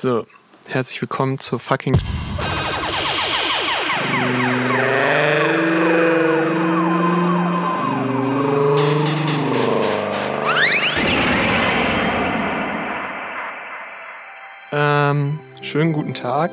[0.00, 0.24] So,
[0.66, 1.94] herzlich willkommen zur fucking.
[14.72, 16.50] Ähm, schönen guten Tag.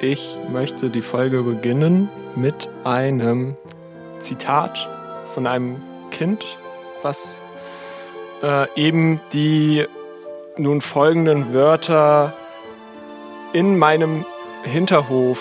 [0.00, 3.56] Ich möchte die Folge beginnen mit einem
[4.20, 4.88] Zitat
[5.34, 5.82] von einem
[6.12, 6.44] Kind,
[7.02, 7.40] was
[8.44, 9.84] äh, eben die
[10.56, 12.32] nun folgenden Wörter
[13.54, 14.26] in meinem
[14.64, 15.38] Hinterhof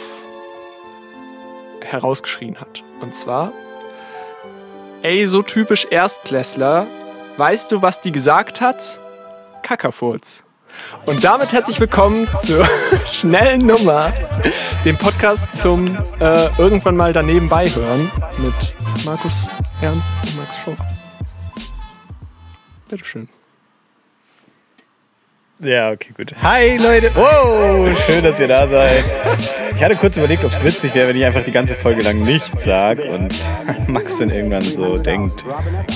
[1.81, 2.83] herausgeschrien hat.
[3.01, 3.51] Und zwar,
[5.01, 6.85] ey, so typisch Erstklässler,
[7.37, 8.99] weißt du, was die gesagt hat?
[9.63, 10.43] Kackerfurz.
[11.05, 12.67] Und damit herzlich willkommen zur
[13.11, 14.13] schnellen Nummer,
[14.85, 19.47] dem Podcast zum äh, irgendwann mal daneben beihören mit Markus
[19.81, 20.85] Ernst und Max Schoch.
[22.87, 23.27] Bitteschön.
[25.63, 26.33] Ja, okay, gut.
[26.41, 27.09] Hi Leute!
[27.15, 29.05] Wow, schön, dass ihr da seid.
[29.73, 32.17] Ich hatte kurz überlegt, ob es witzig wäre, wenn ich einfach die ganze Folge lang
[32.17, 33.33] nichts sage und
[33.87, 35.45] Max dann irgendwann so denkt,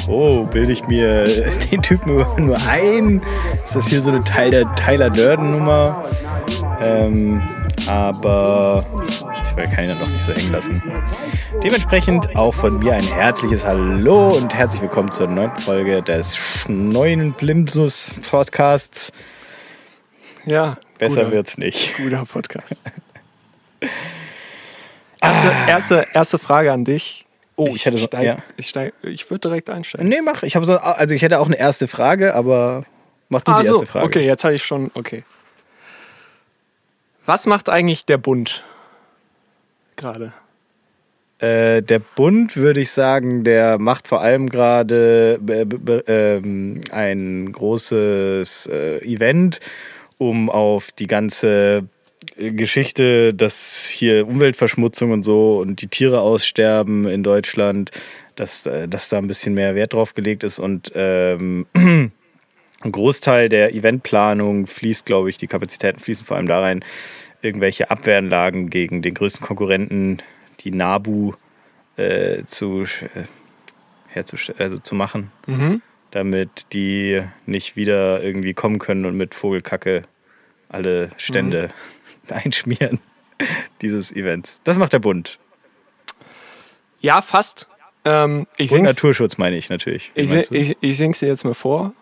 [0.08, 1.26] oh, bilde ich mir
[1.72, 3.22] den Typen nur, ein?
[3.54, 6.06] Ist das hier so eine Tyler, Tyler Durden-Nummer?
[6.82, 7.42] Ähm,
[7.88, 8.86] aber
[9.42, 10.82] ich will keinen noch nicht so hängen lassen.
[11.62, 16.38] Dementsprechend auch von mir ein herzliches Hallo und herzlich willkommen zur neunten Folge des
[16.70, 19.12] neuen Blimsus Podcasts.
[20.48, 20.78] Ja.
[20.98, 21.96] Besser guter, wird's nicht.
[21.98, 22.82] Guter Podcast.
[25.22, 27.26] erste, erste, erste Frage an dich.
[27.56, 28.38] Oh, ich hätte so- steig, ja.
[28.56, 30.08] ich, steig, ich würde direkt einsteigen.
[30.08, 30.44] Nee, mach.
[30.44, 32.86] Ich habe so, also ich hätte auch eine erste Frage, aber
[33.30, 33.74] mach du Ah, die so.
[33.74, 34.06] erste Frage.
[34.06, 34.92] Okay, jetzt habe ich schon.
[34.94, 35.24] Okay.
[37.26, 38.64] Was macht eigentlich der Bund
[39.96, 40.34] gerade?
[41.40, 46.02] Äh, der Bund, würde ich sagen, der macht vor allem gerade äh,
[46.38, 49.60] ähm, ein großes äh, Event,
[50.18, 51.88] um auf die ganze
[52.38, 57.92] äh, Geschichte, dass hier Umweltverschmutzung und so und die Tiere aussterben in Deutschland,
[58.36, 62.12] dass, äh, dass da ein bisschen mehr Wert drauf gelegt ist und ähm, ein
[62.92, 66.84] Großteil der Eventplanung fließt, glaube ich, die Kapazitäten fließen vor allem da rein,
[67.42, 70.18] irgendwelche Abwehranlagen gegen den größten Konkurrenten,
[70.62, 71.34] die NABU,
[71.98, 73.24] äh, zu, äh,
[74.08, 75.82] herzustellen, also zu machen, Mhm.
[76.12, 80.04] Damit die nicht wieder irgendwie kommen können und mit Vogelkacke
[80.70, 81.70] alle Stände
[82.30, 83.00] einschmieren
[83.82, 84.62] dieses Events.
[84.64, 85.40] Das macht der Bund.
[87.00, 87.68] Ja, fast.
[88.06, 90.12] Ähm, ich Und Naturschutz meine ich natürlich.
[90.16, 91.94] Wie ich, sing- ich, ich sing's dir jetzt mal vor.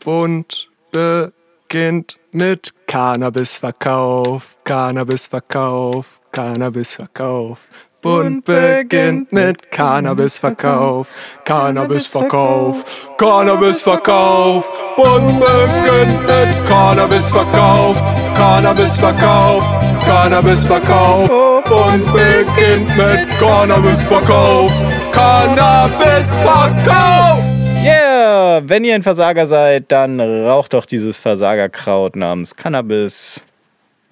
[0.00, 7.68] Bund beginnt mit Cannabisverkauf, Cannabisverkauf, Cannabisverkauf.
[8.04, 11.08] Bund beginnt mit Cannabisverkauf,
[11.46, 12.84] Cannabisverkauf,
[13.16, 14.70] Cannabisverkauf.
[14.94, 17.96] Bund beginnt mit Cannabisverkauf,
[18.36, 19.64] Cannabisverkauf,
[20.04, 21.30] Cannabisverkauf.
[21.64, 24.70] Bund beginnt mit Cannabisverkauf,
[25.10, 27.38] Cannabisverkauf.
[27.82, 28.60] Yeah!
[28.66, 33.42] Wenn ihr ein Versager seid, dann raucht doch dieses Versagerkraut namens Cannabis.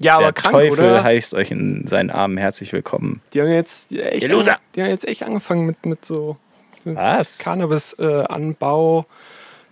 [0.02, 1.04] Ja, aber der krank, Teufel oder?
[1.04, 3.20] heißt euch in seinen Armen herzlich willkommen.
[3.32, 4.58] Die haben jetzt echt, Ihr Loser.
[4.74, 6.36] die haben jetzt echt angefangen mit, mit so
[6.84, 7.38] mit Was?
[7.38, 9.06] so Cannabis-Anbau.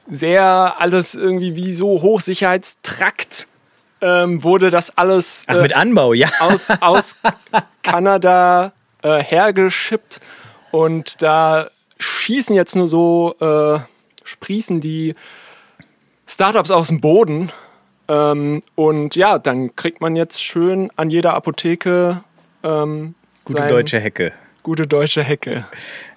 [0.08, 3.46] Sehr alles irgendwie wie so Hochsicherheitstrakt
[4.00, 6.28] ähm, wurde das alles Ach, äh, mit Anbau, ja.
[6.40, 7.16] aus, aus
[7.82, 10.20] Kanada äh, hergeschippt.
[10.70, 13.80] Und da schießen jetzt nur so, äh,
[14.24, 15.14] sprießen die
[16.26, 17.50] Startups aus dem Boden.
[18.10, 22.24] Ähm, und ja, dann kriegt man jetzt schön an jeder Apotheke
[22.64, 24.32] ähm, Gute deutsche Hecke.
[24.64, 25.64] gute deutsche Hecke.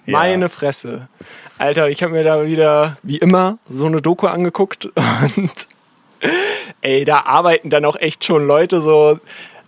[0.04, 0.12] Ja.
[0.12, 1.08] Meine Fresse.
[1.56, 4.86] Alter, ich habe mir da wieder, wie immer, so eine Doku angeguckt
[5.36, 5.68] und
[6.80, 9.20] ey, da arbeiten dann auch echt schon Leute so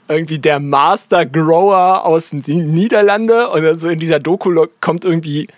[0.09, 5.49] irgendwie der Master Grower aus den Niederlande und dann so in dieser Doku kommt irgendwie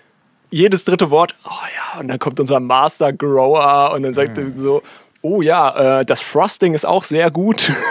[0.51, 4.49] jedes dritte Wort, oh ja, und dann kommt unser Master Grower und dann sagt er
[4.57, 4.81] so,
[5.21, 7.71] oh ja, äh, das Frosting ist auch sehr gut.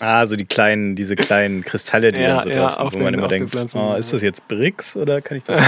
[0.00, 3.06] Ah, so die kleinen, diese kleinen Kristalle, die Ja, dann so ja, auf wo man
[3.06, 5.62] den- immer auf den denkt, oh, ist das jetzt Bricks oder kann ich das?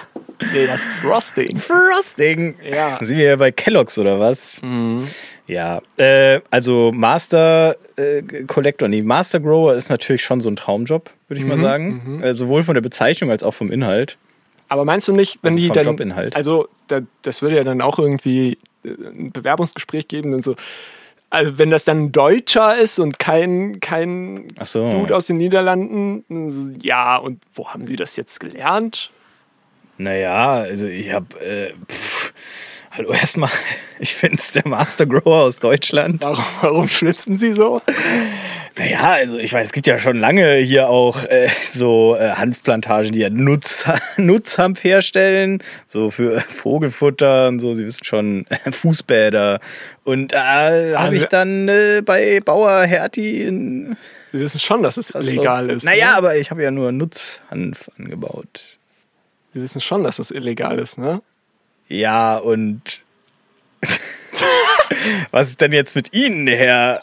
[0.54, 1.58] nee, das Frosting.
[1.58, 2.54] Frosting.
[2.64, 2.96] Ja.
[3.02, 4.62] Sind wir ja bei Kellogg's oder was?
[5.46, 11.10] Ja, äh, also Master äh, Collector, nee, Master Grower ist natürlich schon so ein Traumjob,
[11.28, 12.22] würde ich mal sagen.
[12.22, 14.16] Äh, sowohl von der Bezeichnung als auch vom Inhalt.
[14.70, 16.34] Aber meinst du nicht, wenn Also die dann, Jobinhalt.
[16.36, 20.54] also da, das würde ja dann auch irgendwie ein Bewerbungsgespräch geben und so.
[21.30, 24.90] Also wenn das dann ein Deutscher ist und kein kein so.
[24.90, 27.16] Dude aus den Niederlanden, ja.
[27.16, 29.10] Und wo haben Sie das jetzt gelernt?
[29.98, 31.72] Naja, also ich habe, äh,
[32.96, 33.50] Hallo erstmal,
[33.98, 36.22] ich finde es der Master Grower aus Deutschland.
[36.22, 37.82] Warum, warum schwitzen Sie so?
[38.76, 43.12] Naja, also ich weiß, es gibt ja schon lange hier auch äh, so äh, Hanfplantagen,
[43.12, 43.84] die ja Nutz,
[44.16, 49.60] Nutzhanf herstellen, so für Vogelfutter und so, Sie wissen schon, Fußbäder.
[50.04, 53.96] Und da äh, habe Also- ich dann äh, bei Bauer Hertie in
[54.32, 55.84] Sie wissen schon, dass es illegal ist.
[55.84, 56.14] Naja, Ne?
[56.16, 58.62] aber ich habe ja nur Nutzhanf angebaut.
[59.52, 61.22] Sie wissen schon, dass es illegal ist, ne?
[61.88, 63.02] Ja, und
[65.30, 67.02] was ist denn jetzt mit Ihnen, Herr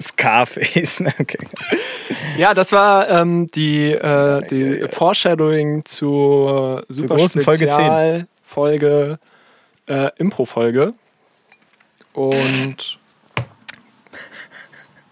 [0.00, 1.02] Scarface?
[1.18, 1.38] Okay.
[2.36, 7.68] Ja, das war ähm, die, äh, die Foreshadowing zur super großen Folge 10.
[7.68, 9.18] Spezial Folge
[9.86, 10.94] äh, Impro-Folge.
[12.12, 12.98] Und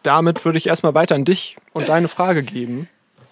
[0.03, 2.89] damit würde ich erstmal weiter an dich und deine Frage geben.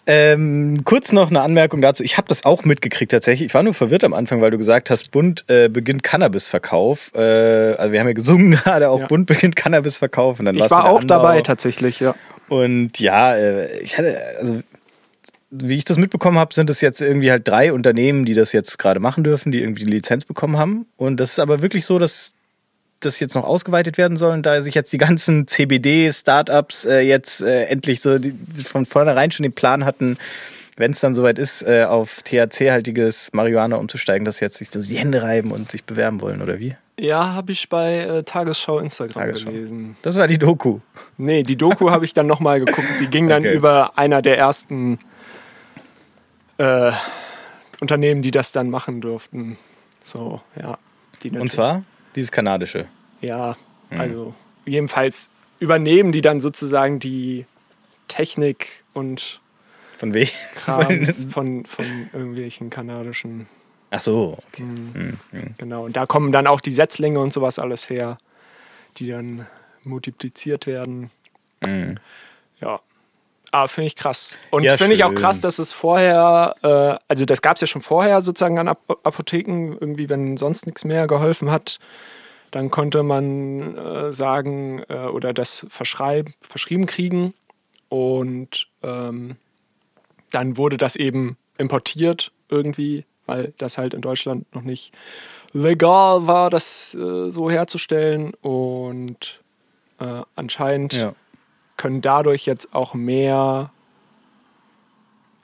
[0.06, 2.02] Ähm, kurz noch eine Anmerkung dazu.
[2.02, 3.46] Ich habe das auch mitgekriegt tatsächlich.
[3.48, 7.12] Ich war nur verwirrt am Anfang, weil du gesagt hast, Bund äh, beginnt Cannabisverkauf.
[7.14, 7.20] Äh,
[7.74, 9.06] also wir haben ja gesungen gerade, auch Ja.
[9.06, 10.38] Bund beginnt Cannabisverkauf.
[10.40, 11.16] Und dann Ich war auch Andau.
[11.16, 12.14] dabei tatsächlich, ja.
[12.48, 14.60] Und ja, äh, ich hatte, also
[15.52, 18.78] wie ich das mitbekommen habe, sind es jetzt irgendwie halt drei Unternehmen, die das jetzt
[18.78, 20.86] gerade machen dürfen, die irgendwie die Lizenz bekommen haben.
[20.96, 22.34] Und das ist aber wirklich so, dass
[23.00, 27.40] das jetzt noch ausgeweitet werden soll und da sich jetzt die ganzen CBD-Startups äh, jetzt
[27.42, 30.16] äh, endlich so die, von vornherein schon den Plan hatten,
[30.76, 34.80] wenn es dann soweit ist, äh, auf THC-haltiges Marihuana umzusteigen, dass sie jetzt sich so
[34.80, 36.76] die Hände reiben und sich bewerben wollen, oder wie?
[36.98, 39.50] Ja, habe ich bei äh, Tagesschau Instagram Tagesschau.
[39.50, 39.96] gelesen.
[40.02, 40.80] Das war die Doku.
[41.16, 42.88] Nee, die Doku habe ich dann nochmal geguckt.
[43.00, 43.54] Die ging dann Okay.
[43.54, 44.98] über einer der ersten
[46.58, 46.92] äh,
[47.80, 49.56] Unternehmen, die das dann machen durften.
[50.02, 50.78] So, ja.
[51.38, 51.82] Und zwar
[52.16, 52.88] dieses kanadische.
[53.20, 53.56] Ja,
[53.90, 54.34] also
[54.64, 55.28] jedenfalls
[55.58, 57.46] übernehmen die dann sozusagen die
[58.08, 59.40] Technik und
[59.96, 60.28] Von wem?
[60.54, 63.46] Krams von, von irgendwelchen kanadischen.
[63.90, 64.64] Ach so, okay.
[65.58, 65.84] Genau.
[65.84, 68.18] Und da kommen dann auch die Setzlinge und sowas alles her,
[68.96, 69.46] die dann
[69.82, 71.10] multipliziert werden.
[71.64, 71.98] Mhm.
[72.60, 72.80] Ja.
[73.52, 74.36] Aber finde ich krass.
[74.50, 77.66] Und Ja, finde ich auch krass, dass es vorher, äh, also das gab es ja
[77.66, 81.78] schon vorher sozusagen an Ap Apotheken, irgendwie, wenn sonst nichts mehr geholfen hat,
[82.50, 87.34] dann konnte man äh, sagen äh, oder das verschrieben kriegen.
[87.88, 89.36] Und ähm,
[90.30, 94.92] dann wurde das eben importiert irgendwie, weil das halt in Deutschland noch nicht
[95.52, 98.32] legal war, das äh, so herzustellen.
[98.42, 99.40] Und
[99.98, 101.14] äh, anscheinend Ja.
[101.80, 103.70] Können dadurch jetzt auch mehr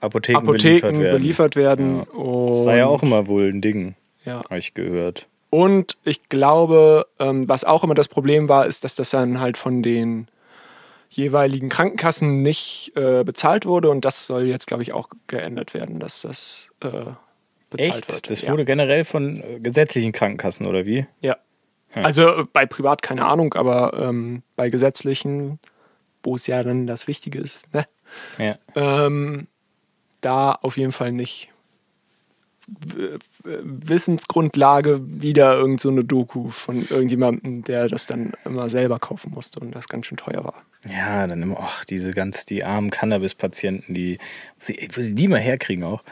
[0.01, 1.11] Apotheken, Apotheken beliefert werden.
[1.17, 2.03] beliefert werden.
[2.03, 4.43] Und, Das war ja auch immer wohl ein Ding, ja.
[4.43, 5.27] habe ich gehört.
[5.49, 9.57] Und ich glaube, ähm, was auch immer das Problem war, ist, dass das dann halt
[9.57, 10.27] von den
[11.09, 13.89] jeweiligen Krankenkassen nicht äh, bezahlt wurde.
[13.89, 16.89] Und das soll jetzt, glaube ich, auch geändert werden, dass das äh,
[17.71, 18.13] bezahlt Echt?
[18.13, 18.29] wird.
[18.29, 18.51] Das ja.
[18.51, 21.07] wurde generell von äh, gesetzlichen Krankenkassen, oder wie?
[21.21, 21.37] Ja.
[21.93, 25.59] Also äh, bei privat keine Ahnung, aber ähm, bei gesetzlichen,
[26.27, 27.87] wo es ja dann das Wichtige ist, ne?
[28.37, 28.57] Ja.
[28.75, 29.47] Ähm,
[30.19, 31.49] da auf jeden Fall nicht.
[32.67, 39.31] W- Wissensgrundlage wieder irgend so eine Doku von irgendjemandem, der das dann immer selber kaufen
[39.33, 40.65] musste und das ganz schön teuer war.
[40.85, 44.17] Ja, dann immer, ach, diese ganz, die armen Cannabis-Patienten, die,
[44.59, 46.03] wo sie, wo sie die mal herkriegen auch.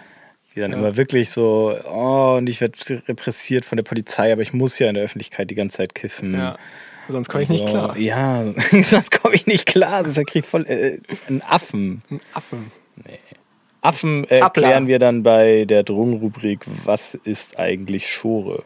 [0.56, 2.77] Die dann immer wirklich so, oh, und ich werde
[3.09, 6.35] repressiert von der Polizei, aber ich muss ja in der Öffentlichkeit die ganze Zeit kiffen.
[6.35, 6.57] Ja.
[7.07, 7.97] Sonst komme ich nicht So, klar.
[7.97, 8.43] Ja,
[8.81, 10.03] sonst komme ich nicht klar.
[10.03, 12.01] Sonst krieg ich voll äh, einen Affen.
[12.09, 12.57] Ein Affe.
[13.81, 14.63] Affen äh, Zappler.
[14.63, 18.63] klären wir dann bei der Drogenrubrik, was ist eigentlich Schore?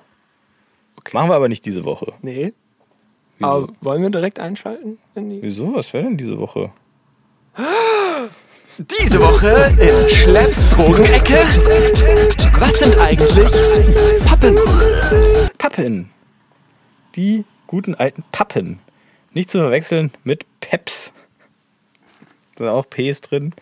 [0.97, 1.11] Okay.
[1.13, 2.13] Machen wir aber nicht diese Woche.
[2.21, 2.53] Nee.
[3.37, 3.49] Wieso?
[3.51, 4.97] Aber wollen wir direkt einschalten?
[5.15, 5.73] In die Wieso?
[5.75, 6.71] Was wäre denn diese Woche?
[9.01, 11.39] Diese Woche in Schlepps Drogenecke.
[12.59, 13.45] Was sind eigentlich
[14.25, 14.57] Pappen?
[15.57, 16.09] Pappen.
[17.17, 18.79] Die guten alten Pappen.
[19.35, 21.13] Nicht zu verwechseln mit Peps.
[22.55, 23.53] Da sind auch Ps drin.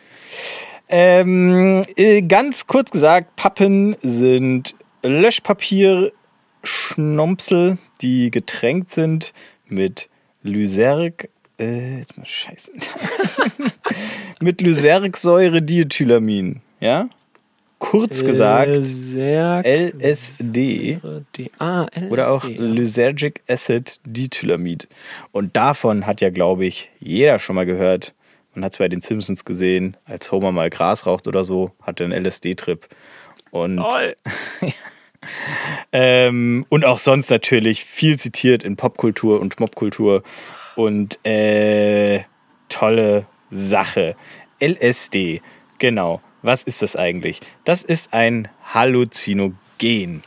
[0.87, 6.13] Ähm, äh, ganz kurz gesagt, Pappen sind Löschpapier,
[6.63, 9.33] Schnompsel, die getränkt sind
[9.67, 10.07] mit
[10.41, 11.27] Lyserg.
[11.59, 12.71] Äh, jetzt mal scheiße.
[14.39, 16.61] mit Lysergsäure Diethylamin.
[16.79, 17.09] Ja?
[17.79, 20.99] Kurz gesagt, LSD.
[21.59, 21.85] Ah.
[22.09, 22.43] Oder auch.
[22.45, 24.87] Lysergic Acid Dithylamid.
[25.31, 28.15] Und davon hat ja, glaube ich, jeder schon mal gehört.
[28.55, 32.03] Man hat es bei den Simpsons gesehen, als Homer mal Gras raucht oder so, hatte
[32.03, 32.87] einen LSD-Trip.
[33.51, 34.15] Und, Toll.
[35.91, 40.23] ähm, und auch sonst natürlich viel zitiert in Popkultur und Mobkultur.
[40.75, 42.23] Und äh,
[42.69, 44.15] tolle Sache.
[44.59, 45.43] LSD,
[45.77, 46.21] genau.
[46.41, 47.41] Was ist das eigentlich?
[47.63, 50.23] Das ist ein Halluzinogen.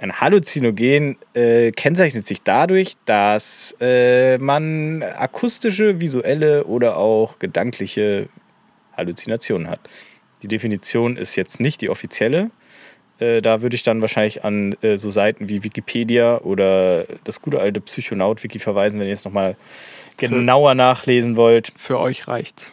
[0.00, 8.28] Ein Halluzinogen äh, kennzeichnet sich dadurch, dass äh, man akustische, visuelle oder auch gedankliche
[8.96, 9.80] Halluzinationen hat.
[10.42, 12.50] Die Definition ist jetzt nicht die offizielle.
[13.18, 17.58] Äh, da würde ich dann wahrscheinlich an äh, so Seiten wie Wikipedia oder das gute
[17.58, 19.56] alte Psychonaut-Wiki verweisen, wenn ihr jetzt nochmal
[20.16, 21.72] genauer nachlesen wollt.
[21.76, 22.72] Für euch reicht's.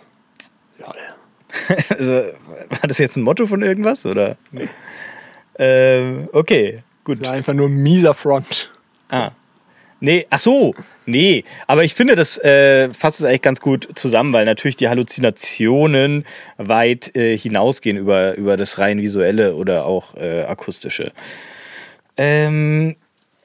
[1.89, 4.05] also, war das jetzt ein Motto von irgendwas?
[4.05, 4.37] Oder?
[4.51, 4.69] Nee.
[5.57, 7.21] Ähm, okay, gut.
[7.21, 8.71] Das war einfach nur ein mieser Front.
[9.09, 9.31] Ah.
[10.01, 11.43] Nee, ach so, nee.
[11.67, 16.25] Aber ich finde, das äh, fasst es eigentlich ganz gut zusammen, weil natürlich die Halluzinationen
[16.57, 21.13] weit äh, hinausgehen über, über das rein visuelle oder auch äh, akustische.
[22.17, 22.97] Ähm,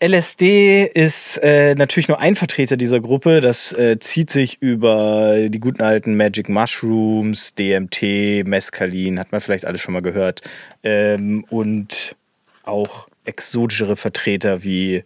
[0.02, 3.42] LSD ist äh, natürlich nur ein Vertreter dieser Gruppe.
[3.42, 9.66] Das äh, zieht sich über die guten alten Magic Mushrooms, DMT, Mescalin, hat man vielleicht
[9.66, 10.40] alles schon mal gehört.
[10.83, 12.16] Ähm, und
[12.62, 15.04] auch exotischere Vertreter wie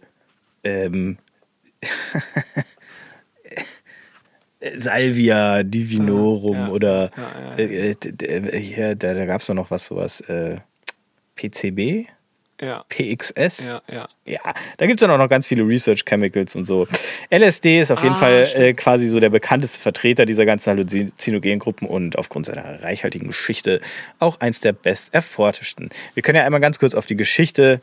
[0.63, 1.17] ähm,
[4.77, 9.85] Salvia Divinorum ja, oder ja, ja, äh, äh, hier, da, da gab es noch was
[9.85, 10.21] sowas.
[10.21, 10.57] Äh,
[11.35, 12.07] PCB?
[12.61, 12.85] Ja.
[12.89, 13.67] PXS.
[13.67, 14.07] Ja, ja.
[14.27, 14.39] Ja,
[14.77, 16.87] da gibt es dann auch noch ganz viele Research Chemicals und so.
[17.29, 21.87] LSD ist auf jeden ah, Fall äh, quasi so der bekannteste Vertreter dieser ganzen Halluzinogengruppen
[21.87, 23.81] und aufgrund seiner reichhaltigen Geschichte
[24.17, 25.89] auch eins der best erforderten.
[26.15, 27.81] Wir können ja einmal ganz kurz auf die Geschichte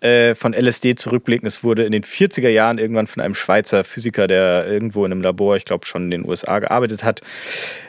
[0.00, 1.46] äh, von LSD zurückblicken.
[1.46, 5.22] Es wurde in den 40er Jahren irgendwann von einem Schweizer Physiker, der irgendwo in einem
[5.22, 7.20] Labor, ich glaube schon in den USA gearbeitet hat,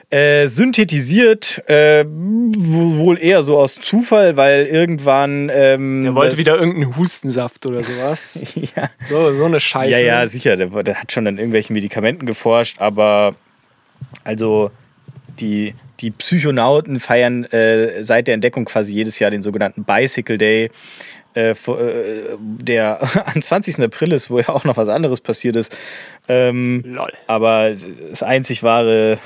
[0.09, 5.51] äh, synthetisiert, äh, wohl eher so aus Zufall, weil irgendwann.
[5.53, 8.41] Ähm, der wollte wieder irgendeinen Hustensaft oder sowas.
[8.75, 8.89] ja.
[9.07, 9.91] So, so eine Scheiße.
[9.91, 10.55] Ja, ja, sicher.
[10.55, 13.35] Der, der hat schon an irgendwelchen Medikamenten geforscht, aber
[14.23, 14.71] also
[15.39, 20.71] die, die Psychonauten feiern äh, seit der Entdeckung quasi jedes Jahr den sogenannten Bicycle Day.
[21.35, 23.79] Äh, äh der am 20.
[23.79, 25.75] April ist, wo ja auch noch was anderes passiert ist.
[26.27, 27.13] Ähm, Lol.
[27.27, 29.19] Aber das einzig wahre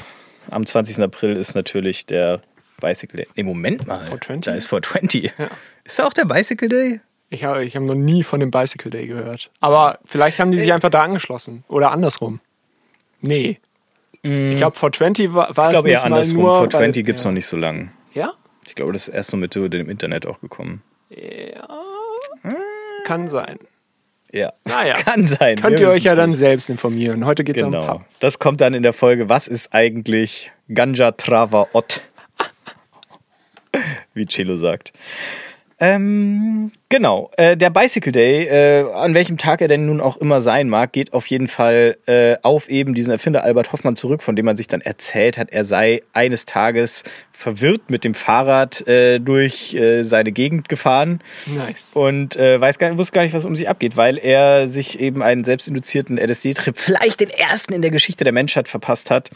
[0.49, 0.99] am 20.
[0.99, 2.41] April ist natürlich der
[2.81, 3.27] Bicycle Day.
[3.35, 3.99] Nee, Moment mal.
[3.99, 4.45] 420?
[4.45, 5.33] Da ist 420.
[5.37, 5.47] Ja.
[5.83, 7.01] Ist da auch der Bicycle Day?
[7.29, 9.49] Ich habe ich hab noch nie von dem Bicycle Day gehört.
[9.59, 11.63] Aber vielleicht haben die sich einfach da angeschlossen.
[11.67, 12.39] Oder andersrum.
[13.21, 13.59] Nee.
[14.23, 14.51] Mm.
[14.51, 16.41] Ich glaube, 420 war, war ich glaube eher andersrum.
[16.41, 17.31] Nur, 420 gibt es ja.
[17.31, 17.89] noch nicht so lange.
[18.13, 18.33] Ja?
[18.67, 20.81] Ich glaube, das ist erst so mit dem Internet auch gekommen.
[21.09, 21.82] Ja.
[23.03, 23.59] Kann sein.
[24.31, 24.51] Ja.
[24.65, 24.95] Naja.
[25.05, 25.57] Kann sein.
[25.57, 27.25] Könnt ihr euch ja dann selbst informieren.
[27.25, 27.81] Heute geht es genau.
[27.81, 28.01] um Pub.
[28.19, 32.01] Das kommt dann in der Folge, was ist eigentlich Ganja Trava Ott?
[34.13, 34.91] Wie Cello sagt.
[35.83, 37.29] Ähm, genau.
[37.35, 40.93] Äh, der Bicycle Day, äh, an welchem Tag er denn nun auch immer sein mag,
[40.93, 44.55] geht auf jeden Fall äh, auf eben diesen Erfinder Albert Hoffmann zurück, von dem man
[44.55, 50.03] sich dann erzählt hat, er sei eines Tages verwirrt mit dem Fahrrad äh, durch äh,
[50.03, 51.19] seine Gegend gefahren.
[51.47, 51.91] Nice.
[51.95, 55.21] Und äh, weiß gar, wusste gar nicht, was um sich abgeht, weil er sich eben
[55.21, 59.31] einen selbstinduzierten LSD-Trip, vielleicht den ersten in der Geschichte der Menschheit, verpasst hat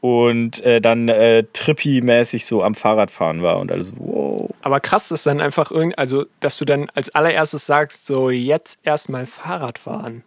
[0.00, 4.50] und äh, dann äh, trippy-mäßig so am Fahrradfahren war und alles wow.
[4.62, 8.78] Aber krass ist dann einfach irgendwie, also dass du dann als allererstes sagst, so jetzt
[8.82, 10.24] erstmal Fahrrad fahren.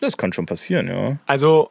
[0.00, 1.16] Das kann schon passieren, ja.
[1.26, 1.70] Also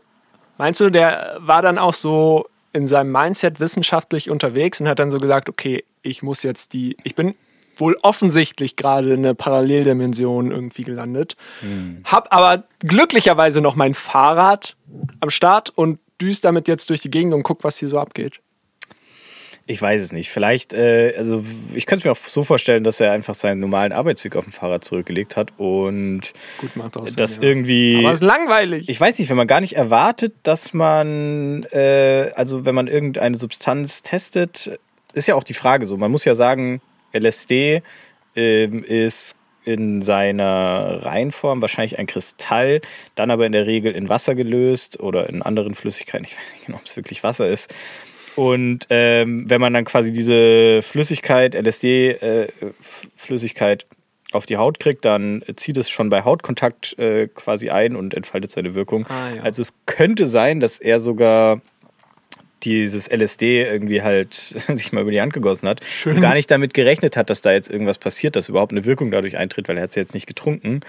[0.57, 5.11] meinst du, der war dann auch so in seinem Mindset wissenschaftlich unterwegs und hat dann
[5.11, 7.35] so gesagt, okay, ich muss jetzt die, ich bin
[7.75, 12.03] wohl offensichtlich gerade in eine Paralleldimension irgendwie gelandet, hm.
[12.05, 14.75] hab aber glücklicherweise noch mein Fahrrad
[15.21, 18.39] am Start und düst damit jetzt durch die Gegend und guck, was hier so abgeht?
[19.65, 20.29] Ich weiß es nicht.
[20.29, 23.93] Vielleicht, äh, also ich könnte es mir auch so vorstellen, dass er einfach seinen normalen
[23.93, 27.43] Arbeitsweg auf dem Fahrrad zurückgelegt hat und Gut, macht auch Sinn, das ja.
[27.43, 27.97] irgendwie.
[27.99, 28.89] Aber es ist langweilig.
[28.89, 33.37] Ich weiß nicht, wenn man gar nicht erwartet, dass man, äh, also wenn man irgendeine
[33.37, 34.79] Substanz testet,
[35.13, 35.95] ist ja auch die Frage so.
[35.95, 36.81] Man muss ja sagen,
[37.13, 37.83] LSD
[38.35, 42.79] äh, ist in seiner Reinform wahrscheinlich ein Kristall,
[43.15, 46.25] dann aber in der Regel in Wasser gelöst oder in anderen Flüssigkeiten.
[46.25, 47.73] Ich weiß nicht genau, ob es wirklich Wasser ist.
[48.35, 55.43] Und ähm, wenn man dann quasi diese Flüssigkeit, LSD-Flüssigkeit äh, auf die Haut kriegt, dann
[55.55, 59.05] zieht es schon bei Hautkontakt äh, quasi ein und entfaltet seine Wirkung.
[59.07, 59.43] Ah, ja.
[59.43, 61.61] Also es könnte sein, dass er sogar
[62.63, 64.33] dieses LSD irgendwie halt
[64.73, 66.15] sich mal über die Hand gegossen hat Schön.
[66.15, 69.11] und gar nicht damit gerechnet hat, dass da jetzt irgendwas passiert, dass überhaupt eine Wirkung
[69.11, 70.81] dadurch eintritt, weil er hat es jetzt nicht getrunken.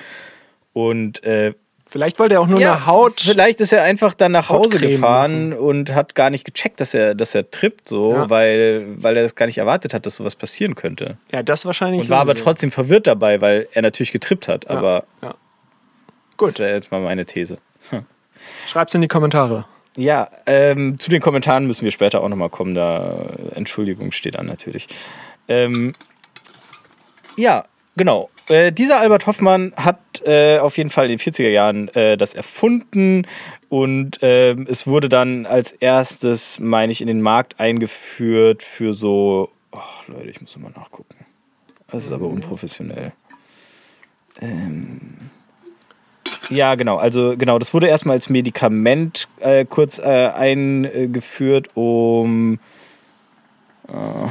[0.72, 1.54] Und äh,
[1.86, 3.20] Vielleicht wollte er auch nur ja, eine Haut.
[3.20, 5.60] Vielleicht ist er einfach dann nach Hause Hautcreme gefahren machen.
[5.60, 8.30] und hat gar nicht gecheckt, dass er, dass er trippt, so, Ja.
[8.30, 11.18] weil, weil er das gar nicht erwartet hat, dass sowas passieren könnte.
[11.30, 12.00] Ja, das wahrscheinlich.
[12.00, 14.64] Und war aber trotzdem verwirrt dabei, weil er natürlich getrippt hat.
[14.64, 15.04] Ja, Aber
[16.36, 17.58] gut, das wäre jetzt mal meine These.
[18.66, 19.66] Schreib's in die Kommentare.
[19.96, 22.74] Ja, ähm, zu den Kommentaren müssen wir später auch nochmal kommen.
[22.74, 23.14] Da
[23.54, 24.88] Entschuldigung steht an natürlich.
[25.46, 25.92] Ähm,
[27.36, 27.64] ja,
[27.96, 28.30] genau.
[28.48, 32.34] äh, dieser Albert Hoffmann hat äh, auf jeden Fall in den 40er Jahren äh, das
[32.34, 33.26] erfunden
[33.68, 39.50] und ähm, es wurde dann als erstes, meine ich, in den Markt eingeführt für so.
[39.72, 41.16] Ach, Leute, ich muss mal nachgucken.
[41.88, 43.12] Das ist aber unprofessionell.
[44.40, 45.30] Ähm.
[46.50, 46.96] Ja, genau.
[46.96, 52.58] Also genau, das wurde erstmal als Medikament äh, kurz äh, eingeführt, um
[53.88, 54.28] äh,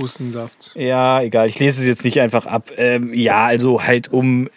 [0.00, 0.72] Hustensaft.
[0.74, 1.48] Ja, egal.
[1.48, 2.70] Ich lese es jetzt nicht einfach ab.
[2.76, 4.48] Ähm, ja, also halt um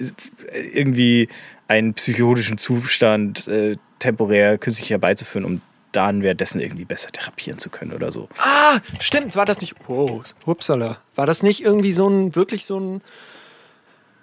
[0.54, 1.30] irgendwie
[1.68, 7.94] einen psychotischen Zustand äh, temporär künstlich herbeizuführen, um dann währenddessen irgendwie besser therapieren zu können
[7.94, 8.30] oder so.
[8.40, 9.36] Ah, stimmt.
[9.36, 9.76] War das nicht.
[9.88, 10.98] Wow, hupsala.
[11.16, 13.02] War das nicht irgendwie so ein, wirklich so ein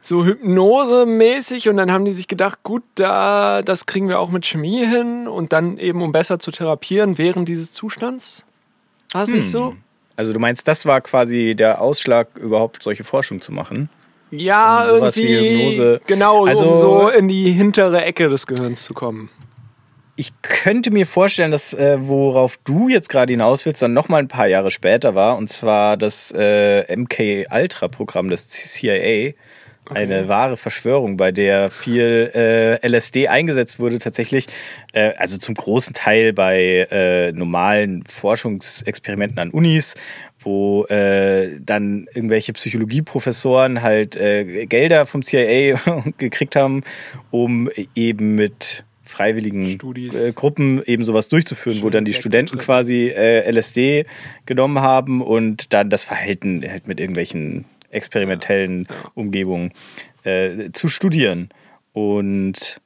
[0.05, 4.45] so Hypnose-mäßig und dann haben die sich gedacht, gut, da, das kriegen wir auch mit
[4.45, 8.45] Chemie hin und dann eben, um besser zu therapieren während dieses Zustands?
[9.13, 9.39] War es hm.
[9.39, 9.75] nicht so?
[10.15, 13.89] Also du meinst, das war quasi der Ausschlag, überhaupt solche Forschung zu machen?
[14.31, 16.01] Ja, um irgendwie.
[16.07, 19.31] Genau, also, um so in die hintere Ecke des Gehirns zu kommen.
[20.17, 24.19] Ich könnte mir vorstellen, dass äh, worauf du jetzt gerade hinaus willst, dann noch mal
[24.19, 29.33] ein paar Jahre später war, und zwar das äh, MK Ultra Programm des CIA
[29.91, 34.47] eine wahre Verschwörung, bei der viel äh, LSD eingesetzt wurde, tatsächlich,
[34.93, 39.95] äh, also zum großen Teil bei äh, normalen Forschungsexperimenten an Unis,
[40.39, 45.79] wo äh, dann irgendwelche Psychologieprofessoren halt äh, Gelder vom CIA
[46.19, 46.83] gekriegt haben,
[47.31, 53.51] um eben mit freiwilligen äh, Gruppen eben sowas durchzuführen, wo dann die Studenten quasi äh,
[53.51, 54.07] LSD
[54.47, 58.87] genommen haben und dann das Verhalten halt mit irgendwelchen experimentellen.
[59.15, 59.73] Umgebungen
[60.25, 61.49] äh, zu studieren.
[61.93, 62.81] Und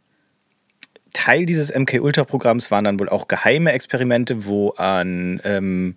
[1.13, 5.97] Teil dieses MK-Ultra-Programms waren dann wohl auch geheime Experimente, wo an ähm,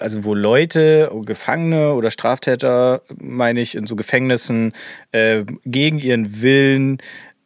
[0.00, 4.72] also wo Leute, Gefangene oder Straftäter, meine ich, in so Gefängnissen
[5.12, 6.98] äh, gegen ihren Willen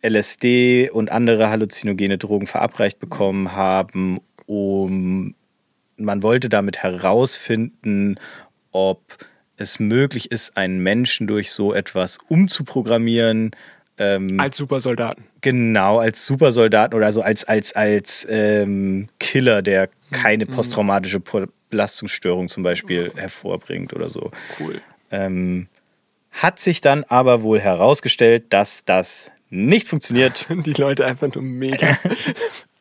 [0.05, 5.35] LSD und andere halluzinogene Drogen verabreicht bekommen haben, um
[5.97, 8.17] man wollte damit herausfinden,
[8.71, 9.01] ob
[9.57, 13.53] es möglich ist, einen Menschen durch so etwas umzuprogrammieren.
[13.99, 15.25] Ähm, als Supersoldaten.
[15.41, 20.51] Genau, als Supersoldaten oder so als, als, als ähm, Killer, der keine mhm.
[20.51, 21.21] posttraumatische
[21.71, 23.19] Belastungsstörung zum Beispiel mhm.
[23.19, 24.31] hervorbringt oder so.
[24.61, 24.81] Cool.
[25.11, 25.69] Ähm,
[26.31, 30.47] hat sich dann aber wohl herausgestellt, dass das nicht funktioniert.
[30.51, 31.97] Die Leute einfach nur mega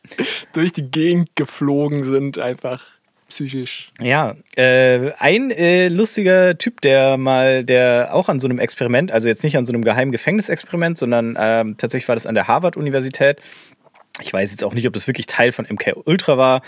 [0.53, 2.83] durch die Gegend geflogen sind, einfach
[3.29, 3.91] psychisch.
[3.99, 9.27] Ja, äh, ein äh, lustiger Typ, der mal, der auch an so einem Experiment, also
[9.27, 13.39] jetzt nicht an so einem geheimen Gefängnisexperiment, sondern ähm, tatsächlich war das an der Harvard-Universität.
[14.21, 16.61] Ich weiß jetzt auch nicht, ob das wirklich Teil von MK Ultra war.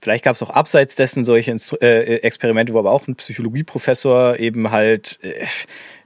[0.00, 4.38] Vielleicht gab es auch abseits dessen solche Instru äh, Experimente, wo aber auch ein Psychologieprofessor
[4.38, 5.46] eben halt äh,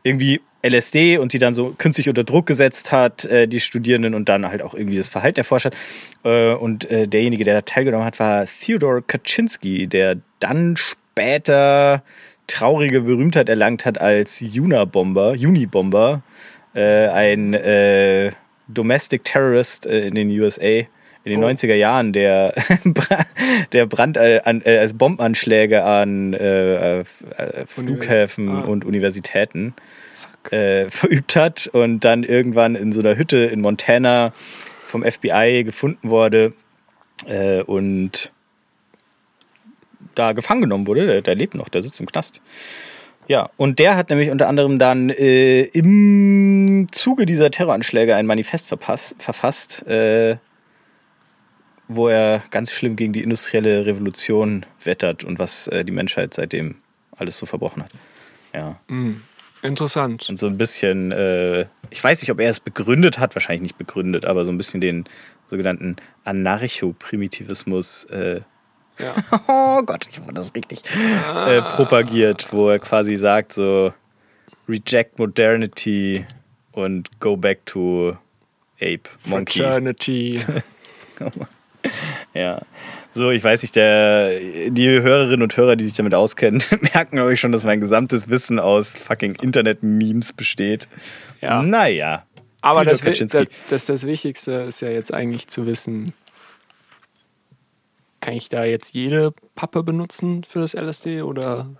[0.03, 4.29] irgendwie LSD und die dann so künstlich unter Druck gesetzt hat, äh, die Studierenden und
[4.29, 5.77] dann halt auch irgendwie das Verhalten erforscht hat.
[6.25, 12.03] Äh, und äh, derjenige, der da teilgenommen hat, war Theodor Kaczynski, der dann später
[12.47, 16.23] traurige Berühmtheit erlangt hat als Unabomber, Unibomber,
[16.75, 18.33] äh, ein äh,
[18.69, 20.87] Domestic Terrorist äh, in den USA
[21.27, 21.49] in den oh.
[21.49, 22.55] 90er Jahren, der,
[23.73, 27.03] der Brand an, äh, als Bombenanschläge an äh,
[27.67, 28.61] Flughäfen ah.
[28.61, 29.75] und Universitäten
[30.53, 34.33] äh, verübt hat und dann irgendwann in so einer Hütte in Montana
[34.87, 36.53] vom FBI gefunden wurde
[37.27, 38.33] äh, und
[40.15, 41.07] da gefangen genommen wurde.
[41.07, 42.41] Der, der, lebt noch, der sitzt im Knast.
[43.29, 48.69] Ja, und der hat nämlich unter anderem dann äh, im Zuge dieser Terroranschläge ein Manifest
[48.69, 50.37] verpasst, verfasst, äh,
[51.89, 56.77] wo er ganz schlimm gegen die industrielle Revolution wettert und was äh, die Menschheit seitdem
[57.17, 57.91] alles so verbrochen hat.
[58.55, 58.81] Ja.
[58.89, 59.23] Mhm.
[59.63, 60.29] Interessant.
[60.29, 63.79] Und so ein bisschen, äh, ich weiß nicht, ob er es begründet hat, wahrscheinlich nicht
[63.79, 65.05] begründet, aber so ein bisschen den
[65.47, 68.41] sogenannten Anarcho-Primitivismus äh,
[68.99, 69.15] ja.
[69.49, 70.83] oh Gott, ich fand das richtig
[71.25, 71.51] ah.
[71.51, 73.93] äh, propagiert, wo er quasi sagt so
[74.69, 76.25] reject modernity
[76.73, 78.17] und go back to
[78.81, 79.61] ape monkey.
[79.61, 80.41] Fraternity.
[82.35, 82.61] ja.
[83.17, 86.63] So, ich weiß nicht, der, die Hörerinnen und Hörer, die sich damit auskennen,
[86.95, 90.87] merken, glaube ich, schon, dass mein gesamtes Wissen aus fucking Internet-Memes besteht.
[91.41, 91.63] Ja.
[91.63, 92.27] Naja.
[92.61, 96.13] Aber das, das, das, das Wichtigste ist ja jetzt eigentlich zu wissen,
[98.21, 101.71] kann ich da jetzt jede Pappe benutzen für das LSD oder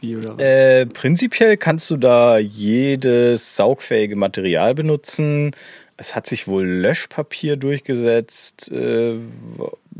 [0.00, 0.42] wie oder was?
[0.42, 5.54] Äh, prinzipiell kannst du da jedes saugfähige Material benutzen.
[5.98, 9.18] Es hat sich wohl Löschpapier durchgesetzt, äh,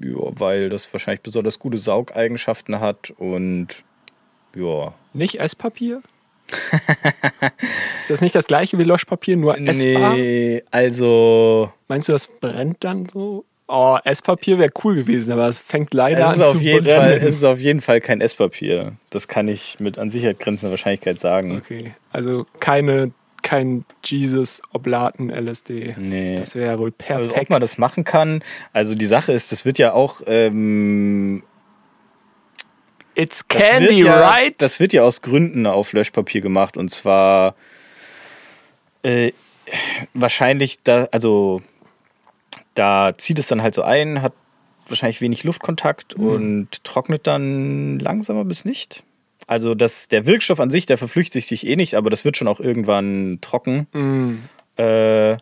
[0.02, 3.85] ja, weil das wahrscheinlich besonders gute Saugeigenschaften hat und
[4.54, 4.94] ja.
[5.12, 6.02] Nicht Esspapier?
[8.00, 10.14] ist das nicht das gleiche wie Löschpapier, nur essbar?
[10.14, 11.72] Nee, also.
[11.88, 13.44] Meinst du, das brennt dann so?
[13.68, 16.85] Oh, Esspapier wäre cool gewesen, aber es fängt leider Es ist, an auf zu jeden
[16.85, 17.00] brennen.
[17.00, 18.92] Fall, es ist auf jeden Fall kein Esspapier.
[19.11, 21.56] Das kann ich mit an Sicherheit grenzender Wahrscheinlichkeit sagen.
[21.56, 23.11] okay, also keine,
[23.46, 25.94] kein Jesus-Oblaten-LSD.
[25.98, 26.37] Nee.
[26.38, 27.40] Das wäre ja wohl Also, perfekt.
[27.42, 28.42] ob man das machen kann.
[28.72, 30.20] Also die Sache ist, das wird ja auch.
[30.26, 31.42] Ähm,
[33.14, 34.54] It's das candy, wird ja, right?
[34.59, 36.76] Das wird ja aus Gründen auf Löschpapier gemacht.
[36.76, 37.54] Und zwar
[39.02, 39.32] äh,
[40.12, 41.62] wahrscheinlich da, also
[42.74, 44.35] da zieht es dann halt so ein, hat
[44.88, 46.26] wahrscheinlich wenig Luftkontakt Mhm.
[46.28, 49.02] und trocknet dann langsamer bis nicht.
[49.46, 52.48] Also das, der Wirkstoff an sich, der verflüchtigt sich eh nicht, aber das wird schon
[52.48, 53.87] auch irgendwann trocken.
[53.92, 54.35] Mm,
[54.78, 55.37] Äh,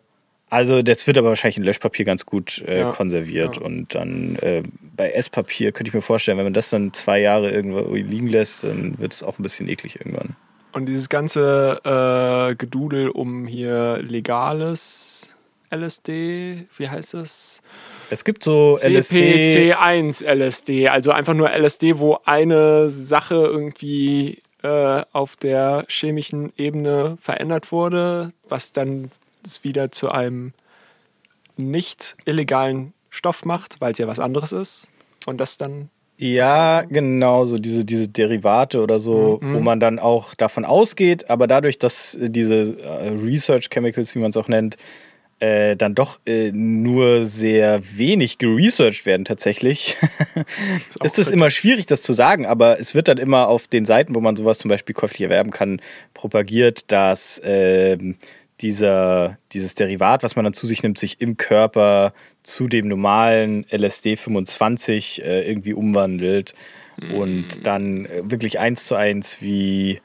[0.49, 3.57] also das wird aber wahrscheinlich in Löschpapier ganz gut äh, Ja, konserviert.
[3.57, 3.63] ja.
[3.63, 4.63] Und dann äh,
[4.95, 8.63] bei Esspapier könnte ich mir vorstellen, wenn man das dann zwei Jahre irgendwo liegen lässt,
[8.63, 10.35] dann wird es auch ein bisschen eklig irgendwann.
[10.71, 15.29] Und dieses ganze äh, Gedudel um hier legales
[15.71, 17.61] LSD, wie heißt das?
[18.09, 19.71] Es gibt so LSD.
[19.73, 27.17] CPC1 LSD, also einfach nur LSD, wo eine Sache irgendwie äh, auf der chemischen Ebene
[27.21, 29.11] verändert wurde, was dann
[29.45, 30.53] es wieder zu einem
[31.57, 34.87] nicht illegalen Stoff macht, weil es ja was anderes ist.
[35.25, 35.89] Und das dann.
[36.17, 39.55] Ja, genau, so diese, diese Derivate oder so, Mhm.
[39.55, 44.29] wo man dann auch davon ausgeht, aber dadurch, dass diese äh, Research Chemicals, wie man
[44.29, 44.77] es auch nennt,
[45.45, 49.97] äh, dann doch äh, nur sehr wenig geresearched werden tatsächlich,
[50.99, 53.85] auch ist es immer schwierig, das zu sagen, aber es wird dann immer auf den
[53.85, 55.81] Seiten, wo man sowas zum Beispiel käuflich erwerben kann,
[56.13, 58.15] propagiert, dass ähm,
[58.61, 63.65] dieser, dieses Derivat, was man dann zu sich nimmt, sich im Körper zu dem normalen
[63.69, 66.55] LSD 25 äh, irgendwie umwandelt
[67.13, 69.99] und dann äh, wirklich eins zu eins wie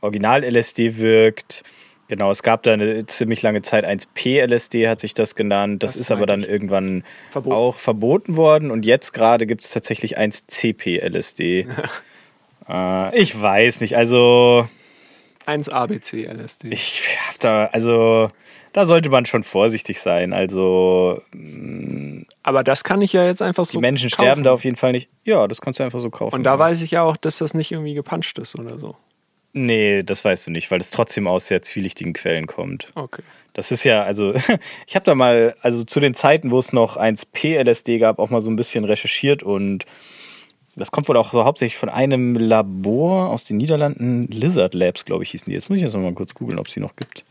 [0.00, 1.62] Original-LSD wirkt.
[2.08, 5.82] Genau, es gab da eine ziemlich lange Zeit 1P-LSD, hat sich das genannt.
[5.82, 7.56] Das, Das ist aber dann irgendwann Verboten.
[7.56, 11.66] auch verboten worden und jetzt gerade gibt es tatsächlich 1CP-LSD.
[12.68, 14.68] äh, ich weiß nicht, also
[15.46, 16.68] 1 ABC LSD.
[16.68, 18.28] ich hab da, also
[18.72, 20.32] da sollte man schon vorsichtig sein.
[20.32, 21.22] Also
[22.42, 23.72] Aber das kann ich ja jetzt einfach so.
[23.72, 24.22] die Menschen kaufen.
[24.24, 25.08] sterben da auf jeden Fall nicht.
[25.24, 26.34] Ja, das kannst du einfach so kaufen.
[26.34, 28.96] Und da weiß ich ja auch, dass das nicht irgendwie gepanscht ist oder so.
[29.54, 32.90] Nee, das weißt du nicht, weil es trotzdem aus sehr zwielichtigen Quellen kommt.
[32.94, 33.22] Okay.
[33.52, 34.32] Das ist ja, also,
[34.86, 38.40] ich habe da mal, also zu den Zeiten, wo es noch 1P-LSD gab, auch mal
[38.40, 39.84] so ein bisschen recherchiert und
[40.74, 45.22] das kommt wohl auch so hauptsächlich von einem Labor aus den Niederlanden, Lizard Labs, glaube
[45.22, 45.52] ich, hießen die.
[45.52, 47.26] Jetzt muss ich jetzt noch mal kurz googeln, ob es die noch gibt.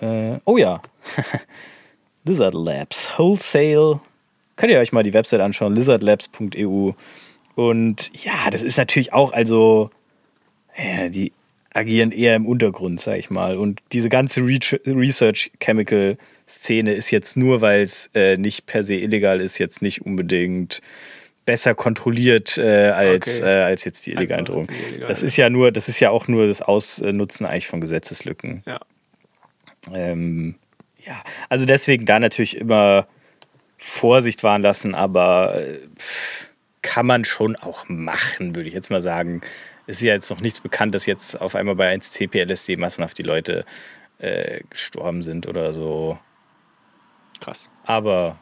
[0.00, 0.82] Äh, oh ja.
[2.24, 4.00] Lizard Labs, Wholesale.
[4.56, 6.92] Könnt ihr euch mal die Website anschauen, lizardlabs.eu.
[7.54, 9.90] Und ja, das ist natürlich auch, also,
[10.78, 11.32] ja, die
[11.74, 13.56] agieren eher im Untergrund, sag ich mal.
[13.56, 16.16] Und diese ganze Re Research Chemical
[16.48, 20.80] Szene ist jetzt nur, weil es äh, nicht per se illegal ist, jetzt nicht unbedingt
[21.44, 23.48] besser kontrolliert äh, als, Okay.
[23.60, 24.68] äh, als jetzt die illegalen Einfach Drogen.
[24.68, 25.08] die illegalen.
[25.08, 28.62] Das ist ja nur, das ist ja auch nur das Ausnutzen eigentlich von Gesetzeslücken.
[28.66, 28.80] Ja.
[29.92, 30.56] Ähm,
[31.06, 33.06] ja, also deswegen da natürlich immer
[33.78, 35.78] Vorsicht wahren lassen, aber äh,
[36.82, 39.40] kann man schon auch machen, würde ich jetzt mal sagen.
[39.88, 43.22] Es ist ja jetzt noch nichts bekannt, dass jetzt auf einmal bei 1CP-LSD massenhaft die
[43.22, 43.64] Leute
[44.18, 46.18] äh, gestorben sind oder so.
[47.40, 47.70] Krass.
[47.86, 48.38] Aber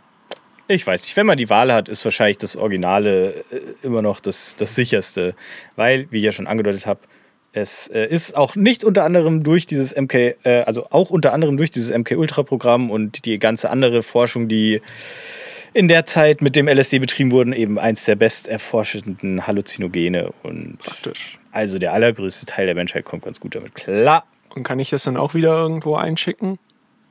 [0.66, 4.18] ich weiß nicht, wenn man die Wahl hat, ist wahrscheinlich das Originale äh, immer noch
[4.18, 5.36] das, das sicherste.
[5.76, 7.00] Weil, wie ich ja schon angedeutet habe,
[7.52, 11.56] es äh, ist auch nicht unter anderem durch dieses MK, äh, also auch unter anderem
[11.56, 14.82] durch dieses MK-Ultra-Programm und die ganze andere Forschung, die
[15.76, 20.32] in der Zeit mit dem LSD betrieben wurden, eben eins der best erforschenden Halluzinogene.
[20.42, 21.38] Und Praktisch.
[21.52, 24.24] also der allergrößte Teil der Menschheit kommt ganz gut damit klar.
[24.54, 26.58] Und kann ich das dann auch wieder irgendwo einschicken?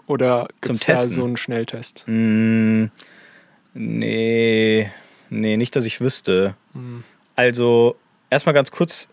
[0.07, 1.11] Oder Zum gibt es da Testen?
[1.11, 2.03] so einen Schnelltest?
[2.07, 2.85] Mm,
[3.75, 4.89] nee,
[5.29, 6.55] nee, nicht, dass ich wüsste.
[7.35, 7.95] Also,
[8.31, 9.09] erstmal ganz kurz,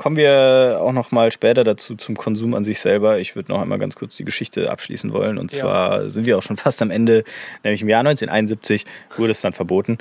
[0.00, 3.18] kommen wir auch noch mal später dazu zum Konsum an sich selber.
[3.18, 5.36] Ich würde noch einmal ganz kurz die Geschichte abschließen wollen.
[5.36, 5.58] Und Ja.
[5.60, 7.22] zwar sind wir auch schon fast am Ende,
[7.64, 8.86] nämlich im Jahr 1971
[9.18, 9.98] wurde es dann verboten.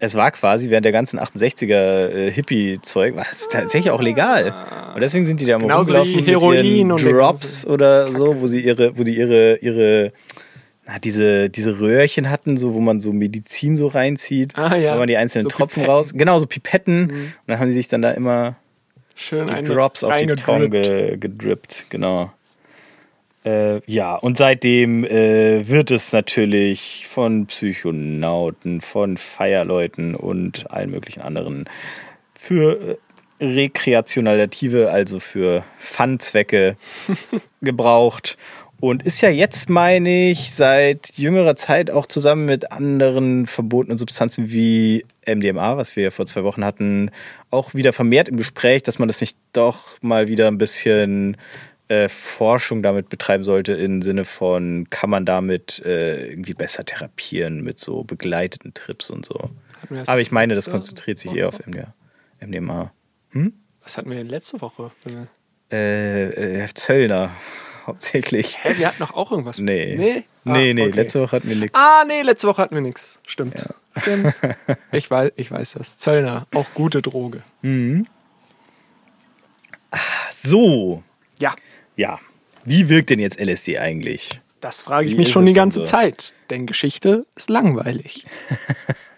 [0.00, 4.52] Es war quasi während der ganzen 68er äh, Hippie-Zeug, war es tatsächlich auch legal.
[4.96, 7.68] Und deswegen sind die da immer Genauso rumgelaufen wie mit Heroin ihren und Drops ganze
[7.68, 10.12] oder so, wo sie ihre, wo die ihre, ihre
[10.88, 14.94] na, diese, diese Röhrchen hatten, so wo man so Medizin so reinzieht, Ah, ja.
[14.94, 15.84] wo man die einzelnen So Tropfen Pipetten.
[15.84, 15.90] Mhm.
[15.96, 17.10] raus, genau so Pipetten.
[17.12, 18.56] Und dann haben sie sich dann da immer
[19.16, 20.68] Schön die Drops auf die Tongue
[21.18, 22.30] gedrippt, genau.
[23.46, 31.22] Äh, ja, und seitdem äh, wird es natürlich von Psychonauten, von Feierleuten und allen möglichen
[31.22, 31.68] anderen
[32.34, 32.98] für
[33.40, 36.76] äh, rekreationalative, also für Fun-Zwecke
[37.62, 38.36] gebraucht.
[38.78, 44.50] Und ist ja jetzt, meine ich, seit jüngerer Zeit auch zusammen mit anderen verbotenen Substanzen
[44.50, 47.10] wie MDMA, was wir ja vor zwei Wochen hatten,
[47.50, 51.38] auch wieder vermehrt im Gespräch, dass man das nicht doch mal wieder ein bisschen
[51.88, 57.62] äh, Forschung damit betreiben sollte, im Sinne von, kann man damit äh, irgendwie besser therapieren
[57.62, 59.50] mit so begleiteten Trips und so.
[60.06, 61.94] Aber ich meine, das konzentriert sich eher auf MDMA.
[62.40, 62.92] MDMA.
[63.30, 63.54] Hm?
[63.82, 64.90] Was hatten wir denn letzte Woche?
[65.70, 67.30] Äh, äh, Zöllner
[67.88, 68.58] hauptsächlich.
[68.62, 69.58] Hä, wir hatten doch auch irgendwas.
[69.58, 69.94] Nee.
[69.96, 70.24] Nee?
[70.44, 70.90] Nee, Ah, nee, okay.
[70.96, 71.76] letzte Woche hatten wir nichts.
[71.78, 73.18] Ah, nee, letzte Woche hatten wir nichts.
[73.26, 73.68] Stimmt.
[74.00, 74.40] Stimmt.
[74.92, 75.98] Ich weiß, ich weiß das.
[75.98, 77.42] Zöllner, auch gute Droge.
[80.30, 81.02] So,
[81.38, 81.54] Ja,
[81.96, 82.18] ja.
[82.64, 84.40] Wie wirkt denn jetzt LSD eigentlich?
[84.60, 85.84] das frage ich Wie mich schon die ganze so?
[85.84, 86.32] Zeit.
[86.50, 88.26] Denn Geschichte ist langweilig.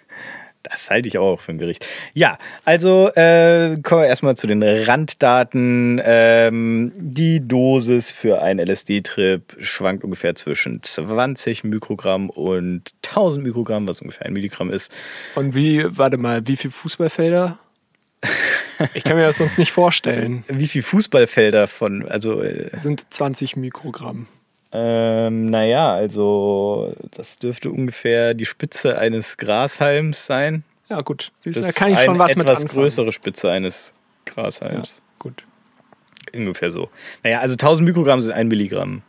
[0.70, 1.86] Das halte ich auch für ein Gericht.
[2.14, 6.00] Ja, also äh, kommen wir erstmal zu den Randdaten.
[6.04, 14.00] Ähm, die Dosis für einen LSD-Trip schwankt ungefähr zwischen 20 Mikrogramm und 1000 Mikrogramm, was
[14.02, 14.92] ungefähr ein Milligramm ist.
[15.34, 17.58] Und wie, warte mal, wie viele Fußballfelder?
[18.94, 20.44] Ich kann mir das sonst nicht vorstellen.
[20.46, 24.28] Wie viel Fußballfelder von, also äh, Sind 20 Mikrogramm.
[24.70, 30.62] Ähm, naja, also das dürfte ungefähr die Spitze eines Grashalms sein.
[30.90, 31.32] Ja, gut.
[31.40, 32.80] Siehst Das da kann ich ist schon was mit etwas anfangen.
[32.80, 33.94] größere Spitze eines
[34.26, 35.00] Ja, Grashalms.
[35.18, 35.44] gut.
[36.34, 36.90] Ungefähr so.
[37.22, 39.00] Naja, also 1000 Mikrogramm sind ein Milligramm.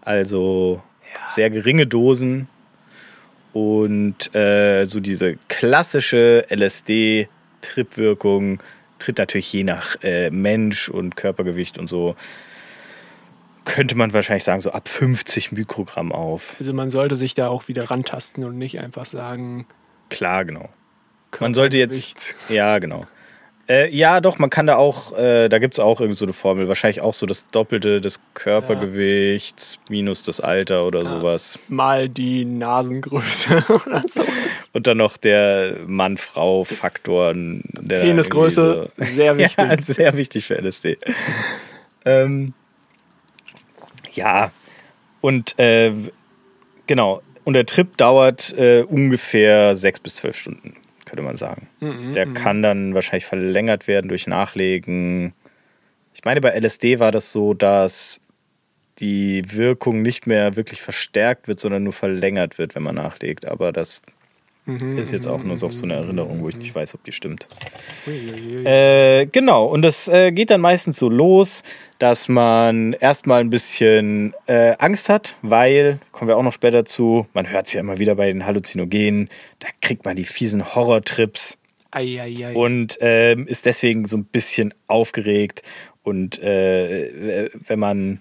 [0.00, 0.82] Also
[1.28, 2.48] sehr geringe Dosen.
[3.52, 6.44] Und äh, so diese klassische
[7.60, 8.62] LSD-Tripwirkung
[8.98, 12.14] tritt natürlich je nach äh, Mensch und Körpergewicht und so,
[13.64, 16.56] könnte man wahrscheinlich sagen, so ab 50 Mikrogramm auf.
[16.58, 19.66] Also man sollte sich da auch wieder rantasten und nicht einfach sagen,
[20.12, 20.68] Klar, genau.
[21.40, 22.34] Man sollte jetzt.
[22.50, 23.06] Ja, genau.
[23.68, 26.34] Äh, ja, doch, man kann da auch, äh, da gibt es auch irgend so eine
[26.34, 31.58] Formel, wahrscheinlich auch so das Doppelte des Körpergewichts minus das Alter oder sowas.
[31.68, 34.22] mal die Nasengröße oder so.
[34.74, 37.32] Und dann noch der Mann-Frau-Faktor.
[37.32, 39.56] Penisgröße, irgendwie sehr wichtig.
[39.58, 40.98] Ja, sehr wichtig für LSD.
[42.04, 42.52] ähm,
[44.12, 44.50] ja,
[45.20, 45.92] und äh,
[46.86, 47.22] genau.
[47.44, 51.68] Und der Trip dauert äh, ungefähr sechs bis zwölf Stunden, könnte man sagen.
[51.80, 55.32] Mhm, der kann dann wahrscheinlich verlängert werden durch Nachlegen.
[56.14, 58.20] Ich meine, bei LSD war das so, dass
[58.98, 63.46] die Wirkung nicht mehr wirklich verstärkt wird, sondern nur verlängert wird, wenn man nachlegt.
[63.46, 64.02] Aber das
[64.64, 67.10] Mhm, ist jetzt auch nur so so eine Erinnerung, wo ich nicht weiß, ob die
[67.10, 67.48] stimmt.
[68.06, 71.64] Äh, genau, und das äh, geht dann meistens so los,
[71.98, 77.26] dass man erstmal ein bisschen äh, Angst hat, weil, kommen wir auch noch später zu,
[77.34, 81.58] man hört es ja immer wieder bei den Halluzinogenen, da kriegt man die fiesen Horrortrips
[81.90, 82.54] Ei, ei, ei.
[82.54, 85.62] und ähm, ist deswegen so ein bisschen aufgeregt.
[86.04, 88.20] Und äh, wenn man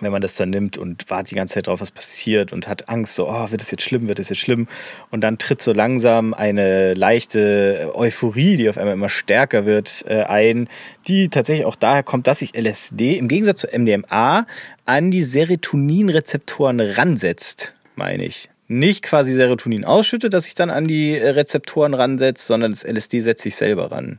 [0.00, 2.88] wenn man das dann nimmt und wartet die ganze Zeit drauf, was passiert und hat
[2.88, 4.68] Angst, so, oh, wird es jetzt schlimm, wird es jetzt schlimm?
[5.10, 10.24] Und dann tritt so langsam eine leichte Euphorie, die auf einmal immer stärker wird, äh,
[10.24, 10.68] ein,
[11.08, 14.46] die tatsächlich auch daher kommt, dass sich LSD im Gegensatz zu MDMA
[14.84, 18.50] an die Serotoninrezeptoren ransetzt, meine ich.
[18.68, 23.20] Nicht quasi Serotonin ausschüttet, dass sich dann an die äh, Rezeptoren ransetzt, sondern das LSD
[23.20, 24.18] setzt sich selber ran.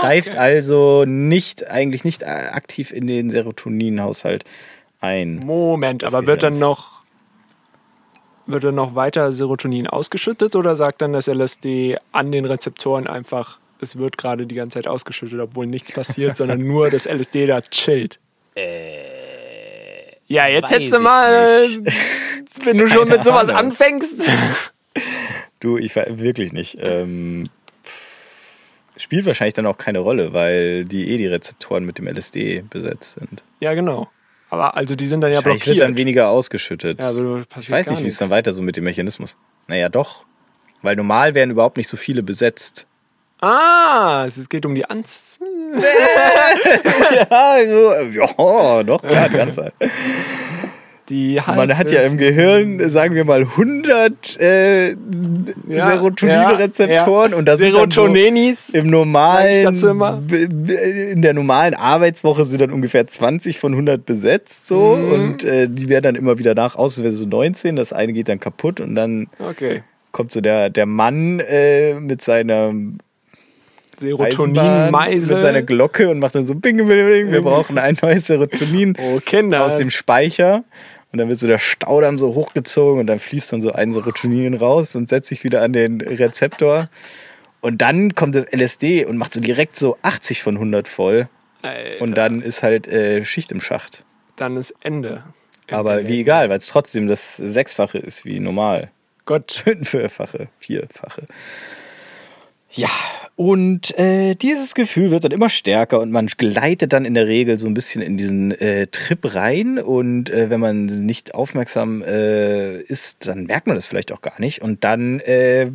[0.00, 4.44] Greift also nicht, eigentlich nicht äh, aktiv in den Serotoninhaushalt
[5.02, 5.36] ein.
[5.36, 7.02] Moment, aber wird dann noch
[8.46, 13.60] wird dann noch weiter Serotonin ausgeschüttet oder sagt dann das LSD an den Rezeptoren einfach,
[13.80, 17.60] es wird gerade die ganze Zeit ausgeschüttet, obwohl nichts passiert, sondern nur das LSD da
[17.60, 18.18] chillt?
[20.26, 21.66] ja, jetzt hättest du mal,
[22.64, 23.72] wenn du schon mit sowas Ahnung.
[23.72, 24.30] anfängst.
[25.60, 26.76] Du, ich wirklich nicht.
[26.80, 27.44] Ähm,
[28.96, 33.14] spielt wahrscheinlich dann auch keine Rolle, weil die eh die Rezeptoren mit dem LSD besetzt
[33.20, 33.44] sind.
[33.60, 34.10] Ja, genau.
[34.52, 35.66] Aber also die sind dann ja blockiert.
[35.66, 37.00] wird dann weniger ausgeschüttet.
[37.00, 39.38] ja, passiert ich weiß nicht, wie es dann weiter so mit dem Mechanismus.
[39.66, 40.26] Naja, doch.
[40.82, 42.86] Weil normal werden überhaupt nicht so viele besetzt.
[43.40, 45.40] Ah, es geht um die Angst.
[47.14, 49.72] ja, also, ja, doch, ja, die ganze
[51.08, 54.90] Die Man hat ja im Gehirn, sagen wir mal, 100 äh,
[55.68, 59.74] Ja, Serotoninrezeptoren ja, und das sind dann so im normalen,
[61.12, 65.12] in der normalen Arbeitswoche sind dann ungefähr 20 von 100 besetzt so Mhm.
[65.12, 68.40] und äh, die werden dann immer wieder nach, außer so 19, das eine geht dann
[68.40, 69.82] kaputt und dann Okay.
[70.12, 72.72] kommt so der, der Mann äh, mit seiner
[73.96, 75.34] Eisenbahn, Serotonin-Meisel.
[75.36, 78.96] mit seiner Glocke und macht dann so bing, bing, bing, wir brauchen ein neues Serotonin
[79.00, 79.64] Oh, Kinder.
[79.64, 80.64] aus dem Speicher.
[81.12, 84.54] Und dann wird so der Staudamm so hochgezogen und dann fließt dann so ein Serotonin
[84.54, 86.88] raus und setzt sich wieder an den Rezeptor.
[87.60, 91.28] Und dann kommt das LSD und macht so direkt so 80 von 100 voll.
[91.60, 92.00] Alter.
[92.02, 94.04] Und dann ist halt äh, Schicht im Schacht.
[94.36, 95.22] Dann ist Ende.
[95.70, 98.90] Aber wie egal, weil es trotzdem das Sechsfache ist wie normal.
[99.26, 99.52] Gott.
[99.64, 101.26] Fünffache, vierfache.
[102.72, 102.88] Ja,
[103.42, 107.58] und äh, dieses Gefühl wird dann immer stärker und man gleitet dann in der Regel
[107.58, 109.80] so ein bisschen in diesen äh, Trip rein.
[109.80, 114.40] Und äh, wenn man nicht aufmerksam äh, ist, dann merkt man das vielleicht auch gar
[114.40, 114.62] nicht.
[114.62, 115.72] Und dann äh,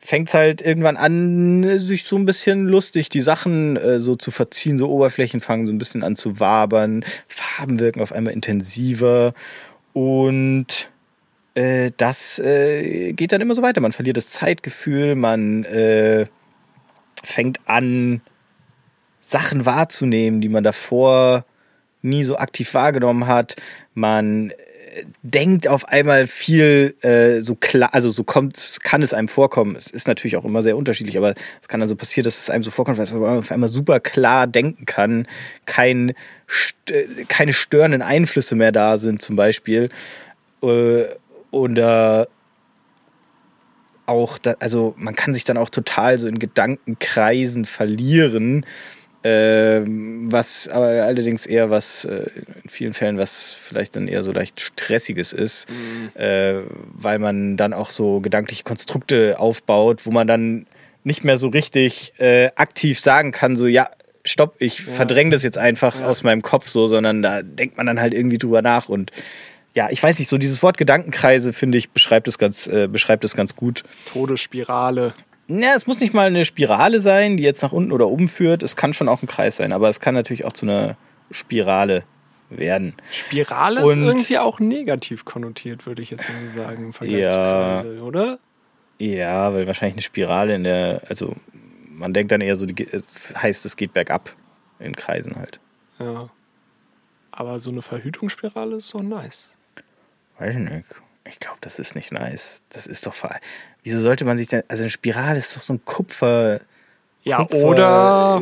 [0.00, 4.32] fängt es halt irgendwann an, sich so ein bisschen lustig, die Sachen äh, so zu
[4.32, 9.32] verziehen, so Oberflächen fangen so ein bisschen an zu wabern, Farben wirken auf einmal intensiver
[9.92, 10.90] und
[11.54, 13.80] äh, das äh, geht dann immer so weiter.
[13.80, 15.64] Man verliert das Zeitgefühl, man
[17.22, 18.22] fängt an,
[19.20, 21.44] Sachen wahrzunehmen, die man davor
[22.02, 23.56] nie so aktiv wahrgenommen hat.
[23.92, 29.28] Man äh, denkt auf einmal viel äh, so klar, also so kommt, kann es einem
[29.28, 29.76] vorkommen.
[29.76, 32.64] Es ist natürlich auch immer sehr unterschiedlich, aber es kann also passieren, dass es einem
[32.64, 35.28] so vorkommt, dass man auf einmal super klar denken kann,
[35.66, 36.14] kein,
[36.48, 36.74] st
[37.28, 39.90] keine störenden Einflüsse mehr da sind, zum Beispiel.
[40.62, 41.04] Äh,
[41.50, 42.28] oder
[44.10, 48.66] auch, da, also man kann sich dann auch total so in Gedankenkreisen verlieren,
[49.22, 52.26] ähm, was aber allerdings eher was, äh,
[52.64, 56.20] in vielen Fällen was vielleicht dann eher so leicht stressiges ist, Mhm.
[56.20, 56.54] äh,
[56.94, 60.66] weil man dann auch so gedankliche Konstrukte aufbaut, wo man dann
[61.04, 63.88] nicht mehr so richtig äh, aktiv sagen kann, so ja,
[64.24, 66.06] stopp, ich verdränge das jetzt einfach Ja.
[66.08, 69.10] aus meinem Kopf so, sondern da denkt man dann halt irgendwie drüber nach und
[69.74, 73.24] ja, ich weiß nicht, so dieses Wort Gedankenkreise, finde ich, beschreibt es ganz, äh, beschreibt
[73.24, 73.84] es ganz gut.
[74.12, 75.12] Todesspirale.
[75.48, 78.62] Ja, es muss nicht mal eine Spirale sein, die jetzt nach unten oder oben führt.
[78.62, 80.96] Es kann schon auch ein Kreis sein, aber es kann natürlich auch zu einer
[81.30, 82.04] Spirale
[82.50, 82.94] werden.
[83.12, 87.30] Spirale Und- ist irgendwie auch negativ konnotiert, würde ich jetzt mal sagen, im Vergleich Ja.
[87.82, 88.38] zu Kreisel, oder?
[88.98, 91.34] Ja, weil wahrscheinlich eine Spirale in der, also
[91.88, 94.34] man denkt dann eher so, es heißt, es geht bergab
[94.78, 95.58] in Kreisen halt.
[95.98, 96.28] Ja.
[97.32, 99.46] Aber so eine Verhütungsspirale ist doch nice.
[100.40, 100.86] Weiß ich nicht.
[101.28, 102.62] Ich glaube, das ist nicht nice.
[102.70, 103.38] Das ist doch ver
[103.84, 106.60] Wieso sollte man sich denn, also eine Spirale ist doch so ein Kupfer,
[107.22, 107.86] Ja, Kupfer oder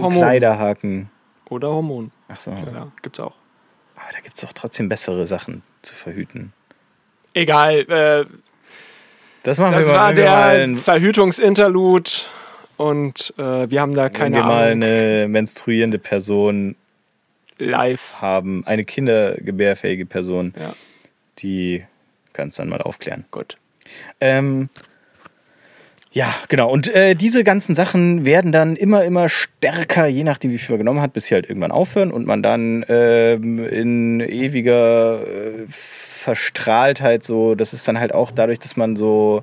[0.01, 0.13] Hormon.
[0.13, 1.11] Kleiderhaken.
[1.51, 2.11] Oder Hormon.
[2.29, 2.51] Ach so.
[2.51, 3.35] Ja, gibt's auch.
[3.97, 6.53] Aber da gibt es doch trotzdem bessere Sachen zu verhüten.
[7.35, 8.25] Egal, äh,
[9.43, 12.11] Das machen das wir mal, war wenn der ein- Verhütungsinterlude
[12.77, 14.83] und äh, wir haben da wenn keine wir mal Ahnung.
[14.85, 16.77] eine menstruierende Person
[17.59, 18.21] Live.
[18.21, 20.75] haben, eine kindergebärfähige Person, Ja,
[21.39, 21.85] die
[22.33, 23.25] kann es dann mal aufklären.
[23.31, 23.57] gut.
[24.21, 24.69] Ähm,
[26.11, 26.71] ja, genau.
[26.71, 30.79] Und äh, diese ganzen Sachen werden dann immer, immer stärker, je nachdem, wie viel man
[30.79, 37.23] genommen hat, bis sie halt irgendwann aufhören und man dann ähm, in ewiger äh, Verstrahltheit
[37.23, 39.43] so, das ist dann halt auch dadurch, dass man so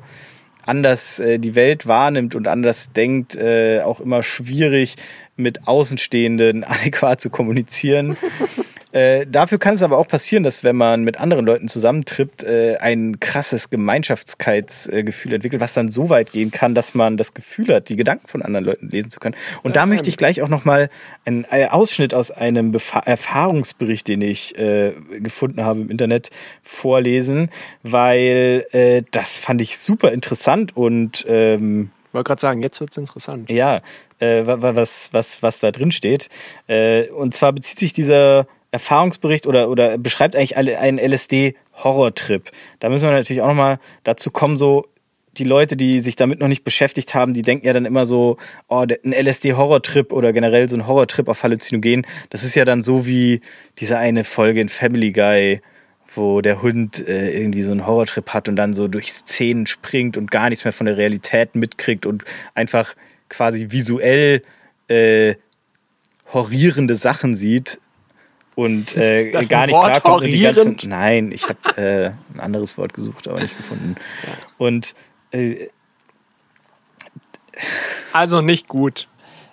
[0.66, 4.96] anders äh, die Welt wahrnimmt und anders denkt, äh, auch immer schwierig
[5.38, 8.18] mit Außenstehenden adäquat zu kommunizieren.
[8.96, 12.78] Äh, dafür kann es aber auch passieren, dass wenn man mit anderen Leuten zusammentrippt, äh,
[12.78, 17.90] ein krasses Gemeinschaftskeitsgefühl entwickelt, was dann so weit gehen kann, dass man das Gefühl hat,
[17.90, 19.36] die Gedanken von anderen Leuten lesen zu können.
[19.64, 20.90] Und da möchte ich gleich auch nochmal
[21.26, 26.30] einen äh, Ausschnitt aus einem Befa Erfahrungsbericht, den ich äh, gefunden habe im Internet,
[26.64, 27.50] vorlesen,
[27.84, 33.50] weil äh, das fand ich super interessant und ähm, Wollte gerade sagen, jetzt wird's interessant.
[33.50, 33.82] ja,
[34.20, 36.30] äh, wa- wa- was, was, was da drin steht.
[36.68, 42.52] Äh, und zwar bezieht sich dieser Erfahrungsbericht oder, oder beschreibt eigentlich einen LSD-Horrortrip.
[42.80, 44.86] Da müssen wir natürlich auch nochmal dazu kommen, so
[45.38, 48.38] die Leute, die sich damit noch nicht beschäftigt haben, die denken ja dann immer so,
[48.68, 53.06] oh, ein LSD-Horrortrip oder generell so ein Horrortrip auf Halluzinogen, das ist ja dann so
[53.06, 53.40] wie
[53.80, 55.62] diese eine Folge in Family Guy,
[56.14, 60.18] wo der Hund äh, irgendwie so einen Horrortrip hat und dann so durch Szenen springt
[60.18, 62.94] und gar nichts mehr von der Realität mitkriegt und einfach
[63.30, 64.42] quasi visuell
[64.90, 65.36] äh,
[66.34, 67.80] horrierende Sachen sieht
[68.56, 70.24] und äh, gar nicht klarkommt.
[70.24, 70.78] und die ganzen-?
[70.86, 73.96] Nein, ich habe äh, ein anderes Wort gesucht, aber nicht gefunden.
[74.58, 74.96] Und
[75.32, 75.68] äh,
[78.14, 79.08] Also nicht gut.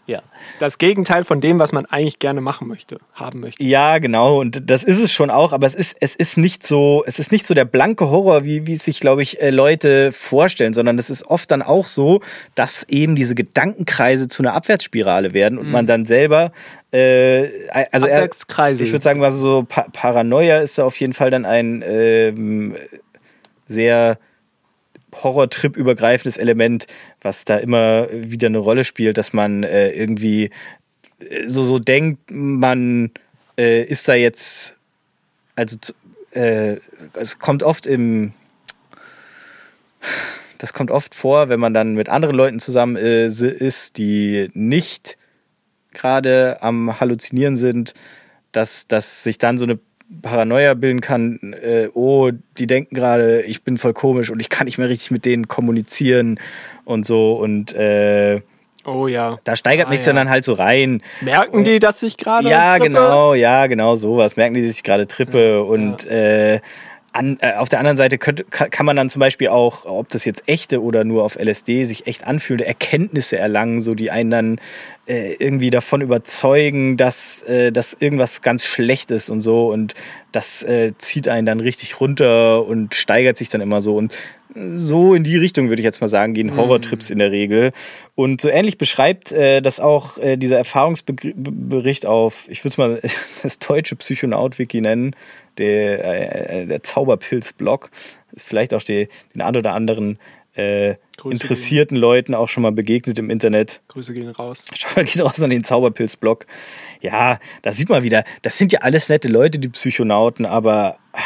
[0.07, 0.23] Ja.
[0.59, 3.63] Das Gegenteil von dem, was man eigentlich gerne machen möchte, haben möchte.
[3.63, 4.41] Ja, genau.
[4.41, 7.31] Und das ist es schon auch, aber es ist, es ist nicht so, es ist
[7.31, 10.99] nicht so der blanke Horror, wie, wie es sich, glaube ich, äh, Leute vorstellen, sondern
[10.99, 12.21] es ist oft dann auch so,
[12.57, 16.51] dass eben diese Gedankenkreise zu einer Abwärtsspirale werden und man dann selber,
[16.93, 17.49] äh,
[17.93, 21.47] also er, ich würde sagen, was so pa Paranoia ist da auf jeden Fall dann
[21.47, 22.75] ein ähm,
[23.67, 24.19] sehr
[25.15, 26.87] Horrortrip übergreifendes Element,
[27.21, 30.51] was da immer wieder eine Rolle spielt, dass man äh, irgendwie
[31.21, 33.11] äh, so, so denkt, man
[33.59, 34.77] äh, ist da jetzt,
[35.57, 35.77] also
[36.33, 36.77] äh,
[37.15, 38.33] es kommt oft im,
[40.59, 45.19] das kommt oft vor, wenn man dann mit anderen Leuten zusammen äh, ist, die nicht
[45.93, 47.95] gerade am Halluzinieren sind,
[48.53, 49.79] dass, dass sich dann so eine
[50.21, 54.67] Paranoia bilden kann, äh, oh, die denken gerade, ich bin voll komisch und ich kann
[54.67, 56.39] nicht mehr richtig mit denen kommunizieren
[56.85, 58.41] und so und äh,
[58.85, 59.39] Oh ja.
[59.45, 60.13] Da steigert ah, mich ja.
[60.13, 61.03] dann halt so rein.
[61.21, 62.87] Merken die, dass ich gerade Ja, trippe?
[62.87, 64.37] genau, ja, genau sowas.
[64.37, 66.61] Merken die, dass ich gerade trippe Ja, und äh,
[67.13, 70.25] an, äh, auf der anderen Seite könnte, kann man dann zum Beispiel auch, ob das
[70.25, 74.61] jetzt echte oder nur auf LSD sich echt anfühlt, Erkenntnisse erlangen, so die einen dann
[75.07, 79.71] äh, irgendwie davon überzeugen, dass, äh, dass irgendwas ganz schlecht ist und so.
[79.71, 79.95] Und
[80.33, 83.97] das äh, zieht einen dann richtig runter und steigert sich dann immer so.
[83.97, 84.15] Und
[84.77, 87.73] so in die Richtung würde ich jetzt mal sagen, gehen Horrortrips in der Regel.
[88.15, 93.01] Und so ähnlich beschreibt äh, das auch äh, dieser Erfahrungsbericht auf, ich würde es mal
[93.43, 95.17] das deutsche Psychonaut-Wiki nennen,
[95.59, 97.91] der, äh, der Zauberpilz-Blog.
[98.33, 100.19] Ist vielleicht auch die, den ein oder anderen
[100.55, 103.81] äh, interessierten Leuten auch schon mal begegnet im Internet.
[103.89, 104.65] Grüße gehen raus.
[104.77, 106.47] Schau mal, geht raus an den Zauberpilz-Blog.
[107.01, 111.21] Ja, da sieht man wieder, das sind ja alles nette Leute, die Psychonauten, aber ah,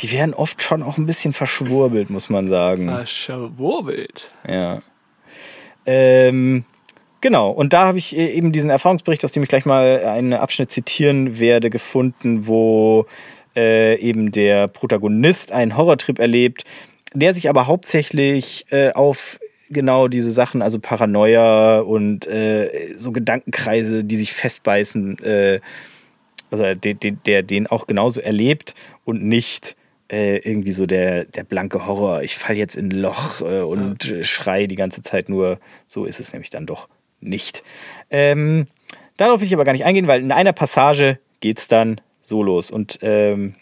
[0.00, 2.88] die werden oft schon auch ein bisschen verschwurbelt, muss man sagen.
[2.88, 4.30] Verschwurbelt.
[4.46, 4.80] Ja.
[5.86, 6.64] Ähm,
[7.20, 10.34] genau, und da habe ich äh, eben diesen Erfahrungsbericht, aus dem ich gleich mal einen
[10.34, 13.06] Abschnitt zitieren werde, gefunden, wo
[13.56, 16.64] äh, eben der Protagonist einen Horrortrip erlebt,
[17.14, 19.40] der sich aber hauptsächlich äh, auf
[19.70, 25.60] genau diese Sachen, also Paranoia und äh, so Gedankenkreise, die sich festbeißen, äh,
[26.50, 28.74] also der, der, der den auch genauso erlebt
[29.04, 29.76] und nicht
[30.10, 34.10] äh, irgendwie so der, der blanke Horror, ich fall jetzt in ein Loch äh, und
[34.10, 35.58] äh, schrei die ganze Zeit nur.
[35.86, 36.88] So ist es nämlich dann doch
[37.20, 37.62] nicht.
[38.10, 38.66] Ähm,
[39.16, 42.42] darauf will ich aber gar nicht eingehen, weil in einer Passage geht es dann so
[42.42, 42.70] los.
[42.70, 43.54] Und ähm,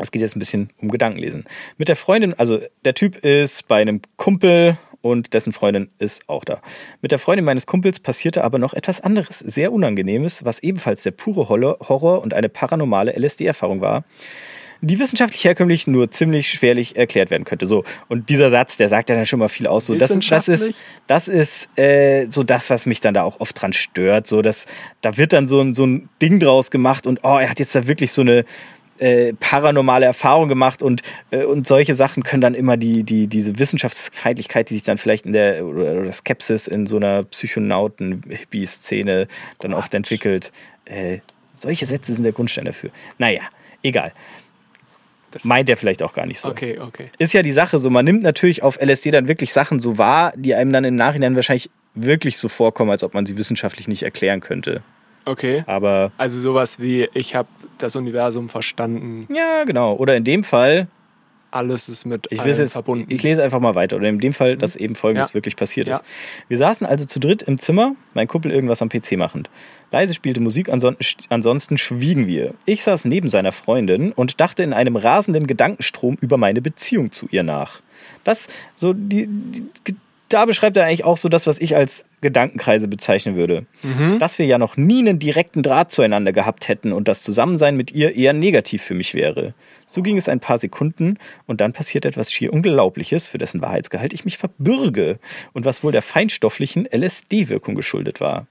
[0.00, 1.44] es geht jetzt ein bisschen um Gedankenlesen.
[1.76, 6.44] Mit der Freundin, also der Typ ist bei einem Kumpel und dessen Freundin ist auch
[6.44, 6.60] da.
[7.02, 11.10] Mit der Freundin meines Kumpels passierte aber noch etwas anderes, sehr Unangenehmes, was ebenfalls der
[11.10, 14.04] pure Horror und eine paranormale LSD-Erfahrung war,
[14.84, 17.66] die wissenschaftlich herkömmlich nur ziemlich schwerlich erklärt werden könnte.
[17.66, 19.86] So, und dieser Satz, der sagt ja dann schon mal viel aus.
[19.86, 20.74] So, das, das ist,
[21.06, 24.26] das ist äh, so das, was mich dann da auch oft dran stört.
[24.26, 24.66] So, dass,
[25.00, 27.74] da wird dann so ein, so ein Ding draus gemacht und oh, er hat jetzt
[27.74, 28.44] da wirklich so eine
[28.98, 33.58] äh, paranormale Erfahrung gemacht und, äh, und solche Sachen können dann immer die, die, diese
[33.58, 39.26] Wissenschaftsfeindlichkeit, die sich dann vielleicht in der oder, oder Skepsis in so einer Psychonauten-Hippie-Szene
[39.58, 40.52] dann oft entwickelt.
[40.84, 41.18] Äh,
[41.54, 42.90] solche Sätze sind der Grundstein dafür.
[43.18, 43.42] Naja,
[43.82, 44.12] egal.
[45.42, 46.48] Meint er vielleicht auch gar nicht so.
[46.48, 47.06] Okay, okay.
[47.18, 50.32] Ist ja die Sache so, man nimmt natürlich auf LSD dann wirklich Sachen so wahr,
[50.36, 54.02] die einem dann im Nachhinein wahrscheinlich wirklich so vorkommen, als ob man sie wissenschaftlich nicht
[54.02, 54.82] erklären könnte.
[55.24, 55.64] Okay.
[55.66, 59.94] Aber Also sowas wie, ich habe das Universum verstanden, ja, genau.
[59.94, 60.88] Oder in dem Fall,
[61.54, 63.06] alles ist mit ich, jetzt, verbunden.
[63.08, 63.96] ich lese einfach mal weiter.
[63.96, 65.34] Oder in dem Fall, dass eben Folgendes Ja.
[65.34, 65.96] wirklich passiert Ja.
[65.96, 66.04] ist.
[66.48, 69.50] Wir saßen also zu dritt im Zimmer, mein Kumpel irgendwas am PC machend.
[69.92, 70.96] Leise spielte Musik, anson
[71.28, 72.54] ansonsten schwiegen wir.
[72.66, 77.26] Ich saß neben seiner Freundin und dachte in einem rasenden Gedankenstrom über meine Beziehung zu
[77.30, 77.80] ihr nach.
[78.24, 79.94] Das, so, die, die,
[80.28, 83.66] da beschreibt er eigentlich auch so das, was ich als Gedankenkreise bezeichnen würde.
[84.18, 87.92] Dass wir ja noch nie einen direkten Draht zueinander gehabt hätten und das Zusammensein mit
[87.92, 89.54] ihr eher negativ für mich wäre.
[89.86, 94.12] So ging es ein paar Sekunden und dann passiert etwas schier Unglaubliches, für dessen Wahrheitsgehalt
[94.12, 95.18] ich mich verbürge
[95.52, 98.46] und was wohl der feinstofflichen LSD-Wirkung geschuldet war.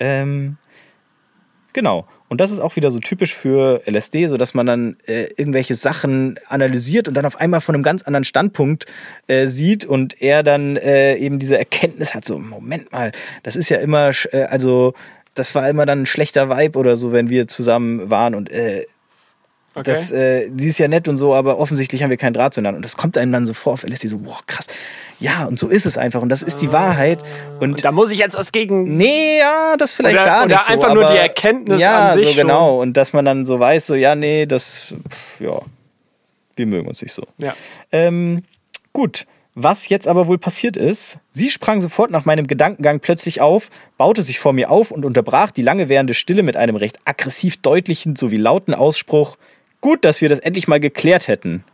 [0.00, 0.56] Ähm,
[1.72, 2.06] genau.
[2.28, 5.74] Und das ist auch wieder so typisch für LSD, so dass man dann äh, irgendwelche
[5.74, 8.86] Sachen analysiert und dann auf einmal von einem ganz anderen Standpunkt
[9.26, 13.12] äh, sieht und er dann äh, eben diese Erkenntnis hat, so, Moment mal,
[13.42, 14.94] das ist ja immer, äh, also
[15.34, 18.84] das war immer dann ein schlechter Vibe oder so, wenn wir zusammen waren und äh,
[19.80, 19.90] okay.
[19.90, 22.76] das, äh, sie ist ja nett und so, aber offensichtlich haben wir keinen Draht zueinander.
[22.76, 24.66] Und das kommt einem dann so vor auf LSD, so, wow, krass.
[25.20, 26.22] Ja, und so ist es einfach.
[26.22, 27.22] Und das ist die Wahrheit.
[27.60, 28.96] Und, und da muss ich jetzt was gegen.
[28.96, 30.72] nee, ja, das vielleicht Oder- gar oder nicht so.
[30.72, 32.80] einfach nur die Erkenntnis ja, an sich so genau.
[32.80, 34.94] Und dass man dann so weiß, so, ja, nee, das,
[35.40, 35.60] ja,
[36.54, 37.22] wir mögen uns nicht so.
[37.38, 37.54] Ja.
[37.92, 38.42] Ähm,
[38.92, 39.26] gut.
[39.60, 44.22] Was jetzt aber wohl passiert ist, sie sprang sofort nach meinem Gedankengang plötzlich auf, baute
[44.22, 48.14] sich vor mir auf und unterbrach die lange währende Stille mit einem recht aggressiv deutlichen
[48.14, 49.36] sowie lauten Ausspruch:
[49.80, 51.64] Gut, dass wir das endlich mal geklärt hätten.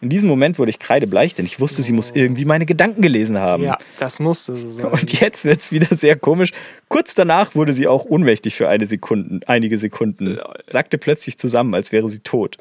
[0.00, 3.38] In diesem Moment wurde ich kreidebleich, denn ich wusste, sie muss irgendwie meine Gedanken gelesen
[3.38, 3.62] haben.
[3.62, 4.84] Ja, das musste so sein.
[4.86, 6.50] Und jetzt wird's wieder sehr komisch.
[6.88, 10.38] Kurz danach wurde sie auch ohnmächtig für eine Sekunden, einige Sekunden.
[10.66, 12.58] Sagte plötzlich zusammen, als wäre sie tot.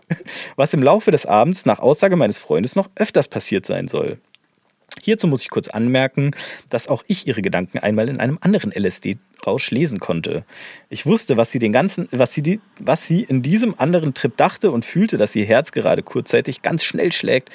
[0.55, 4.19] Was im Laufe des Abends nach Aussage meines Freundes noch öfters passiert sein soll.
[5.03, 6.31] Hierzu muss ich kurz anmerken,
[6.69, 10.45] dass auch ich ihre Gedanken einmal in einem anderen LSD-Rausch lesen konnte.
[10.89, 14.35] Ich wusste, was sie, den ganzen, was, sie die, was sie in diesem anderen Trip
[14.37, 17.49] dachte und fühlte, dass ihr Herz gerade kurzzeitig ganz schnell schlägt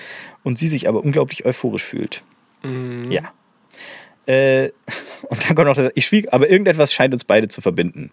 [0.44, 2.22] und sie sich aber unglaublich euphorisch fühlt.
[2.62, 3.10] Mhm.
[3.10, 3.32] Ja.
[4.26, 4.72] Äh,
[5.30, 8.10] und dann kommt noch das, ich schwieg, aber irgendetwas scheint uns beide zu verbinden.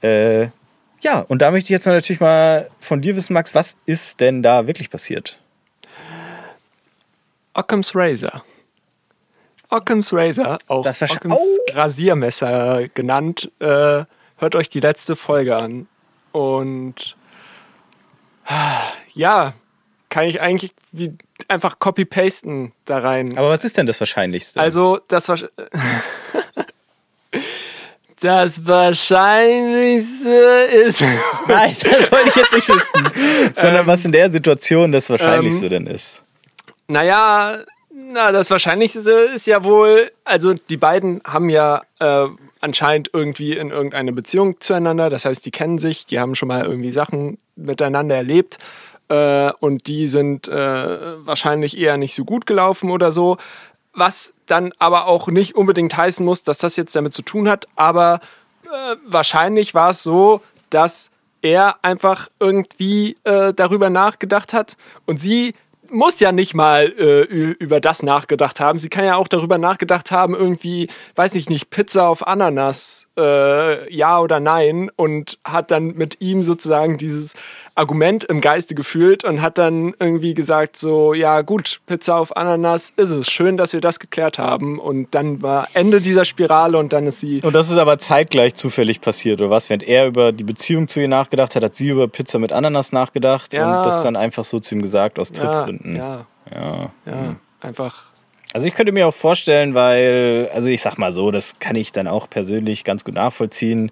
[0.00, 0.48] Äh,
[1.00, 4.44] ja, und da möchte ich jetzt natürlich mal von dir wissen, Max, was ist denn
[4.44, 5.40] da wirklich passiert?
[7.54, 8.44] Occam's Razor.
[9.70, 11.38] Occam's Razor, auch Das Occam's
[11.72, 13.50] Rasiermesser genannt.
[13.60, 14.04] Äh,
[14.36, 15.86] hört euch die letzte Folge an.
[16.32, 17.16] Und
[19.14, 19.54] ja,
[20.08, 21.16] kann ich eigentlich wie
[21.48, 23.36] einfach copy-pasten da rein.
[23.38, 24.60] Aber was ist denn das Wahrscheinlichste?
[24.60, 25.38] Also, das war.
[28.20, 31.02] Das Wahrscheinlichste ist.
[31.46, 33.10] Nein, das wollte ich jetzt nicht wissen.
[33.54, 36.22] Sondern was in der Situation das Wahrscheinlichste denn ist.
[36.88, 37.58] Naja,
[37.90, 42.26] na, das Wahrscheinlichste ist ja wohl, also die beiden haben ja äh,
[42.60, 45.10] anscheinend irgendwie in irgendeine Beziehung zueinander.
[45.10, 48.58] Das heißt, die kennen sich, die haben schon mal irgendwie Sachen miteinander erlebt.
[49.08, 53.36] Äh, und die sind äh, wahrscheinlich eher nicht so gut gelaufen oder so.
[53.92, 57.68] Was dann aber auch nicht unbedingt heißen muss, dass das jetzt damit zu tun hat.
[57.76, 58.20] Aber
[58.64, 61.10] äh, wahrscheinlich war es so, dass
[61.42, 65.54] er einfach irgendwie äh, darüber nachgedacht hat und sie
[65.90, 68.78] muss ja nicht mal äh, über das nachgedacht haben.
[68.78, 73.94] Sie kann ja auch darüber nachgedacht haben, irgendwie, weiß ich nicht, Pizza auf Ananas, äh,
[73.94, 77.34] ja oder nein, und hat dann mit ihm sozusagen dieses
[77.76, 82.92] Argument im Geiste gefühlt und hat dann irgendwie gesagt, so, ja gut, Pizza auf Ananas
[82.96, 83.28] ist es.
[83.30, 84.78] Schön, dass wir das geklärt haben.
[84.78, 87.40] Und dann war Ende dieser Spirale und dann ist sie.
[87.42, 89.68] Und das ist aber zeitgleich zufällig passiert, oder was?
[89.70, 92.92] Während er über die Beziehung zu ihr nachgedacht hat, hat sie über Pizza mit Ananas
[92.92, 93.78] nachgedacht Ja.
[93.80, 95.96] und das dann einfach so zu ihm gesagt aus Ja, Trittgründen.
[95.96, 96.90] ja, ja.
[97.06, 98.04] ja, einfach.
[98.52, 101.90] Also ich könnte mir auch vorstellen, weil, also ich sag mal so, das kann ich
[101.90, 103.90] dann auch persönlich ganz gut nachvollziehen,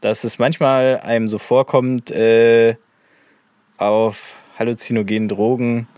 [0.00, 2.74] dass es manchmal einem so vorkommt, äh,
[3.80, 5.88] auf halluzinogenen Drogen,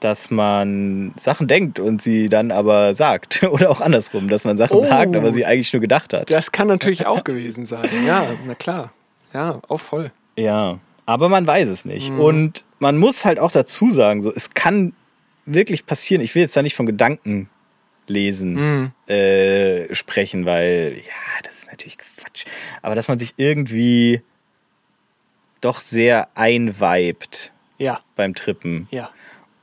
[0.00, 3.42] dass man Sachen denkt und sie dann aber sagt.
[3.50, 4.84] Oder auch andersrum, dass man Sachen Oh.
[4.84, 6.30] sagt, aber sie eigentlich nur gedacht hat.
[6.30, 7.88] Das kann natürlich auch gewesen sein.
[8.06, 8.92] Ja, na klar.
[9.32, 10.12] Ja, auch voll.
[10.36, 12.10] Ja, aber man weiß es nicht.
[12.10, 14.92] Und man muss halt auch dazu sagen, so, es kann
[15.44, 16.22] wirklich passieren.
[16.22, 17.48] Ich will jetzt da nicht von Gedanken
[18.08, 22.44] lesen äh, sprechen, weil ja, das ist natürlich Quatsch.
[22.82, 24.22] Aber dass man sich irgendwie
[25.66, 28.88] doch sehr einweibt Ja, beim Trippen.
[28.90, 29.10] ja.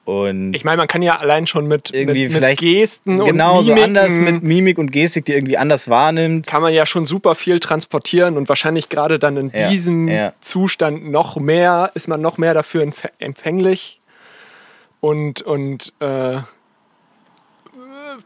[0.06, 3.60] Und Ich meine, man kann ja allein schon mit, irgendwie mit, mit vielleicht Gesten genau
[3.60, 6.46] und so Mimiken anders mit Mimik und Gestik, die irgendwie anders wahrnimmt.
[6.46, 10.34] kann man ja schon super viel transportieren und wahrscheinlich gerade dann in Ja, diesem ja.
[10.42, 14.02] Zustand noch mehr, ist man noch mehr dafür empf- empfänglich
[15.00, 16.40] und, und äh,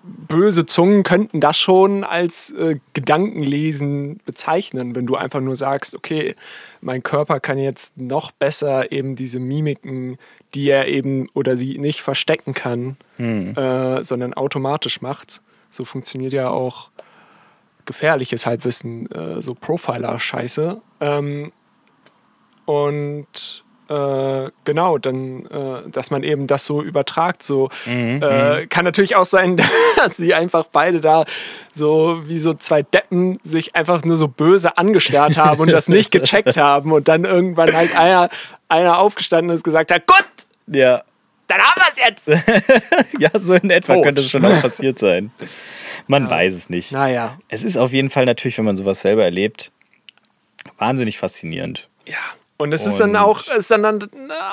[0.04, 6.36] böse Zungen könnten das schon als äh, Gedankenlesen bezeichnen, wenn du einfach nur sagst, okay,
[6.82, 10.18] mein Körper kann jetzt noch besser eben diese Mimiken,
[10.54, 12.98] die er eben oder sie nicht verstecken kann,
[13.56, 15.42] äh, sondern automatisch macht.
[15.70, 16.90] So funktioniert ja auch
[17.86, 20.82] gefährliches Halbwissen, äh, so Profiler-Scheiße.
[21.02, 21.52] Ähm,
[22.66, 27.44] und äh, genau, dann, äh, dass man eben das so übertragt.
[27.44, 29.58] So äh, kann natürlich auch sein,
[29.98, 31.26] dass sie einfach beide da
[31.74, 36.12] so wie so zwei Deppen sich einfach nur so böse angestarrt haben und das nicht
[36.12, 38.30] gecheckt haben und dann irgendwann halt einer,
[38.70, 40.28] einer aufgestanden ist und gesagt hat, gut,
[40.68, 41.04] Ja,
[41.48, 43.12] dann haben wir es jetzt.
[43.20, 44.04] ja, so in etwa Tot.
[44.04, 45.32] könnte es schon auch passiert sein.
[46.08, 46.92] Man weiß es nicht.
[46.92, 49.72] Naja, Es ist auf jeden Fall natürlich, wenn man sowas selber erlebt,
[50.78, 51.90] wahnsinnig faszinierend.
[52.06, 52.16] Ja.
[52.58, 54.10] Und es ist dann auch, ist dann, dann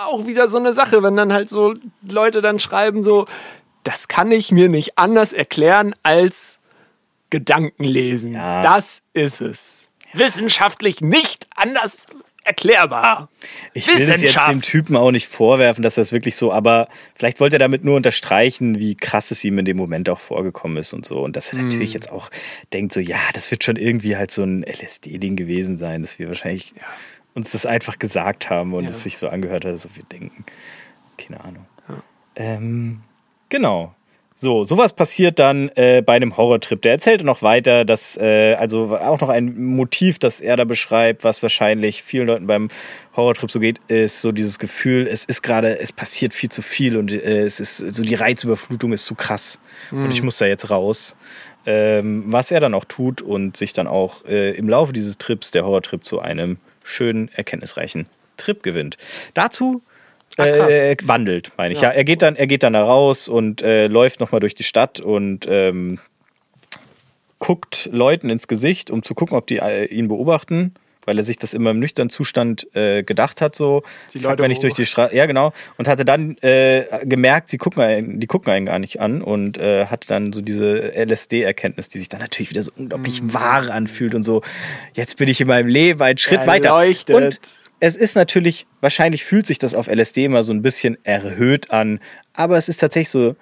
[0.06, 1.74] auch wieder so eine Sache, wenn dann halt so
[2.06, 3.24] Leute dann schreiben, so,
[3.82, 6.58] das kann ich mir nicht anders erklären als
[7.30, 8.34] Gedankenlesen.
[8.34, 8.62] Ja.
[8.62, 9.88] Das ist es.
[10.12, 12.06] Wissenschaftlich nicht anders
[12.44, 13.30] erklärbar.
[13.72, 17.40] Ich will das jetzt dem Typen auch nicht vorwerfen, dass das wirklich so, aber vielleicht
[17.40, 20.92] wollte er damit nur unterstreichen, wie krass es ihm in dem Moment auch vorgekommen ist
[20.92, 21.20] und so.
[21.20, 22.30] Und dass er natürlich jetzt auch
[22.72, 26.28] denkt, so, ja, das wird schon irgendwie halt so ein LSD-Ding gewesen sein, dass wir
[26.28, 26.74] wahrscheinlich
[27.34, 28.90] uns das einfach gesagt haben und Ja.
[28.90, 30.44] es sich so angehört hat, so wir denken.
[31.18, 31.66] Keine Ahnung.
[32.36, 33.00] Ähm,
[33.48, 33.94] genau.
[34.36, 36.82] So, sowas passiert dann äh, bei einem Horrortrip.
[36.82, 41.22] Der erzählt noch weiter, dass, äh, also auch noch ein Motiv, das er da beschreibt,
[41.22, 42.68] was wahrscheinlich vielen Leuten beim
[43.16, 46.96] Horrortrip so geht, ist so dieses Gefühl, es ist gerade, es passiert viel zu viel
[46.96, 49.60] und äh, es ist so die Reizüberflutung ist zu krass
[49.92, 51.16] und ich muss da jetzt raus.
[51.64, 55.52] Ähm, was er dann auch tut und sich dann auch äh, im Laufe dieses Trips,
[55.52, 58.06] der Horrortrip, zu einem schönen, erkenntnisreichen
[58.36, 58.96] Trip gewinnt.
[59.34, 59.82] Dazu
[60.36, 60.46] Ah.
[60.46, 61.80] Äh, wandelt, meine ich.
[61.80, 61.90] Ja.
[61.90, 61.94] Ja.
[61.94, 64.98] er geht dann, er geht dann da raus und äh, läuft nochmal durch die Stadt
[64.98, 66.00] und ähm,
[67.38, 70.74] guckt Leuten ins Gesicht, um zu gucken, ob die äh, ihn beobachten,
[71.06, 73.82] weil er sich das immer im nüchternen Zustand äh, gedacht hat, so,
[74.12, 77.58] Die Leute wenn ich durch die Straße, ja genau, und hatte dann äh, gemerkt, sie
[77.58, 81.88] gucken einen, die gucken einen gar nicht an und äh, hatte dann so diese LSD-Erkenntnis,
[81.88, 83.34] die sich dann natürlich wieder so unglaublich Mhm.
[83.34, 84.42] wahr anfühlt und so,
[84.94, 86.70] jetzt bin ich in meinem Leben einen Schritt Er weiter.
[86.70, 87.14] leuchtet.
[87.16, 87.40] Und
[87.80, 92.00] es ist natürlich, wahrscheinlich fühlt sich das auf LSD mal so ein bisschen erhöht an,
[92.32, 93.36] aber es ist tatsächlich so,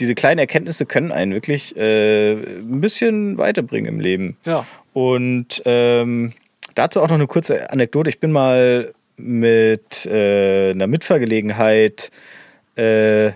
[0.00, 4.36] diese kleinen Erkenntnisse können einen wirklich äh, ein bisschen weiterbringen im Leben.
[4.44, 4.66] Ja.
[4.92, 6.32] Und ähm,
[6.74, 8.10] dazu auch noch eine kurze Anekdote.
[8.10, 12.10] Ich bin mal mit äh, einer Mitfahrgelegenheit
[12.76, 13.32] äh,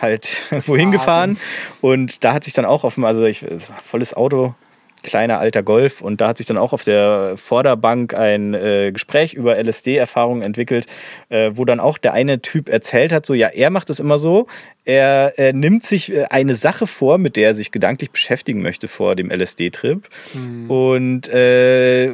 [0.00, 1.38] halt wohin gefahren.
[1.80, 3.46] und da hat sich dann auch auf dem, also ich,
[3.82, 4.54] volles Auto,
[5.02, 6.00] kleiner alter Golf.
[6.00, 10.86] Und da hat sich dann auch auf der Vorderbank ein äh, Gespräch über LSD-Erfahrungen entwickelt,
[11.28, 14.18] äh, wo dann auch der eine Typ erzählt hat, so ja, er macht es immer
[14.18, 14.46] so,
[14.84, 18.88] er, er nimmt sich äh, eine Sache vor, mit der er sich gedanklich beschäftigen möchte
[18.88, 20.08] vor dem LSD-Trip
[20.68, 22.10] und äh,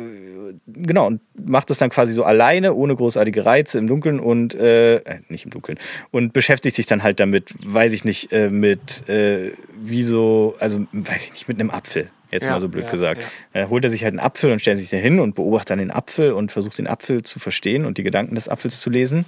[0.72, 4.96] genau, und macht das dann quasi so alleine, ohne großartige Reize im Dunkeln und äh,
[4.96, 5.78] äh, nicht im Dunkeln
[6.10, 9.52] und beschäftigt sich dann halt damit, weiß ich nicht, äh, mit äh,
[9.82, 12.10] wie so, also weiß ich nicht, mit einem Apfel.
[12.30, 13.20] Jetzt Ja, mal so blöd ja, gesagt.
[13.22, 13.26] ja.
[13.54, 15.78] Dann holt er sich halt einen Apfel und stellt sich da hin und beobachtet dann
[15.78, 19.24] den Apfel und versucht den Apfel zu verstehen und die Gedanken des Apfels zu lesen.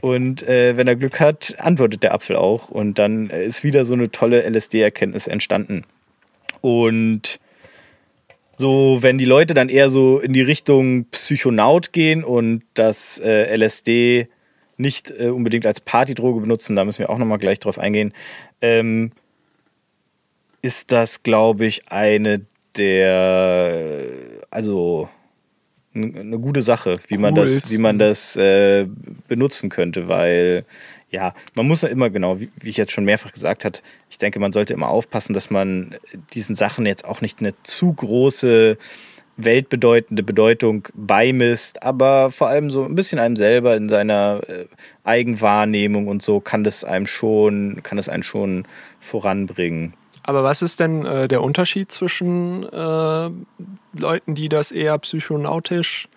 [0.00, 2.68] Und äh, wenn er Glück hat, antwortet der Apfel auch.
[2.68, 5.82] Und dann äh, ist wieder so eine tolle LSD-Erkenntnis entstanden.
[6.60, 7.40] Und
[8.58, 13.54] so, wenn die Leute dann eher so in die Richtung Psychonaut gehen und das äh,
[13.56, 14.28] LSD
[14.76, 18.12] nicht äh, unbedingt als Partydroge benutzen, da müssen wir auch nochmal gleich drauf eingehen,
[18.60, 19.12] ähm,
[20.60, 22.40] ist das, glaube ich, eine
[22.76, 24.02] der,
[24.50, 25.08] also
[25.94, 28.86] eine gute Sache, wie man das, wie man das äh,
[29.28, 30.64] benutzen könnte, weil
[31.10, 33.78] ja, man muss ja immer genau, wie, wie ich jetzt schon mehrfach gesagt habe,
[34.10, 35.94] ich denke, man sollte immer aufpassen, dass man
[36.34, 38.76] diesen Sachen jetzt auch nicht eine zu große
[39.38, 44.66] weltbedeutende Bedeutung beimisst, aber vor allem so ein bisschen einem selber in seiner äh,
[45.04, 48.66] Eigenwahrnehmung und so kann das einem schon, kann das einen schon
[49.00, 49.94] voranbringen.
[50.24, 53.30] Aber was ist denn äh, der Unterschied zwischen äh,
[53.98, 56.08] Leuten, die das eher psychonautisch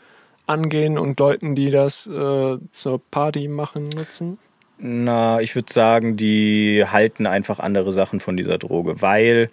[0.47, 4.39] angehen und Leuten, die das äh, zur Party machen nutzen?
[4.83, 9.51] Na, ich würde sagen, die halten einfach andere Sachen von dieser Droge, weil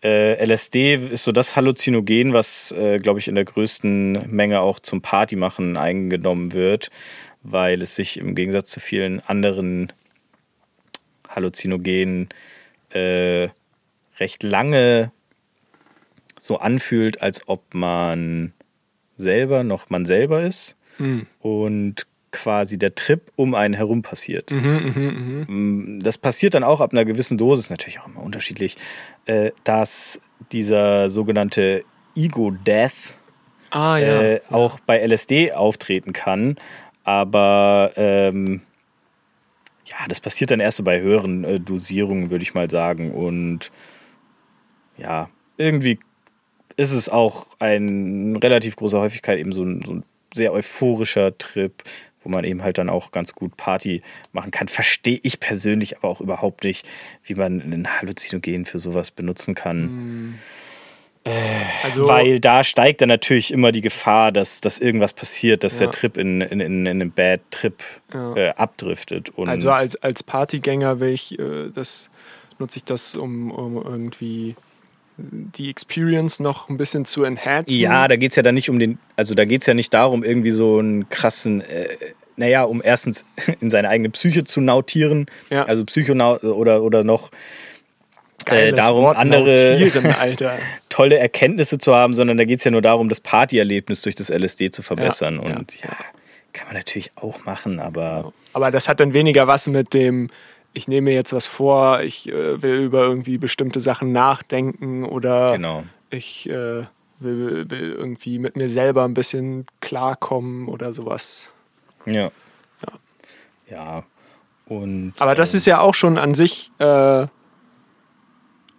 [0.00, 4.78] äh, LSD ist so das Halluzinogen, was, äh, glaube ich, in der größten Menge auch
[4.78, 6.90] zum Partymachen eingenommen wird,
[7.42, 9.92] weil es sich im Gegensatz zu vielen anderen
[11.28, 12.28] Halluzinogenen
[12.90, 13.48] äh,
[14.20, 15.10] recht lange
[16.38, 18.52] so anfühlt, als ob man
[19.16, 21.26] selber noch man selber ist Hm.
[21.40, 24.50] und quasi der Trip um einen herum passiert.
[24.50, 26.00] Mhm, mhm, mhm.
[26.00, 28.76] Das passiert dann auch ab einer gewissen Dosis, natürlich auch immer unterschiedlich,
[29.26, 30.20] äh, dass
[30.52, 31.84] dieser sogenannte
[32.16, 33.14] Ego-Death
[33.70, 34.22] Ah ja.
[34.22, 36.56] äh, auch bei LSD auftreten kann.
[37.04, 38.62] Aber ähm,
[39.84, 43.12] ja, das passiert dann erst so bei höheren äh, Dosierungen, würde ich mal sagen.
[43.12, 43.70] Und
[44.96, 45.98] ja, irgendwie
[46.76, 50.04] ist es auch ein relativ großer Häufigkeit eben so ein, so ein
[50.34, 51.72] sehr euphorischer Trip,
[52.22, 54.02] wo man eben halt dann auch ganz gut Party
[54.32, 54.68] machen kann.
[54.68, 56.88] Verstehe ich persönlich aber auch überhaupt nicht,
[57.24, 60.38] wie man ein Halluzinogen für sowas benutzen kann.
[61.84, 65.86] also, Weil da steigt dann natürlich immer die Gefahr, dass, dass irgendwas passiert, dass Ja.
[65.86, 68.34] der Trip in, in, in, in einen Bad Trip Ja.
[68.36, 69.32] äh, abdriftet.
[69.36, 72.10] Also als, als Partygänger will ich, äh, das
[72.58, 74.56] nutze ich das, um, um irgendwie
[75.56, 77.72] die Experience noch ein bisschen zu enhancen.
[77.74, 79.92] ja, da geht es ja dann nicht um den, also da geht es ja nicht
[79.94, 81.88] darum, irgendwie so einen krassen, äh,
[82.36, 83.24] naja, um erstens
[83.60, 85.64] in seine eigene Psyche zu nautieren, Ja.
[85.64, 87.30] also Psychonaut oder, oder noch
[88.46, 89.78] äh, darum, Wort, andere
[90.88, 94.30] tolle Erkenntnisse zu haben, sondern da geht es ja nur darum, das Partyerlebnis durch das
[94.30, 95.40] LSD zu verbessern.
[95.44, 95.90] Ja, Und ja,
[96.52, 100.30] kann man natürlich auch machen, aber Aber das hat dann weniger was mit dem,
[100.72, 105.52] ich nehme mir jetzt was vor, ich äh, will über irgendwie bestimmte Sachen nachdenken oder
[105.52, 105.84] genau.
[106.10, 106.84] ich äh,
[107.18, 111.52] will, will irgendwie mit mir selber ein bisschen klarkommen oder sowas.
[112.06, 112.30] Ja.
[113.68, 114.04] Ja.
[114.66, 117.26] Und Aber das ist ja auch schon an sich äh,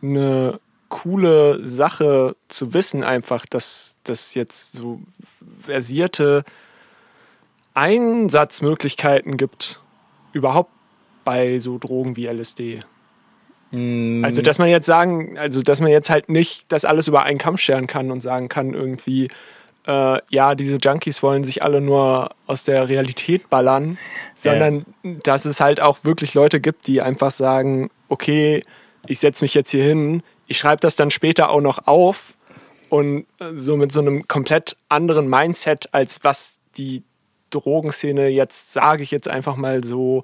[0.02, 5.02] eine coole Sache zu wissen, einfach, dass das jetzt so
[5.62, 6.44] versierte
[7.74, 9.82] Einsatzmöglichkeiten gibt,
[10.34, 10.72] überhaupt
[11.24, 12.84] bei so Drogen wie LSD.
[13.72, 17.24] Mm, Also, dass man jetzt sagen, also, dass man jetzt halt nicht das alles über
[17.24, 19.30] einen Kamm scheren kann und sagen kann, irgendwie,
[19.88, 23.98] äh, ja, diese Junkies wollen sich alle nur aus der Realität ballern,
[24.36, 25.12] sondern ja.
[25.24, 28.64] dass es halt auch wirklich Leute gibt, die einfach sagen, okay,
[29.08, 32.34] ich setze mich jetzt hier hin, ich schreibe das dann später auch noch auf
[32.90, 37.04] und so mit so einem komplett anderen Mindset, als was die
[37.50, 40.24] Drogenszene jetzt, sage ich jetzt einfach mal so,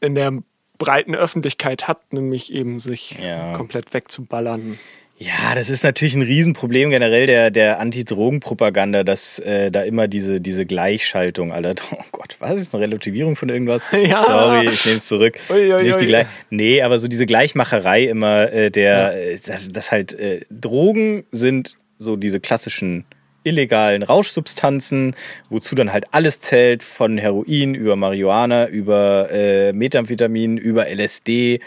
[0.00, 0.42] in der
[0.78, 3.52] breiten Öffentlichkeit hat, nämlich eben sich ja.
[3.52, 4.78] komplett wegzuballern.
[5.22, 10.40] Ja, das ist natürlich ein Riesenproblem generell der, der Anti-Drogen-Propaganda, dass äh, da immer diese,
[10.40, 11.74] diese Gleichschaltung aller.
[11.92, 13.90] Oh Gott, was ist eine Relativierung von irgendwas?
[13.92, 14.24] Ja.
[14.24, 15.38] Sorry, ich nehme es zurück.
[15.50, 19.10] Ui, ui, Nicht die nee, aber so diese Gleichmacherei immer, äh, der, ja.
[19.10, 23.04] Äh, das, das halt äh, Drogen sind so diese klassischen
[23.42, 25.14] illegalen Rauschsubstanzen,
[25.48, 31.60] wozu dann halt alles zählt, von Heroin über Marihuana, über äh, Methamphetamin, über LSD.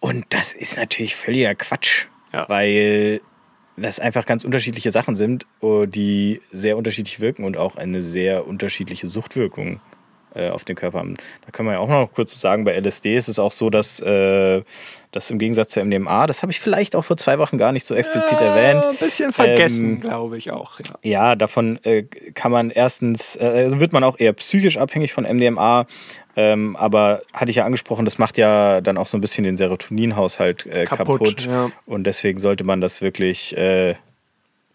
[0.00, 2.48] Und das ist natürlich völliger Quatsch, ja.
[2.48, 3.20] weil
[3.76, 8.46] das einfach ganz unterschiedliche Sachen sind, oh, die sehr unterschiedlich wirken und auch eine sehr
[8.46, 9.80] unterschiedliche Suchtwirkung
[10.38, 11.16] äh, auf den Körper haben.
[11.44, 14.00] Da können wir ja auch noch kurz sagen, bei LSD ist es auch so, dass
[14.00, 14.62] äh,
[15.12, 17.84] das im Gegensatz zu MDMA, das habe ich vielleicht auch vor zwei Wochen gar nicht
[17.84, 18.86] so explizit ja, erwähnt.
[18.86, 20.78] Ein bisschen vergessen, ähm, glaube ich auch.
[20.80, 25.12] Ja, ja davon äh, kann man erstens, äh, also wird man auch eher psychisch abhängig
[25.12, 25.86] von MDMA.
[26.36, 29.56] Ähm, aber hatte ich ja angesprochen, das macht ja dann auch so ein bisschen den
[29.56, 31.18] Serotoninhaushalt äh, kaputt.
[31.18, 31.46] kaputt.
[31.46, 31.70] Ja.
[31.84, 33.96] Und deswegen sollte man das wirklich äh,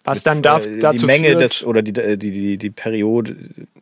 [0.03, 3.35] was dann darf, äh, dazu die Menge führt, des oder die, die, die, die Periode,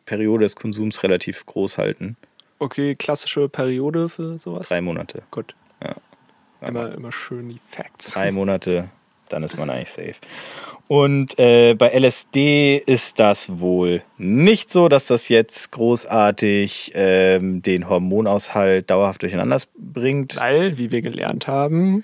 [0.05, 2.17] Periode des Konsums relativ groß halten.
[2.59, 4.67] Okay, klassische Periode für sowas?
[4.67, 5.23] Drei Monate.
[5.31, 5.55] Gut.
[5.83, 5.95] Ja.
[6.67, 8.11] Immer, immer schön die Facts.
[8.11, 8.89] Drei Monate,
[9.29, 10.15] dann ist man eigentlich safe.
[10.87, 17.87] Und äh, bei LSD ist das wohl nicht so, dass das jetzt großartig ähm, den
[17.87, 20.35] Hormonaushalt dauerhaft durcheinander bringt.
[20.37, 22.03] Weil, wie wir gelernt haben,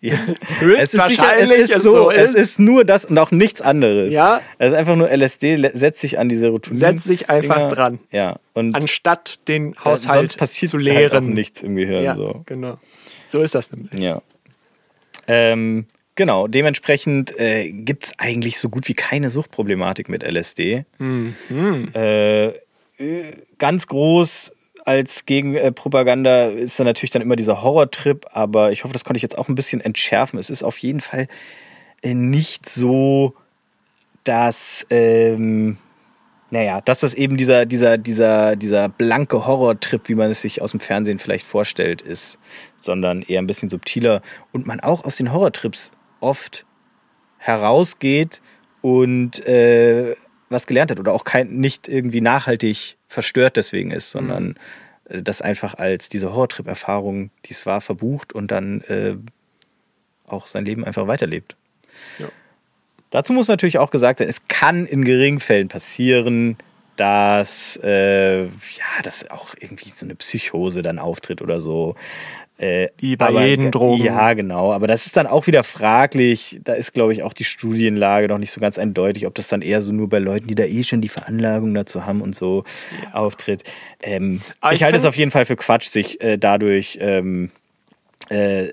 [0.00, 0.16] ja.
[0.60, 4.12] Höchstwahrscheinlich es ist, es, so, es ist nur das und auch nichts anderes.
[4.12, 4.40] Ja.
[4.58, 6.78] Es ist einfach nur LSD, setzt sich an die Serotonin.
[6.78, 7.68] Setzt sich einfach Dinger.
[7.68, 7.98] dran.
[8.10, 8.36] Ja.
[8.54, 11.26] Und Anstatt den Haushalt sonst passiert zu leeren.
[11.26, 12.04] Halt nichts im Gehirn.
[12.04, 12.42] Ja, so.
[12.46, 12.78] genau.
[13.26, 13.92] So ist das nämlich.
[14.00, 14.22] Ja.
[15.28, 20.84] Ähm, genau, dementsprechend äh, gibt es eigentlich so gut wie keine Suchtproblematik mit LSD.
[20.98, 21.90] Mhm.
[21.92, 22.52] Äh,
[23.58, 24.52] ganz groß
[24.90, 29.22] als Gegenpropaganda ist dann natürlich dann immer dieser Horrortrip, aber ich hoffe, das konnte ich
[29.22, 30.36] jetzt auch ein bisschen entschärfen.
[30.36, 31.28] Es ist auf jeden Fall
[32.02, 33.34] äh, nicht so,
[34.24, 35.76] dass, ähm,
[36.50, 40.72] naja, dass das eben dieser, dieser, dieser, dieser blanke Horrortrip, wie man es sich aus
[40.72, 42.36] dem Fernsehen vielleicht vorstellt, ist,
[42.76, 46.66] sondern eher ein bisschen subtiler und man auch aus den Horrortrips oft
[47.38, 48.42] herausgeht
[48.82, 50.16] und äh,
[50.48, 54.56] was gelernt hat oder auch kein, nicht irgendwie nachhaltig verstört deswegen ist, sondern
[55.08, 55.24] mhm.
[55.24, 59.16] das einfach als diese Horrortrip-Erfahrung, die es war, verbucht und dann äh,
[60.26, 61.56] auch sein Leben einfach weiterlebt.
[62.18, 62.28] Ja.
[63.10, 66.56] Dazu muss natürlich auch gesagt sein, es kann in geringen Fällen passieren,
[66.94, 71.96] dass, äh, ja, dass auch irgendwie so eine Psychose dann auftritt oder so.
[72.60, 74.04] Äh, Wie bei aber, jedem Drogen.
[74.04, 74.72] Ja, genau.
[74.72, 76.60] Aber das ist dann auch wieder fraglich.
[76.62, 79.62] Da ist, glaube ich, auch die Studienlage noch nicht so ganz eindeutig, ob das dann
[79.62, 82.64] eher so nur bei Leuten, die da eh schon die Veranlagung dazu haben und so
[83.02, 83.14] ja.
[83.14, 83.64] auftritt.
[84.02, 87.50] Ähm, ich, ich halte es auf jeden Fall für Quatsch, sich äh, dadurch ähm,
[88.28, 88.68] äh,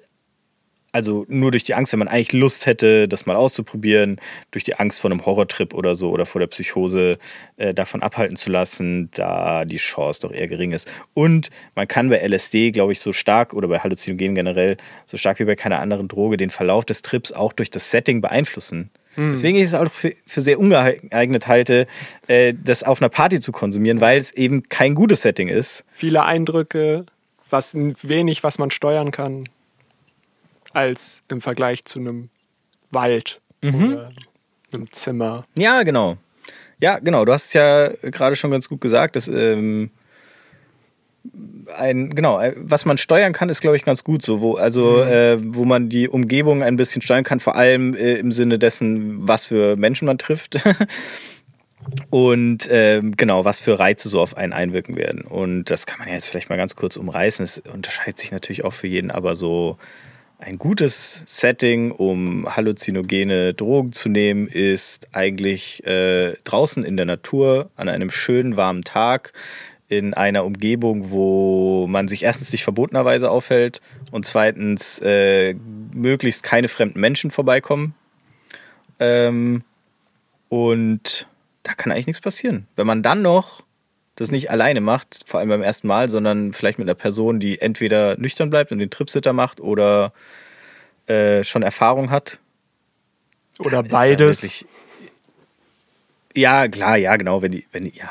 [0.97, 4.19] also nur durch die Angst, wenn man eigentlich Lust hätte, das mal auszuprobieren,
[4.49, 7.19] durch die Angst vor einem Horrortrip oder so oder vor der Psychose
[7.57, 10.91] äh, davon abhalten zu lassen, da die Chance doch eher gering ist.
[11.13, 15.39] Und man kann bei LSD, glaube ich, so stark oder bei Halluzinogenen generell, so stark
[15.39, 18.89] wie bei keiner anderen Droge, den Verlauf des Trips auch durch das Setting beeinflussen.
[19.15, 19.33] Mhm.
[19.33, 21.85] Deswegen ist es auch für, für sehr ungeeignet halte,
[22.25, 25.85] äh, das auf einer Party zu konsumieren, weil es eben kein gutes Setting ist.
[25.91, 27.05] Viele Eindrücke,
[27.51, 29.43] was wenig, was man steuern kann
[30.73, 32.29] als im Vergleich zu einem
[32.91, 33.93] Wald mhm.
[33.93, 34.11] oder
[34.73, 35.45] einem Zimmer.
[35.55, 36.17] Ja, genau.
[36.79, 37.25] Ja, genau.
[37.25, 39.89] Du hast es ja gerade schon ganz gut gesagt, dass ähm,
[41.75, 44.41] ein, genau, äh, was man steuern kann, ist, glaube ich, ganz gut so.
[44.41, 45.11] Wo, also, mhm.
[45.11, 49.27] äh, wo man die Umgebung ein bisschen steuern kann, vor allem äh, im Sinne dessen,
[49.27, 50.61] was für Menschen man trifft.
[52.09, 55.21] Und äh, genau, was für Reize so auf einen einwirken werden.
[55.21, 57.43] Und das kann man ja jetzt vielleicht mal ganz kurz umreißen.
[57.45, 59.77] Es unterscheidet sich natürlich auch für jeden, aber so
[60.39, 67.71] ein gutes Setting, um halluzinogene Drogen zu nehmen, ist eigentlich äh, draußen in der Natur
[67.75, 69.33] an einem schönen warmen Tag
[69.89, 73.81] in einer Umgebung, wo man sich erstens nicht verbotenerweise aufhält
[74.11, 75.55] und zweitens äh,
[75.93, 77.95] möglichst keine fremden Menschen vorbeikommen.
[78.99, 79.63] Ähm,
[80.49, 81.27] und
[81.63, 82.67] da kann eigentlich nichts passieren.
[82.75, 83.63] Wenn man dann noch
[84.17, 87.61] das nicht alleine macht, vor allem beim ersten Mal, sondern vielleicht mit einer Person, die
[87.61, 90.11] entweder nüchtern bleibt und den Tripsitter macht oder
[91.07, 92.39] äh, schon Erfahrung hat.
[93.59, 94.65] Oder beides.
[96.35, 98.09] Ja, klar, ja, genau, wenn die, wenn die, ja.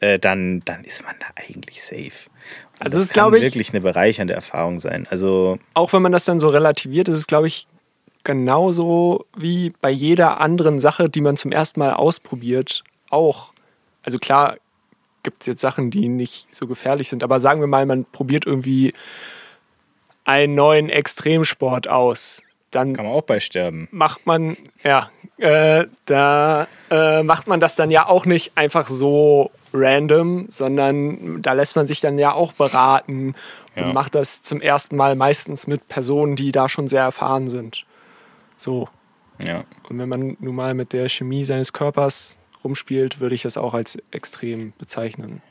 [0.00, 2.30] Äh, dann, dann ist man da eigentlich safe.
[2.30, 5.06] Und Also das es ist, glaub ich- wirklich eine bereichernde Erfahrung sein.
[5.10, 7.66] Also, Auch wenn man das dann so relativiert, ist es, glaube ich,
[8.24, 13.52] genauso wie bei jeder anderen Sache, die man zum ersten Mal ausprobiert, auch.
[14.02, 14.56] Also klar
[15.22, 18.46] gibt es jetzt Sachen, die nicht so gefährlich sind, aber sagen wir mal, man probiert
[18.46, 18.94] irgendwie
[20.24, 22.42] einen neuen Extremsport aus.
[22.70, 23.88] Dann kann man auch bei sterben.
[23.90, 29.50] macht man, ja, äh, da äh, macht man das dann ja auch nicht einfach so
[29.72, 33.34] random, sondern da lässt man sich dann ja auch beraten
[33.76, 33.92] und Ja.
[33.92, 37.84] macht das zum ersten Mal meistens mit Personen, die da schon sehr erfahren sind.
[38.56, 38.88] So.
[39.44, 39.64] Ja.
[39.88, 43.74] Und wenn man nun mal mit der Chemie seines Körpers rumspielt, würde ich das auch
[43.74, 45.42] als extrem bezeichnen.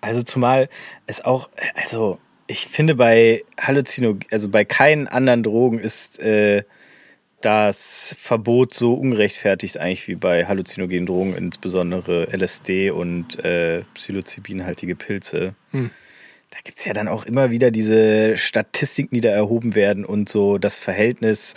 [0.00, 0.68] Also zumal
[1.06, 6.64] es auch, also ich finde bei Halluzino, also bei keinen anderen Drogen ist äh,
[7.40, 15.54] das Verbot so ungerechtfertigt eigentlich wie bei halluzinogenen Drogen, insbesondere LSD und äh, psilocybinhaltige Pilze.
[15.70, 15.90] Hm.
[16.50, 20.28] Da gibt es ja dann auch immer wieder diese Statistiken, die da erhoben werden und
[20.28, 21.54] so das Verhältnis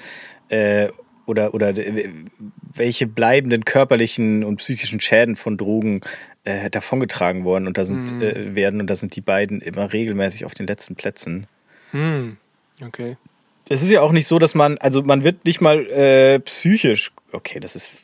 [0.50, 0.90] äh,
[1.26, 2.09] oder, oder äh,
[2.74, 6.01] welche bleibenden körperlichen und psychischen Schäden von Drogen
[6.43, 10.45] äh, davongetragen worden und da sind, äh, werden und da sind die beiden immer regelmäßig
[10.45, 11.47] auf den letzten Plätzen.
[11.91, 12.38] Hm.
[12.84, 13.17] Okay.
[13.69, 17.11] Es ist ja auch nicht so, dass man, also man wird nicht mal äh, psychisch,
[17.32, 18.03] okay, das ist,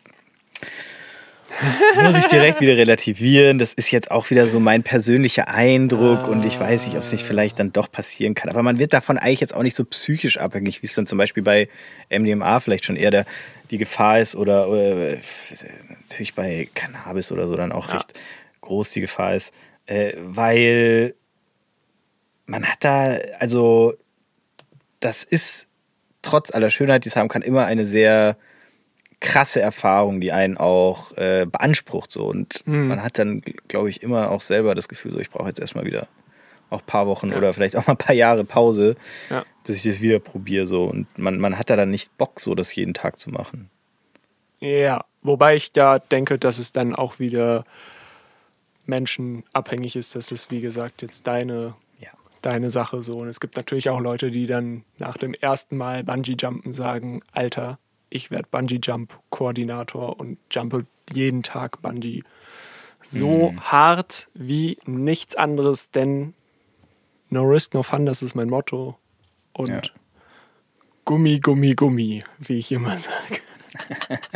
[2.01, 3.59] muss ich direkt wieder relativieren.
[3.59, 7.11] Das ist jetzt auch wieder so mein persönlicher Eindruck und ich weiß nicht, ob es
[7.11, 8.49] nicht vielleicht dann doch passieren kann.
[8.49, 11.17] Aber man wird davon eigentlich jetzt auch nicht so psychisch abhängig, wie es dann zum
[11.17, 11.67] Beispiel bei
[12.09, 13.25] MDMA vielleicht schon eher der,
[13.71, 15.17] die Gefahr ist oder, oder
[16.01, 17.95] natürlich bei Cannabis oder so dann auch Ja.
[17.95, 18.13] recht
[18.61, 19.53] groß die Gefahr ist,
[19.85, 21.15] äh, weil
[22.45, 23.93] man hat da, also
[24.99, 25.67] das ist
[26.21, 28.37] trotz aller Schönheit, die es haben kann, immer eine sehr
[29.21, 32.11] krasse Erfahrung, die einen auch äh, beansprucht.
[32.11, 32.25] So.
[32.25, 32.87] Und Mhm.
[32.87, 35.85] man hat dann, glaube ich, immer auch selber das Gefühl, so ich brauche jetzt erstmal
[35.85, 36.07] wieder
[36.69, 38.95] auch ein paar Wochen oder vielleicht auch mal ein paar Jahre Pause,
[39.29, 39.43] Ja.
[39.65, 40.67] bis ich das wieder probiere.
[40.67, 40.85] So.
[40.85, 43.69] Und man, man hat da dann nicht Bock, so das jeden Tag zu machen.
[44.59, 47.63] Ja, wobei ich da denke, dass es dann auch wieder
[48.85, 50.15] menschenabhängig ist.
[50.15, 52.09] Das ist, wie gesagt, jetzt deine, Ja.
[52.41, 53.17] deine Sache so.
[53.19, 57.79] Und es gibt natürlich auch Leute, die dann nach dem ersten Mal Bungee-Jumpen sagen, Alter,
[58.09, 62.23] ich werde Bungee-Jump-Koordinator und jumpe jeden Tag Bungee.
[63.03, 66.33] So hart wie nichts anderes, denn
[67.29, 68.97] no risk, no fun, das ist mein Motto.
[69.53, 69.81] Und Ja.
[71.05, 73.39] Gummi, Gummi, Gummi, wie ich immer sage.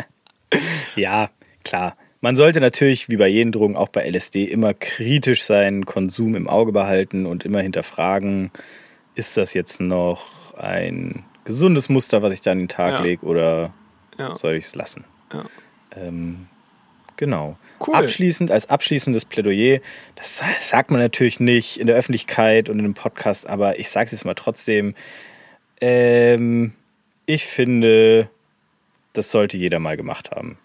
[0.95, 1.31] Ja,
[1.63, 1.97] klar.
[2.21, 6.47] Man sollte natürlich, wie bei jeden Drogen, auch bei LSD, immer kritisch seinen Konsum im
[6.47, 8.51] Auge behalten und immer hinterfragen,
[9.15, 13.01] ist das jetzt noch ein gesundes Muster, was ich da an den Tag Ja.
[13.01, 13.73] lege, oder
[14.17, 14.33] Ja.
[14.35, 15.03] soll ich es lassen?
[15.33, 15.45] Ja.
[15.95, 16.47] Ähm,
[17.17, 17.57] genau.
[17.85, 17.95] Cool.
[17.95, 19.79] Abschließend, als abschließendes Plädoyer,
[20.15, 24.05] das sagt man natürlich nicht in der Öffentlichkeit und in einem Podcast, aber ich sage
[24.05, 24.95] es jetzt mal trotzdem.
[25.81, 26.73] Ähm,
[27.25, 28.29] ich finde,
[29.13, 30.57] das sollte jeder mal gemacht haben.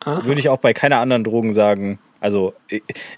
[0.00, 0.24] Aha.
[0.24, 1.98] Würde ich auch bei keiner anderen Drogen sagen.
[2.20, 2.54] Also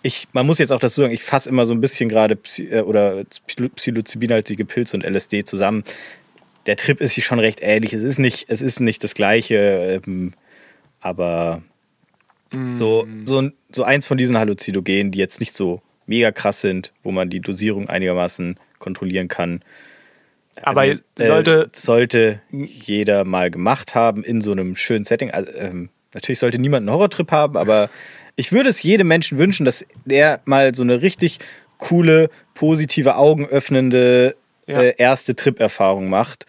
[0.02, 2.68] ich, man muss jetzt auch dazu sagen, ich fasse immer so ein bisschen gerade Psy
[2.70, 5.84] äh, oder Psil- psilocybinhaltige Pilze und LSD zusammen.
[6.66, 7.92] Der Trip ist sich schon recht ähnlich.
[7.92, 10.32] Es ist nicht, es ist nicht das Gleiche, ähm,
[11.00, 11.62] aber
[12.74, 16.92] so, so, ein- so eins von diesen Halluzinogenen, die jetzt nicht so mega krass sind,
[17.02, 19.62] wo man die Dosierung einigermaßen kontrollieren kann.
[20.62, 25.30] Aber Also, äh, sollte, sollte jeder mal gemacht haben in so einem schönen Setting.
[25.30, 27.90] Also, ähm, natürlich sollte niemand einen Horrortrip haben, aber
[28.36, 31.38] ich würde es jedem Menschen wünschen, dass der mal so eine richtig
[31.76, 34.34] coole, positive, augenöffnende
[34.68, 34.80] Ja.
[34.82, 36.46] äh, erste Trip-Erfahrung macht,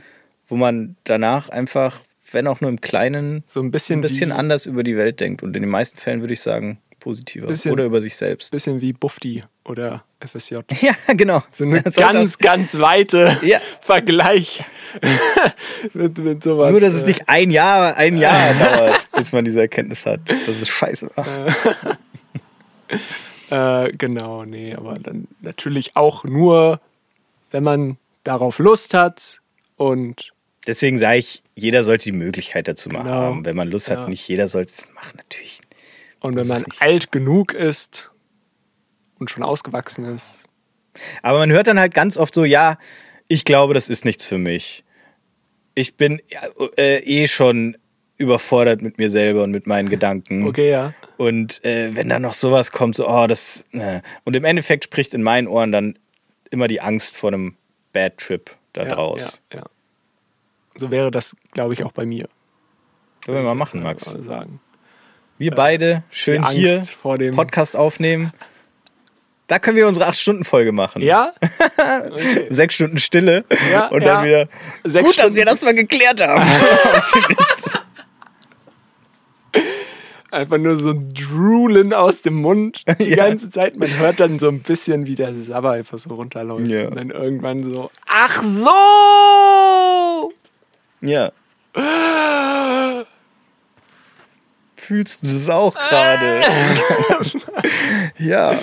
[0.48, 2.02] wo man danach einfach,
[2.32, 5.42] wenn auch nur im Kleinen, so ein bisschen, ein bisschen anders über die Welt denkt.
[5.42, 7.48] Und in den meisten Fällen würde ich sagen, positiver.
[7.48, 8.52] Bisschen- Oder über sich selbst.
[8.52, 10.58] bisschen wie Bufti oder FSJ.
[10.82, 11.42] Ja, genau.
[11.54, 13.60] So eine Das sollte ganz, ganz weite Ja.
[13.82, 14.66] Vergleich
[15.94, 16.72] mit, mit sowas.
[16.72, 20.20] Nur, dass es äh, nicht ein Jahr, ein Jahr dauert, bis man diese Erkenntnis hat,
[20.46, 21.26] dass es scheiße war.
[23.52, 26.80] Äh, genau, nee, aber dann natürlich auch nur,
[27.52, 27.98] wenn man
[28.30, 29.42] darauf Lust hat
[29.76, 30.32] und
[30.68, 33.12] Deswegen sage ich, jeder sollte die Möglichkeit dazu mal Genau.
[33.12, 33.46] haben.
[33.46, 33.96] Wenn man Lust Ja.
[34.02, 35.62] hat, nicht jeder sollte es machen, natürlich.
[36.20, 38.12] Und wenn man nicht- alt genug ist
[39.18, 40.44] und schon ausgewachsen ist.
[41.24, 42.78] Aber man hört dann halt ganz oft so, ja,
[43.30, 44.84] ich glaube, das ist nichts für mich.
[45.76, 46.22] Ich bin
[46.78, 47.78] äh, eh schon
[48.18, 50.46] überfordert mit mir selber und mit meinen Gedanken.
[50.46, 50.94] Okay, ja.
[51.18, 53.66] Und äh, wenn dann noch sowas kommt, so, oh, das.
[53.72, 54.02] Äh.
[54.26, 55.98] Und im Endeffekt spricht in meinen Ohren dann
[56.52, 57.56] immer die Angst vor einem
[57.94, 59.42] Bad Trip da ja, draus.
[59.52, 59.66] Ja, ja.
[60.76, 62.28] So wäre das, glaube ich, auch bei mir.
[63.26, 64.06] Können wir mal machen, Max.
[64.06, 64.62] Sagen.
[65.38, 68.32] Wir beide schön Angst hier vor dem- Podcast aufnehmen.
[69.48, 71.02] Da können wir unsere 8-Stunden-Folge machen.
[71.02, 71.34] Ja?
[72.50, 74.48] Sechs Stunden Stille Ja, und dann wieder.
[74.84, 76.46] Sechs Gut, dass Stunden- wir das mal geklärt haben.
[80.32, 83.28] Einfach nur so ein Droolen aus dem Mund die Ja.
[83.28, 83.76] ganze Zeit.
[83.78, 86.68] Man hört dann so ein bisschen, wie der Sabber einfach so runterläuft.
[86.68, 86.88] Ja.
[86.88, 90.32] Und dann irgendwann so, ach so!
[91.02, 91.32] ja.
[94.76, 96.42] Fühlst du das auch gerade?
[98.18, 98.58] ja.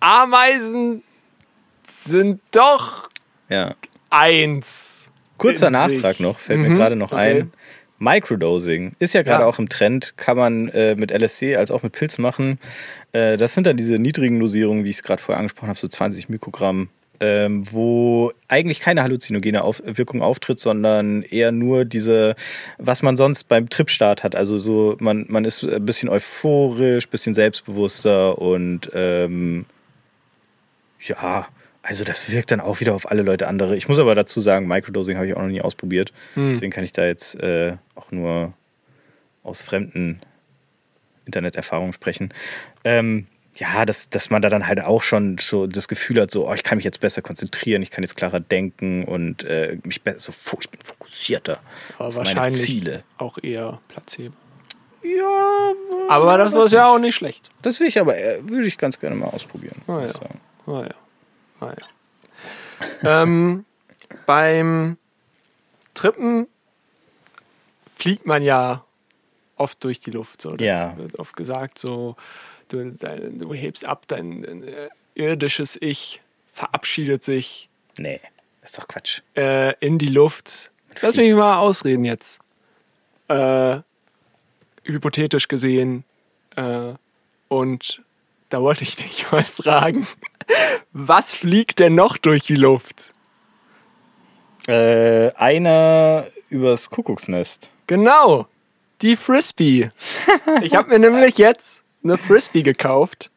[0.00, 1.02] Ameisen
[2.04, 3.08] sind doch
[3.48, 3.74] Ja.
[4.10, 5.10] eins.
[5.38, 6.20] Kurzer Nachtrag sich.
[6.20, 7.40] noch, fällt Mhm, mir gerade noch okay.
[7.40, 7.52] ein.
[8.02, 9.48] Microdosing ist ja gerade Ja.
[9.48, 12.58] auch im Trend, kann man äh, mit LSD als auch mit Pilz machen.
[13.12, 15.86] Äh, das sind dann diese niedrigen Dosierungen, wie ich es gerade vorher angesprochen habe, so
[15.86, 16.88] 20 Mikrogramm,
[17.20, 22.34] ähm, wo eigentlich keine halluzinogene auf Wirkung auftritt, sondern eher nur diese,
[22.78, 24.34] was man sonst beim Tripstart hat.
[24.34, 29.66] Also so, man, man ist ein bisschen euphorisch, ein bisschen selbstbewusster und ähm,
[31.00, 31.46] ja,
[31.82, 33.76] also das wirkt dann auch wieder auf alle Leute andere.
[33.76, 36.12] Ich muss aber dazu sagen, Microdosing habe ich auch noch nie ausprobiert.
[36.36, 38.52] Deswegen kann ich da jetzt äh, auch nur
[39.42, 40.20] aus fremden
[41.26, 42.32] Interneterfahrungen sprechen.
[42.84, 43.26] Ähm,
[43.56, 46.54] ja, dass, dass man da dann halt auch schon so das Gefühl hat, so, oh,
[46.54, 50.32] ich kann mich jetzt besser konzentrieren, ich kann jetzt klarer denken und äh, mich besser,
[50.32, 51.60] so, ich bin fokussierter
[51.98, 53.02] Aber auf meine wahrscheinlich Ziele.
[53.18, 54.34] auch eher Placebo.
[55.02, 55.72] Ja,
[56.08, 57.50] Aber das ist ja auch nicht schlecht.
[57.60, 59.82] das will ich aber, äh, würde ich ganz gerne mal ausprobieren.
[59.88, 60.12] Ah, ja.
[60.72, 60.94] Ah ja.
[61.62, 61.74] Ah,
[63.02, 63.22] ja.
[63.22, 63.64] ähm,
[64.26, 64.96] beim
[65.94, 66.46] Trippen
[67.96, 68.84] fliegt man ja
[69.56, 70.40] oft durch die Luft.
[70.42, 70.56] So.
[70.56, 70.96] Das Ja.
[70.96, 72.16] wird oft gesagt, so
[72.68, 76.20] du, dein, du hebst ab, dein, dein äh, irdisches Ich
[76.52, 78.20] verabschiedet sich Nee,
[78.62, 79.20] ist doch Quatsch.
[79.36, 80.70] äh, in die Luft.
[81.00, 82.40] Lass mich mal ausreden jetzt.
[83.28, 83.80] Äh,
[84.84, 86.04] hypothetisch gesehen.
[86.56, 86.94] Äh,
[87.48, 88.02] und
[88.48, 90.06] da wollte ich dich mal fragen,
[90.92, 93.12] was fliegt denn noch durch die Luft?
[94.66, 97.70] Äh, einer übers Kuckucksnest.
[97.86, 98.46] Genau,
[99.00, 99.90] die Frisbee.
[100.62, 103.30] Ich habe mir nämlich jetzt eine Frisbee gekauft,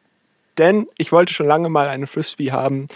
[0.58, 2.86] denn ich wollte schon lange mal eine Frisbee haben,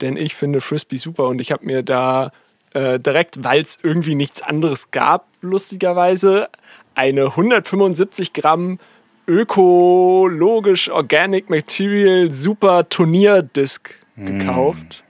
[0.00, 2.30] denn ich finde Frisbee super und ich habe mir da
[2.74, 6.48] äh, direkt, weil es irgendwie nichts anderes gab, lustigerweise,
[6.94, 8.78] eine 175 Gramm
[9.26, 15.02] ökologisch Organic Material Super Turnierdisc gekauft.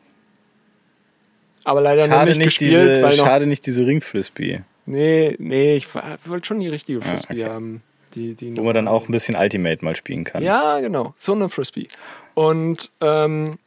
[1.65, 5.35] Aber leider noch Schade nicht, nicht, gespielt, diese, weil noch schade nicht diese Ringfrisbee, Nee,
[5.41, 7.53] nee, ich wollte schon die richtige Frisbee okay.
[7.53, 7.83] haben.
[8.15, 10.43] Die, die wo man dann auch ein bisschen Ultimate mal spielen kann.
[10.43, 11.89] Ja, genau, so eine Frisbee.
[12.35, 13.59] Und ähm,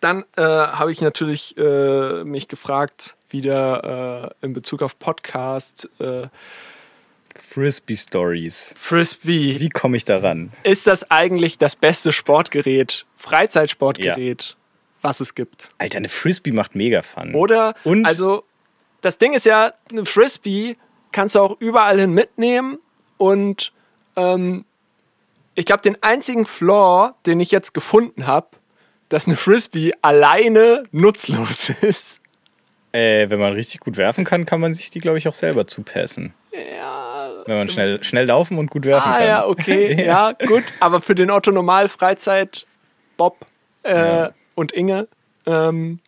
[0.00, 5.88] dann äh, habe ich natürlich äh, mich gefragt, wieder äh, in Bezug auf Podcast,
[7.34, 8.74] äh, Frisbee Stories.
[8.76, 10.52] Frisbee, Wie komme ich daran?
[10.62, 14.56] ist das eigentlich das beste Sportgerät, Freizeitsportgerät,
[15.02, 15.70] was es gibt?
[15.78, 17.34] Alter, eine Frisbee macht mega Fun.
[17.34, 18.44] Oder, Und also,
[19.00, 20.76] das Ding ist ja, eine Frisbee
[21.10, 22.78] kannst du auch überall hin mitnehmen
[23.18, 23.72] und
[24.16, 24.64] ähm,
[25.54, 28.48] ich glaube, den einzigen Flaw, den ich jetzt gefunden habe,
[29.10, 32.20] dass eine Frisbee alleine nutzlos ist.
[32.92, 35.66] äh, wenn man richtig gut werfen kann, kann man sich die, glaube ich, auch selber
[35.66, 36.32] zupassen.
[36.52, 37.11] Ja,
[37.46, 39.26] Wenn man schnell, schnell laufen und gut werfen ah kann.
[39.26, 40.64] ja, okay, ja, gut.
[40.80, 42.66] Aber für den Otto Normal Freizeit
[43.16, 43.46] Bob
[43.82, 45.08] äh, und Inge
[45.46, 46.00] ähm,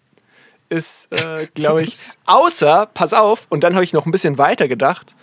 [0.68, 4.68] ist, äh, glaube ich, außer, pass auf, und dann habe ich noch ein bisschen weiter
[4.68, 5.14] gedacht,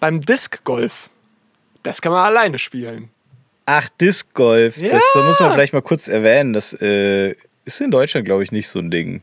[0.00, 1.10] beim Disc Golf.
[1.82, 3.10] Das kann man alleine spielen.
[3.66, 4.76] Ach, Disc Golf.
[4.76, 4.90] Ja.
[4.90, 6.52] Das muss man vielleicht mal kurz erwähnen.
[6.52, 9.22] Das äh, ist in Deutschland, glaube ich, nicht so ein Ding.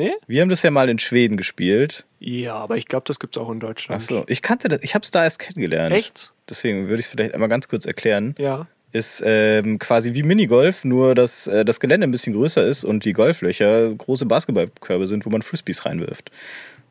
[0.00, 0.14] Nee?
[0.26, 2.06] Wir haben das ja mal in Schweden gespielt.
[2.20, 4.00] Ja, aber ich glaube, das gibt es auch in Deutschland.
[4.02, 4.80] Ach so, ich kannte das.
[4.82, 5.94] Ich habe es da erst kennengelernt.
[5.94, 6.32] Echt?
[6.48, 8.34] Deswegen würde ich es vielleicht einmal ganz kurz erklären.
[8.38, 8.66] Ja.
[8.92, 13.04] Ist ähm, quasi wie Minigolf, nur dass äh, das Gelände ein bisschen größer ist und
[13.04, 16.30] die Golflöcher große Basketballkörbe sind, wo man Frisbees reinwirft.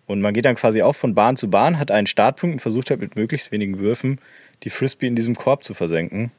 [0.05, 2.91] Und man geht dann quasi auch von Bahn zu Bahn, hat einen Startpunkt und versucht
[2.91, 4.20] halt mit möglichst wenigen Würfen
[4.64, 6.32] die Frisbee in diesem Korb zu versenken.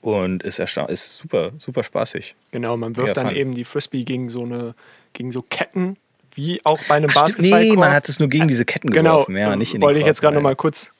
[0.00, 2.36] Und ist, ist super, super spaßig.
[2.52, 4.74] Genau, man wirft Ja, dann eben die Frisbee gegen so eine,
[5.12, 5.96] gegen so Ketten,
[6.34, 7.38] wie auch bei einem Ach, stimmt.
[7.50, 7.62] Basketballkorb.
[7.70, 9.36] nee, man hat es nur gegen diese Ketten Genau, geworfen.
[9.36, 10.42] Ja, nicht in wollte ich jetzt gerade rein.
[10.42, 10.90] noch mal kurz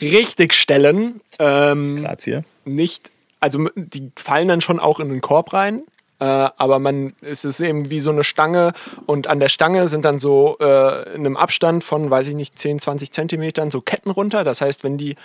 [0.00, 1.20] richtig stellen.
[1.38, 2.44] Ähm, hier.
[2.64, 3.10] nicht,
[3.40, 5.82] also die fallen dann schon auch in den Korb rein,
[6.20, 8.72] äh, aber man es ist eben wie so eine Stange
[9.06, 12.58] und an der Stange sind dann so äh, in einem Abstand von, weiß ich nicht,
[12.58, 14.44] 10, 20 Zentimetern so Ketten runter.
[14.44, 15.16] Das heißt, wenn die,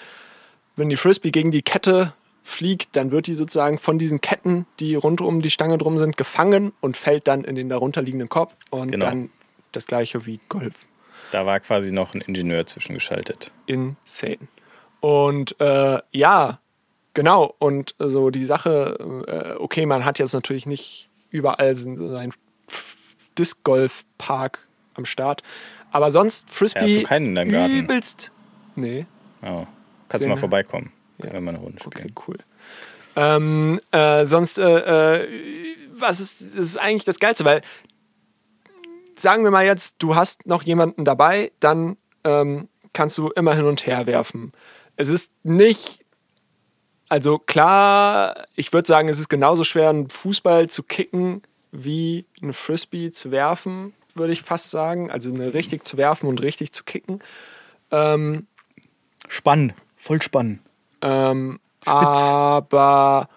[0.75, 2.13] wenn die Frisbee gegen die Kette
[2.43, 6.17] fliegt, dann wird die sozusagen von diesen Ketten, die rund um die Stange drum sind,
[6.17, 9.05] gefangen und fällt dann in den darunterliegenden Korb und Genau.
[9.05, 9.29] dann
[9.71, 10.73] das gleiche wie Golf.
[11.31, 13.51] Da war quasi noch ein Ingenieur zwischengeschaltet.
[13.65, 14.37] Insane.
[14.99, 16.59] Und äh, ja,
[17.13, 17.55] genau.
[17.59, 22.33] Und so die Sache, äh, okay, man hat jetzt natürlich nicht überall seinen
[23.37, 25.41] Disc Golf Park am Start,
[25.91, 27.73] aber sonst Frisbee Ja, hast du keinen in deinem Garten?
[27.79, 28.31] übelst.
[28.75, 29.05] Nee.
[29.41, 29.65] Oh.
[30.09, 30.91] Kannst du mal vorbeikommen.
[31.23, 31.31] Ja.
[31.31, 32.11] Können wir mal eine Runde spielen.
[32.11, 32.37] Okay, cool.
[33.15, 35.27] Ähm, äh, sonst, äh, äh,
[35.91, 37.61] was ist, das ist eigentlich das Geilste, weil
[39.15, 43.65] sagen wir mal jetzt, du hast noch jemanden dabei, dann ähm, kannst du immer hin
[43.65, 44.51] und her werfen.
[44.95, 46.03] Es ist nicht,
[47.09, 52.53] also klar, ich würde sagen, es ist genauso schwer, einen Fußball zu kicken, wie einen
[52.53, 55.11] Frisbee zu werfen, würde ich fast sagen.
[55.11, 57.19] Also eine richtig zu werfen und richtig zu kicken.
[59.27, 59.73] Spannend.
[59.97, 60.61] Voll spannend.
[61.03, 63.27] Ähm, aber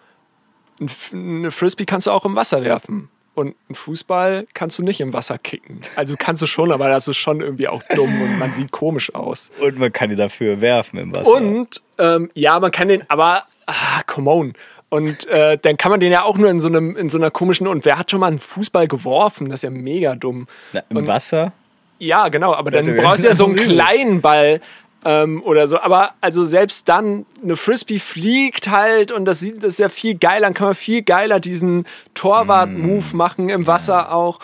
[1.13, 3.11] eine Frisbee kannst du auch im Wasser werfen.
[3.35, 5.81] Und einen Fußball kannst du nicht im Wasser kicken.
[5.95, 9.15] Also kannst du schon, aber das ist schon irgendwie auch dumm und man sieht komisch
[9.15, 9.51] aus.
[9.61, 11.29] Und man kann ihn dafür werfen im Wasser.
[11.29, 14.55] Und ähm, ja, man kann den, aber ah, come on.
[14.89, 17.31] Und äh, dann kann man den ja auch nur in so einem, in so einer
[17.31, 17.67] komischen.
[17.67, 19.51] Und wer hat schon mal einen Fußball geworfen?
[19.51, 20.47] Das ist ja mega dumm.
[20.73, 21.53] Na, Im und, Wasser?
[21.99, 24.61] ja, genau, aber dann brauchst du ja so einen kleinen Ball
[25.05, 25.79] ähm, oder so.
[25.81, 30.17] Aber also selbst dann, eine Frisbee fliegt halt und das, sieht, das ist ja viel
[30.17, 30.47] geiler.
[30.47, 33.17] Dann kann man viel geiler diesen Torwart-Move Mm.
[33.17, 34.39] machen im Wasser auch.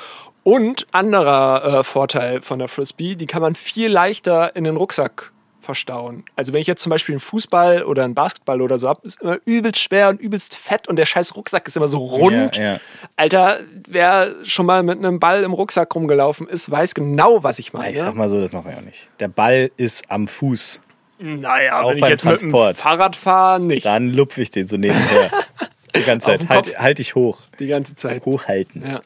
[0.45, 5.33] Und anderer äh, Vorteil von der Frisbee, die kann man viel leichter in den Rucksack
[5.63, 6.25] verstauen.
[6.37, 9.21] Also wenn ich jetzt zum Beispiel einen Fußball oder einen Basketball oder so habe, ist
[9.23, 12.57] immer übelst schwer und übelst fett und der scheiß Rucksack ist immer so rund.
[12.57, 12.81] Ja, ja.
[13.17, 17.73] Alter, wer schon mal mit einem Ball im Rucksack rumgelaufen ist, weiß genau, was ich
[17.73, 17.93] meine.
[17.93, 19.09] Ich sag mal so, das machen wir auch nicht.
[19.21, 20.81] Der Ball ist am Fuß.
[21.19, 22.77] Naja, Auch wenn ich jetzt mit dem Transport.
[22.79, 23.87] Fahrrad fahre, nicht.
[23.87, 25.31] Dann lupfe ich den so nebenher.
[25.97, 26.49] Die ganze Zeit.
[26.49, 27.39] Halt, halt dich hoch.
[27.59, 28.25] Die ganze Zeit.
[28.25, 28.83] Hochhalten.
[28.83, 29.03] Ja.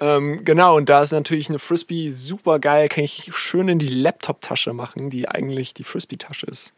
[0.00, 2.88] Ähm, genau, und da ist natürlich eine Frisbee super geil.
[2.88, 6.72] Kann ich schön in die Laptop-Tasche machen, die eigentlich die Frisbee-Tasche ist.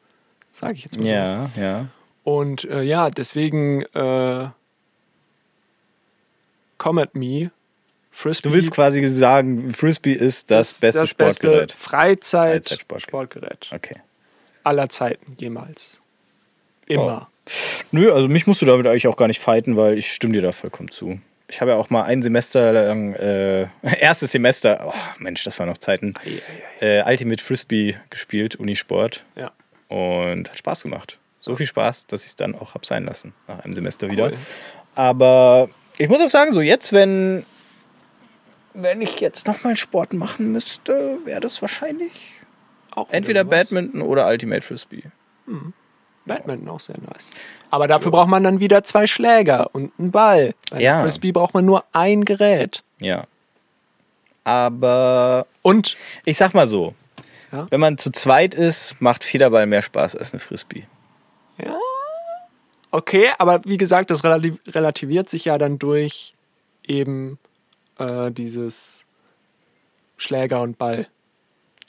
[0.50, 1.14] Sage ich jetzt mal so.
[1.14, 1.86] Ja, ja.
[2.24, 4.48] Und äh, ja, deswegen äh,
[6.78, 7.50] come at me.
[8.10, 8.48] Frisbee.
[8.50, 11.72] Du willst quasi sagen, Frisbee ist das, beste Sportgerät.
[11.72, 13.64] Freizeit Freizeitsportgerät.
[13.64, 13.96] Sportgerät Okay.
[14.64, 16.00] aller Zeiten jemals.
[16.86, 17.30] Immer.
[17.90, 20.42] Nö, also mich musst du damit eigentlich auch gar nicht fighten, weil ich stimme dir
[20.42, 21.20] da vollkommen zu.
[21.52, 23.66] Ich habe ja auch mal ein Semester lang, äh,
[24.00, 26.14] erstes Semester, oh Mensch, das waren noch Zeiten,
[26.80, 29.26] äh, Ultimate Frisbee gespielt, Unisport.
[29.36, 29.52] Ja.
[29.88, 31.18] Und hat Spaß gemacht.
[31.42, 34.28] So viel Spaß, dass ich es dann auch hab sein lassen, nach einem Semester wieder.
[34.28, 34.38] Cool.
[34.94, 37.44] Aber ich muss auch sagen, so jetzt, wenn,
[38.72, 42.12] wenn ich jetzt nochmal Sport machen müsste, wäre das wahrscheinlich
[42.92, 43.44] Auch wieder entweder.
[43.44, 45.02] Badminton oder Ultimate Frisbee.
[46.26, 47.30] Badminton auch sehr nice.
[47.70, 50.54] Aber dafür braucht man dann wieder zwei Schläger und einen Ball.
[50.70, 50.98] Bei Ja.
[50.98, 51.02] ja.
[51.02, 52.82] Frisbee braucht man nur ein Gerät.
[53.00, 53.24] Ja.
[54.44, 56.94] Aber Und ich sag mal so,
[57.52, 57.66] Ja?
[57.70, 60.84] wenn man zu zweit ist, macht Federball mehr Spaß als eine Frisbee.
[62.90, 66.34] okay, aber wie gesagt, das relati- relativiert sich ja dann durch
[66.86, 67.38] eben
[67.98, 69.04] äh, dieses
[70.16, 71.06] Schläger und Ball.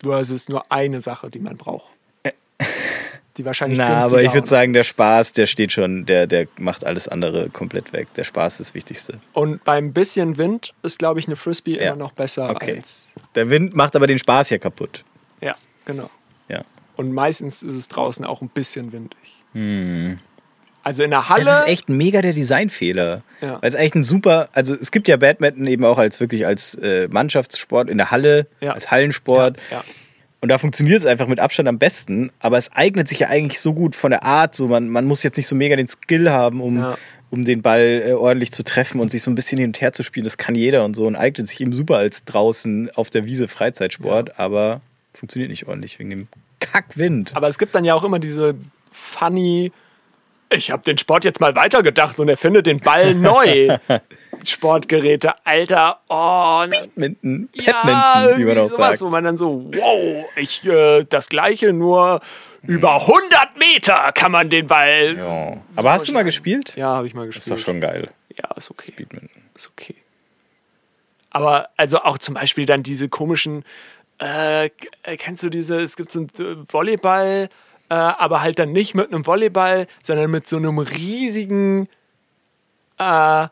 [0.01, 1.87] Versus nur eine Sache, die man braucht.
[3.37, 6.85] Die wahrscheinlich Na, aber ich würde sagen, der Spaß, der steht schon, der, der macht
[6.85, 8.07] alles andere komplett weg.
[8.13, 9.19] Der Spaß ist das Wichtigste.
[9.33, 11.87] Und beim bisschen Wind ist, glaube ich, eine Frisbee Ja.
[11.87, 12.75] immer noch besser Okay.
[12.77, 13.07] als.
[13.33, 15.03] Der Wind macht aber den Spaß ja kaputt.
[15.41, 15.55] Ja,
[15.85, 16.09] genau.
[16.47, 16.63] Ja.
[16.95, 19.17] Und meistens ist es draußen auch ein bisschen windig.
[20.83, 21.45] Also in der Halle.
[21.45, 23.23] Das ist echt mega der Designfehler.
[23.41, 23.59] Ja.
[23.61, 26.75] Weil es echt ein super, also es gibt ja Badminton eben auch als wirklich als
[26.75, 28.73] äh, Mannschaftssport in der Halle, Ja.
[28.73, 29.57] als Hallensport.
[29.71, 29.83] Ja.
[30.43, 32.29] Und da funktioniert es einfach mit Abstand am besten.
[32.39, 34.53] Aber es eignet sich ja eigentlich so gut von der Art.
[34.55, 36.97] So man, man muss jetzt nicht so mega den Skill haben, um, Ja.
[37.29, 39.93] um den Ball äh, ordentlich zu treffen und sich so ein bisschen hin und her
[39.93, 40.25] zu spielen.
[40.25, 43.47] Das kann jeder und so und eignet sich eben super als draußen auf der Wiese
[43.47, 44.37] Freizeitsport.
[44.37, 44.81] Aber
[45.13, 46.27] funktioniert nicht ordentlich wegen dem
[46.59, 47.31] Kackwind.
[47.37, 48.55] Aber es gibt dann ja auch immer diese
[48.91, 49.71] funny.
[50.55, 53.77] Ich habe den Sport jetzt mal weitergedacht und erfinde den Ball neu.
[54.45, 59.01] Sportgeräte, Alter, oh, Badminton, ja, Badminton, wie man auch sowas, sagt.
[59.01, 62.19] wo man dann so, wow, ich äh, das gleiche nur
[62.63, 65.15] über 100 Meter kann man den Ball.
[65.17, 65.57] Ja, Ja.
[65.75, 66.75] Aber hast du mal gespielt?
[66.77, 67.59] habe ich mal Das ist gespielt.
[67.59, 68.09] doch schon geil.
[68.35, 68.91] Ja, ist okay.
[68.97, 69.29] Badminton.
[69.55, 69.95] ist okay.
[71.29, 73.63] Aber also auch zum Beispiel dann diese komischen,
[74.19, 77.49] äh, k- kennst du diese, es gibt so ein äh, Volleyball,
[77.93, 81.87] äh, aber halt dann nicht mit einem Volleyball, sondern mit so einem riesigen,
[82.97, 83.47] äh,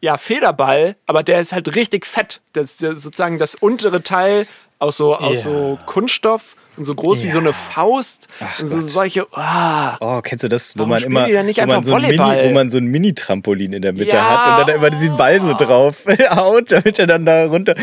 [0.00, 2.40] ja, Federball, aber der ist halt richtig fett.
[2.54, 4.46] Das ist sozusagen das untere Teil
[4.78, 5.50] aus so, aus Ja.
[5.50, 8.28] so Kunststoff und so groß wie so eine Faust.
[8.40, 8.84] Ach und so Gott.
[8.90, 12.02] solche, ah, Oh, kennst du das, wo Warum man immer, wo man einfach so ein
[12.02, 14.46] Mini, wo man so ein Mini-Trampolin in der Mitte Ja.
[14.46, 17.74] hat und dann immer diesen Ball so drauf haut, damit er dann da runter.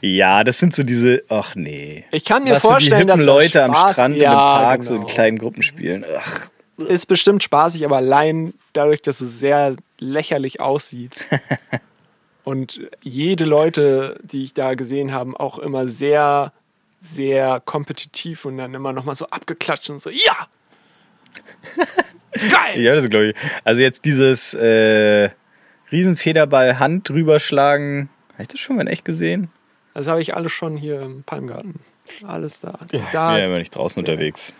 [0.00, 2.04] Ja, das sind so diese, ach nee.
[2.10, 4.30] Ich kann mir Was vorstellen, so die dass das Leute am Spaß- Strand in Ja,
[4.30, 5.12] einem Park so in genau.
[5.12, 6.04] kleinen Gruppen spielen.
[6.18, 6.48] Ach,
[6.78, 11.16] ist bestimmt spaßig, aber allein dadurch, dass es sehr lächerlich aussieht.
[12.44, 16.52] und jede Leute, die ich da gesehen habe, auch immer sehr,
[17.00, 20.48] sehr kompetitiv und dann immer nochmal so abgeklatscht und so, ja!
[22.32, 22.80] Geil!
[22.80, 23.36] ja, das glaube ich.
[23.64, 25.30] Also jetzt dieses äh,
[25.90, 28.10] Riesenfederball Hand drüber schlagen.
[28.34, 29.50] Habe ich das schon mal in echt gesehen?
[29.94, 31.80] Das habe ich alles schon hier im Palmgarten.
[32.26, 32.78] Alles da.
[32.86, 34.52] Ich bin da ja immer nicht draußen unterwegs.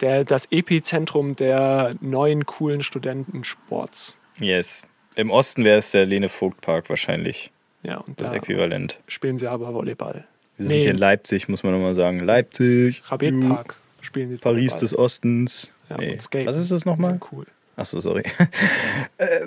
[0.00, 4.18] der, das Epizentrum der neuen coolen Studentensports.
[4.38, 4.82] Yes.
[5.14, 7.52] Im Osten wäre es der Lene Vogt Park wahrscheinlich.
[7.82, 8.98] Ja, und Das da Äquivalent.
[9.08, 10.26] spielen sie aber Volleyball.
[10.62, 12.20] Wir sind hier in Leipzig, muss man nochmal sagen.
[12.20, 13.02] Leipzig.
[13.10, 15.70] Rabet Ju, Park spielen sie Paris des Ostens.
[15.88, 16.18] Ja, Nee.
[16.44, 17.18] Was ist das nochmal?
[17.30, 17.46] Cool.
[17.76, 18.24] Achso, sorry.
[19.18, 19.46] äh,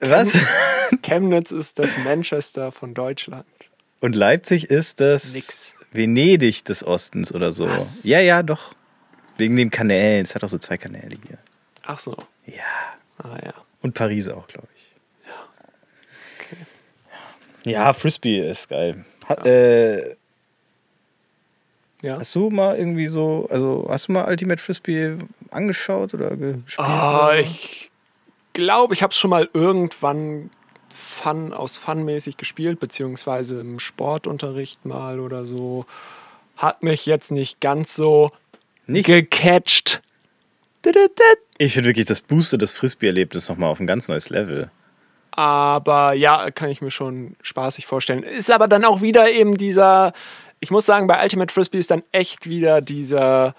[0.00, 0.36] was?
[1.02, 3.46] Chemnitz ist das Manchester von Deutschland.
[4.00, 5.74] Und Leipzig ist das Nix.
[5.92, 7.66] Venedig des Ostens oder so.
[7.66, 8.04] Was?
[8.04, 8.74] Ja, ja, doch.
[9.38, 10.24] Wegen den Kanälen.
[10.24, 11.38] Es hat auch so zwei Kanäle hier.
[11.84, 12.16] Ach so.
[12.46, 12.54] Ja.
[13.18, 13.54] Ah ja.
[13.82, 14.86] Und Paris auch, glaube ich.
[16.38, 16.56] Okay.
[17.70, 19.04] Ja, Frisbee ist geil.
[19.24, 20.16] Hat, äh,
[22.02, 22.18] Ja.
[22.18, 25.16] hast du mal irgendwie so, also hast du mal Ultimate Frisbee
[25.50, 26.78] angeschaut oder gespielt?
[26.78, 27.90] Ah, oder ich
[28.52, 30.50] glaube, ich habe es schon mal irgendwann
[30.94, 35.84] Fun aus Fun-mäßig gespielt, beziehungsweise im Sportunterricht mal oder so.
[36.56, 38.32] Hat mich jetzt nicht ganz so
[38.86, 39.06] Nicht?
[39.06, 40.02] gecatcht.
[41.58, 44.70] Ich finde wirklich, das boostet das Frisbee-Erlebnis nochmal auf ein ganz neues Level.
[45.32, 48.22] Aber ja, kann ich mir schon spaßig vorstellen.
[48.22, 50.12] Ist aber dann auch wieder eben dieser,
[50.66, 53.54] ich muss sagen, bei Ultimate Frisbee ist dann echt wieder dieser,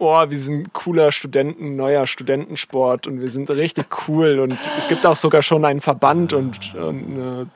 [0.00, 5.06] oh, wir sind cooler Studenten, neuer Studentensport und wir sind richtig cool und es gibt
[5.06, 7.46] auch sogar schon einen Verband und, und eine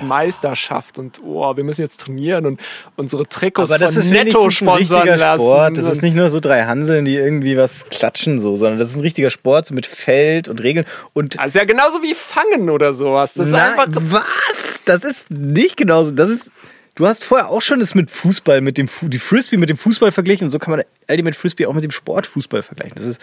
[0.00, 2.62] Meisterschaft und oh, wir müssen jetzt trainieren und
[2.96, 5.44] unsere Trikots Aber das von ist Netto sponsern lassen.
[5.44, 5.76] Sport.
[5.76, 8.96] Das ist nicht nur so drei Hanseln, die irgendwie was klatschen so, sondern das ist
[8.96, 12.94] ein richtiger Sport so mit Feld und Regeln und also ja genauso wie Fangen oder
[12.94, 13.34] sowas.
[13.34, 14.76] Das ist Nein, einfach was?
[14.86, 16.12] Das ist nicht genauso.
[16.12, 16.50] Das ist.
[16.96, 19.76] Du hast vorher auch schon das mit Fußball, mit dem Fu die Frisbee mit dem
[19.76, 22.94] Fußball verglichen und so kann man Ultimate Frisbee auch mit dem Sportfußball vergleichen.
[22.96, 23.20] Das ist,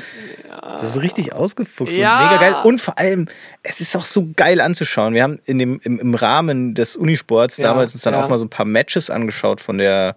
[0.62, 2.20] das ist richtig ausgefuchst Ja.
[2.20, 2.56] und mega geil.
[2.66, 3.28] Und vor allem,
[3.64, 5.16] es ist auch so geil anzuschauen.
[5.16, 8.24] Wir haben in dem, im, im Rahmen des Unisports Ja, damals uns dann ja.
[8.24, 10.16] auch mal so ein paar Matches angeschaut von der,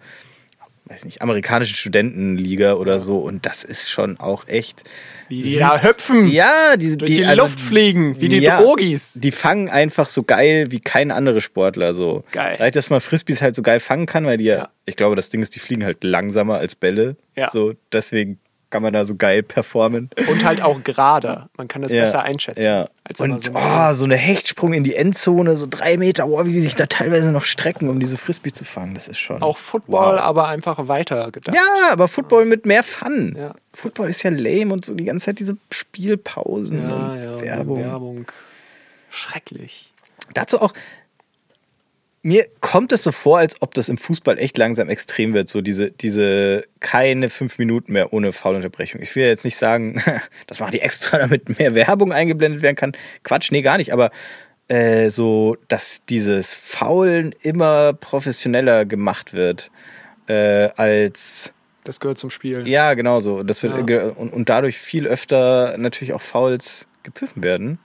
[0.89, 3.17] weiß nicht, amerikanischen Studentenliga oder so.
[3.19, 4.83] Und das ist schon auch echt.
[5.29, 6.27] wie die da hüpfen.
[6.29, 9.13] Ja, die, Durch die, also- Luft fliegen, wie die ja, Drogis.
[9.15, 11.93] Die fangen einfach so geil wie kein anderer Sportler.
[11.93, 12.23] So.
[12.31, 12.55] Geil.
[12.57, 14.69] Vielleicht, dass man Frisbees halt so geil fangen kann, weil die ja, Ja.
[14.85, 17.15] ich glaube, das Ding ist, die fliegen halt langsamer als Bälle.
[17.35, 17.49] Ja.
[17.51, 18.39] So, deswegen
[18.69, 20.09] kann man da so geil performen.
[20.29, 21.49] Und halt auch gerade.
[21.57, 22.61] Man kann das Ja, besser einschätzen.
[22.61, 22.89] Ja.
[23.17, 26.61] Und so oh, so eine Hechtsprung in die Endzone, so drei Meter, oh, wie die
[26.61, 28.93] sich da teilweise noch strecken, um diese Frisbee zu fangen.
[28.93, 29.41] Das ist schon.
[29.41, 30.21] auch Football, Wow.
[30.21, 31.55] aber einfach weiter gedacht.
[31.55, 33.35] Ja, aber Football mit mehr Fun.
[33.37, 33.55] Ja.
[33.73, 37.41] Football ist ja lame und so die ganze Zeit diese Spielpausen ja, und ja, und
[37.41, 37.79] Werbung.
[37.79, 38.25] Werbung.
[39.09, 39.91] Schrecklich.
[40.33, 40.73] Dazu auch,
[42.23, 45.47] mir kommt es so vor, als ob das im Fußball echt langsam extrem wird.
[45.47, 49.01] So diese, diese keine fünf Minuten mehr ohne Foulunterbrechung.
[49.01, 50.01] Ich will jetzt nicht sagen,
[50.47, 52.91] das machen die extra, damit mehr Werbung eingeblendet werden kann.
[53.23, 53.93] Quatsch, nee, gar nicht.
[53.93, 54.11] Aber
[54.67, 59.71] äh, so, dass dieses Faulen immer professioneller gemacht wird
[60.27, 61.53] äh, als
[61.85, 62.67] Das gehört zum Spiel.
[62.67, 63.43] ja, genau so.
[63.43, 64.07] Das wird, Ja.
[64.07, 67.79] und, und dadurch viel öfter natürlich auch Fouls gepfiffen werden.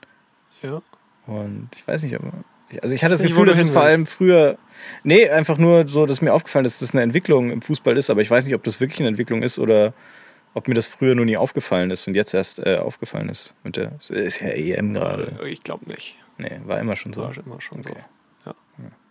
[0.62, 0.82] Ja.
[1.28, 2.32] Und ich weiß nicht, aber.
[2.80, 4.58] Also ich hatte das nicht, wo Gefühl, dass es vor allem früher.
[5.04, 8.10] Nee, einfach nur so, dass mir aufgefallen ist, dass das eine Entwicklung im Fußball ist,
[8.10, 9.94] aber ich weiß nicht, ob das wirklich eine Entwicklung ist oder
[10.54, 13.54] ob mir das früher nur nie aufgefallen ist und jetzt erst äh, aufgefallen ist.
[13.64, 15.38] Und der ist ja EM gerade.
[15.48, 16.18] Ich glaube nicht.
[16.38, 17.22] Nee, war immer schon so.
[17.22, 17.94] War immer schon Okay.
[18.44, 18.50] so.
[18.50, 18.54] Ja.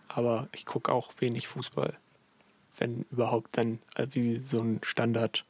[0.08, 1.94] Aber ich gucke auch wenig Fußball.
[2.78, 5.44] Wenn überhaupt, dann äh, wie so ein Standard.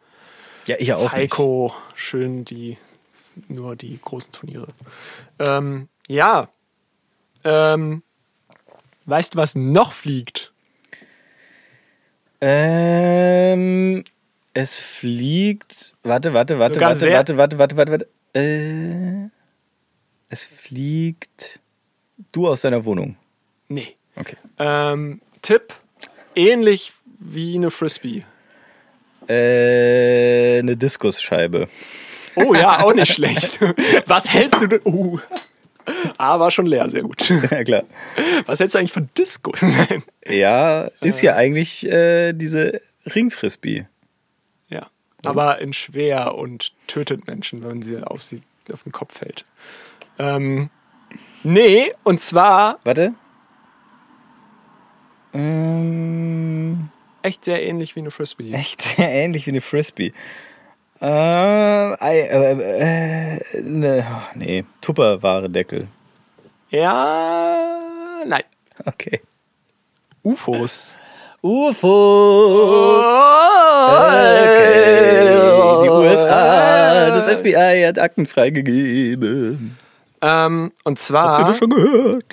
[0.66, 1.02] Ja, ich auch.
[1.02, 1.12] Nicht.
[1.12, 2.78] Heiko, schön die,
[3.48, 4.68] nur die großen Turniere.
[5.38, 6.48] Ähm, ja.
[7.44, 8.02] Ähm,
[9.06, 10.52] weißt du, was noch fliegt?
[12.40, 14.04] Ähm,
[14.54, 15.94] es fliegt.
[16.02, 18.08] Warte, warte, warte, Sogar warte, warte, warte, warte, warte, warte.
[18.34, 19.28] Äh,
[20.28, 21.60] es fliegt.
[22.32, 23.16] Du aus deiner Wohnung.
[23.68, 23.96] Nee.
[24.16, 24.36] Okay.
[24.58, 25.74] Ähm, Tipp:
[26.34, 28.24] ähnlich wie eine Frisbee.
[29.28, 31.68] Äh, eine Diskusscheibe.
[32.34, 33.60] Oh ja, auch nicht schlecht.
[34.06, 34.80] Was hältst du denn?
[34.84, 35.18] Uh.
[36.18, 37.28] Ah, war schon leer, sehr gut.
[37.50, 37.84] ja, klar.
[38.46, 39.52] Was hältst du eigentlich von Disco?
[40.28, 42.80] Ja, ist ja eigentlich äh, diese
[43.12, 43.86] Ringfrisbee.
[44.68, 44.86] ja.
[45.24, 48.42] aber in schwer und tötet Menschen, wenn sie auf sie
[48.72, 49.44] auf den Kopf fällt.
[50.18, 50.70] Ähm,
[51.42, 53.14] nee, und zwar Warte.
[55.34, 56.90] Ähm,
[57.22, 58.52] echt sehr ähnlich wie eine Frisbee.
[58.52, 60.12] echt sehr ähnlich wie eine Frisbee.
[61.02, 65.88] Äh, ei- äh, äh, ne, oh, nee, Tupperware-Deckel.
[66.70, 67.80] Ja,
[68.24, 68.44] nein.
[68.84, 69.20] Okay.
[70.22, 70.96] UFOs.
[71.42, 73.06] UFOs.
[74.22, 75.82] Okay.
[75.84, 79.76] Die USA, das FBI hat Akten freigegeben.
[80.20, 82.24] Ähm, und Habt ihr zwar das schon gehört?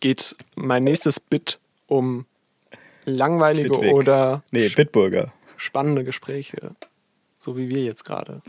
[0.00, 2.26] geht mein nächstes Bit um
[3.06, 3.92] langweilige Bitwig.
[3.94, 5.32] oder Nee, Bitburger.
[5.56, 6.72] spannende Gespräche,
[7.44, 8.40] so wie wir jetzt gerade.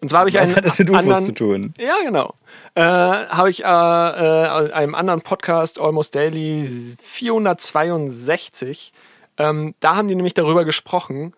[0.00, 1.74] Und zwar habe ich Was einen hat das mit UFOs anderen, zu tun?
[1.78, 2.34] Ja, genau.
[2.74, 8.92] Äh, habe ich äh, äh, einem anderen Podcast, Almost Daily 462,
[9.38, 11.34] ähm, da haben die nämlich darüber gesprochen,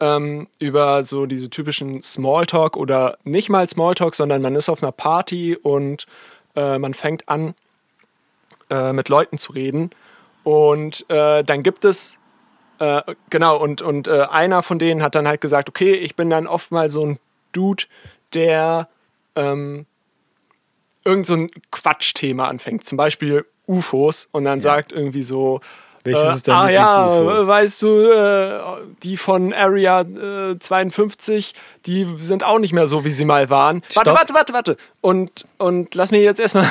[0.00, 4.92] ähm, über so diese typischen Smalltalk oder nicht mal Smalltalk, sondern man ist auf einer
[4.92, 6.06] Party und
[6.54, 7.54] äh, man fängt an,
[8.70, 9.90] äh, mit Leuten zu reden.
[10.44, 12.18] Und äh, dann gibt es,
[12.78, 16.30] äh, genau, und, und äh, einer von denen hat dann halt gesagt, okay, ich bin
[16.30, 17.18] dann oft mal so ein
[17.52, 17.84] Dude,
[18.34, 18.88] der
[19.34, 19.86] ähm,
[21.04, 25.60] irgend so ein Quatschthema anfängt, zum Beispiel UFOs, und dann sagt irgendwie so,
[26.06, 27.46] Welches äh, ist dein ah ja, Lieblings-UFO?
[27.46, 28.60] weißt du, äh,
[29.02, 31.54] die von Area äh, 52,
[31.86, 33.82] die sind auch nicht mehr so, wie sie mal waren.
[33.82, 34.18] Warte, Stopp.
[34.18, 34.76] warte, warte, warte.
[35.00, 36.70] Und, und lass mir jetzt erstmal.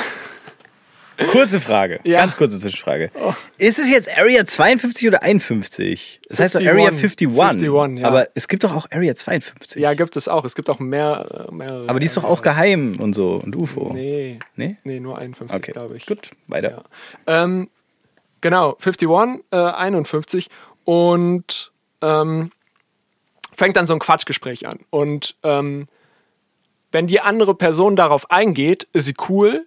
[1.30, 2.18] Kurze Frage, Ja.
[2.18, 2.20] Oh.
[2.22, 3.10] ganz kurze Zwischenfrage.
[3.58, 6.20] Ist es jetzt Area 52 oder 51?
[6.28, 6.68] Das heißt doch 51.
[6.70, 7.28] Area 51.
[7.28, 8.06] 51, ja.
[8.08, 9.80] Aber es gibt doch auch Area 52.
[9.80, 10.44] Ja, gibt es auch.
[10.44, 11.46] Es gibt auch mehr.
[11.48, 11.88] äh, mehrere.
[11.88, 13.92] Aber die ist doch auch geheim und so und UFO.
[13.94, 14.38] Nee.
[14.56, 14.76] Nee?
[14.84, 16.06] Nee, nur 51, Okay, glaube ich.
[16.06, 16.84] gut, weiter.
[17.26, 17.44] Ja.
[17.44, 17.70] Ähm,
[18.40, 19.08] genau, 51,
[19.52, 20.48] äh, 51
[20.84, 21.72] und
[22.02, 22.50] ähm,
[23.56, 24.80] fängt dann so ein Quatschgespräch an.
[24.90, 25.86] Und ähm,
[26.92, 29.66] wenn die andere Person darauf eingeht, ist sie cool.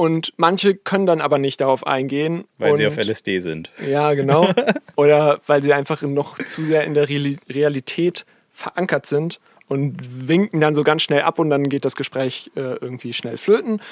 [0.00, 2.44] Und manche können dann aber nicht darauf eingehen.
[2.56, 3.70] Weil und, sie auf LSD sind.
[3.86, 4.48] Ja, genau.
[4.96, 10.58] Oder weil sie einfach noch zu sehr in der Reali- Realität verankert sind und winken
[10.58, 13.82] dann so ganz schnell ab und dann geht das Gespräch äh, irgendwie schnell flöten.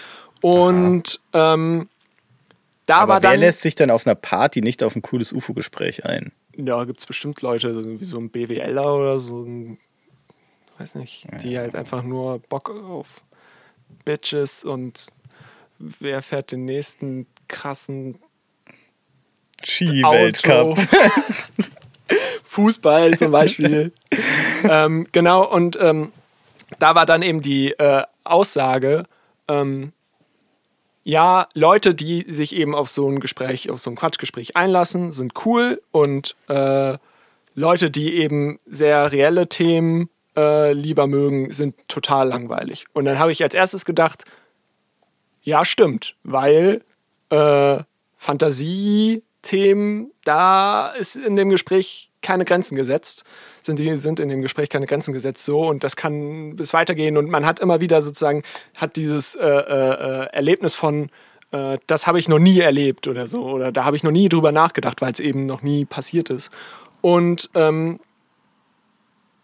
[0.41, 1.91] Und ähm,
[2.87, 3.41] da Aber war wer dann.
[3.41, 6.33] lässt sich dann auf einer Party nicht auf ein cooles UFO-Gespräch ein?
[6.57, 9.77] Ja, gibt es bestimmt Leute, so wie so ein BWLer oder so ein,
[10.79, 13.21] weiß nicht, die halt einfach nur Bock auf
[14.07, 15.09] Bitches und
[15.79, 18.19] wer fährt den nächsten krassen
[19.63, 20.79] Ski-Weltcup.
[22.45, 23.93] Fußball zum Beispiel.
[24.65, 26.13] ähm, genau, und ähm,
[26.79, 29.05] da war dann eben die äh, Aussage,
[29.47, 29.93] ähm,
[31.05, 35.33] ja, Leute, die sich eben auf so ein Gespräch, auf so ein Quatschgespräch einlassen, sind
[35.47, 36.99] cool und äh,
[37.55, 42.87] Leute, die eben sehr reelle Themen äh, lieber mögen, sind total langweilig.
[42.93, 44.25] Und dann habe ich als erstes gedacht,
[45.49, 46.83] ja, stimmt, weil
[47.31, 47.79] äh,
[48.19, 53.25] Fantasiethemen, da ist in dem Gespräch keine Grenzen gesetzt.
[53.63, 57.17] Sind, die, sind in dem Gespräch keine Grenzen gesetzt so und das kann bis weitergehen
[57.17, 58.43] und man hat immer wieder sozusagen,
[58.77, 61.09] hat dieses äh, äh, Erlebnis von,
[61.53, 64.29] äh, das habe ich noch nie erlebt oder so oder da habe ich noch nie
[64.29, 66.51] drüber nachgedacht, weil es eben noch nie passiert ist.
[67.01, 68.01] Und ähm,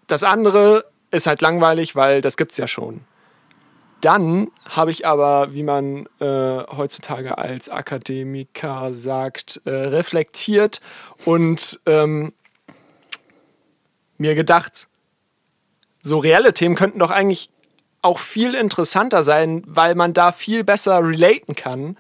[0.07, 3.01] das andere ist halt langweilig, weil das gibt's ja schon.
[4.05, 6.27] Dann habe ich aber, wie man äh,
[6.77, 10.83] heutzutage als Akademiker sagt, äh, reflektiert
[11.25, 12.35] und ähm,
[14.19, 14.89] mir gedacht,
[16.03, 17.49] so reelle Themen könnten doch eigentlich
[18.03, 21.97] auch viel interessanter sein, weil man da viel besser relaten kann,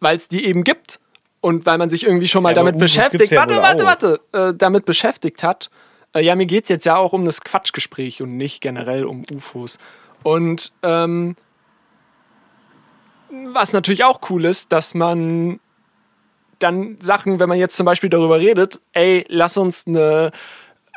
[0.00, 0.98] weil es die eben gibt
[1.40, 3.30] und weil man sich irgendwie schon mal Ja, damit gibt's beschäftigt.
[3.30, 4.18] ja warte, warte, auch.
[4.32, 5.70] warte, äh, damit beschäftigt hat.
[6.14, 9.22] Äh, ja, mir geht es jetzt ja auch um das Quatschgespräch und nicht generell um
[9.32, 9.78] UFOs.
[10.28, 11.36] Und ähm,
[13.30, 15.58] was natürlich auch cool ist, dass man
[16.58, 20.30] dann Sachen, wenn man jetzt zum Beispiel darüber redet, ey, lass uns eine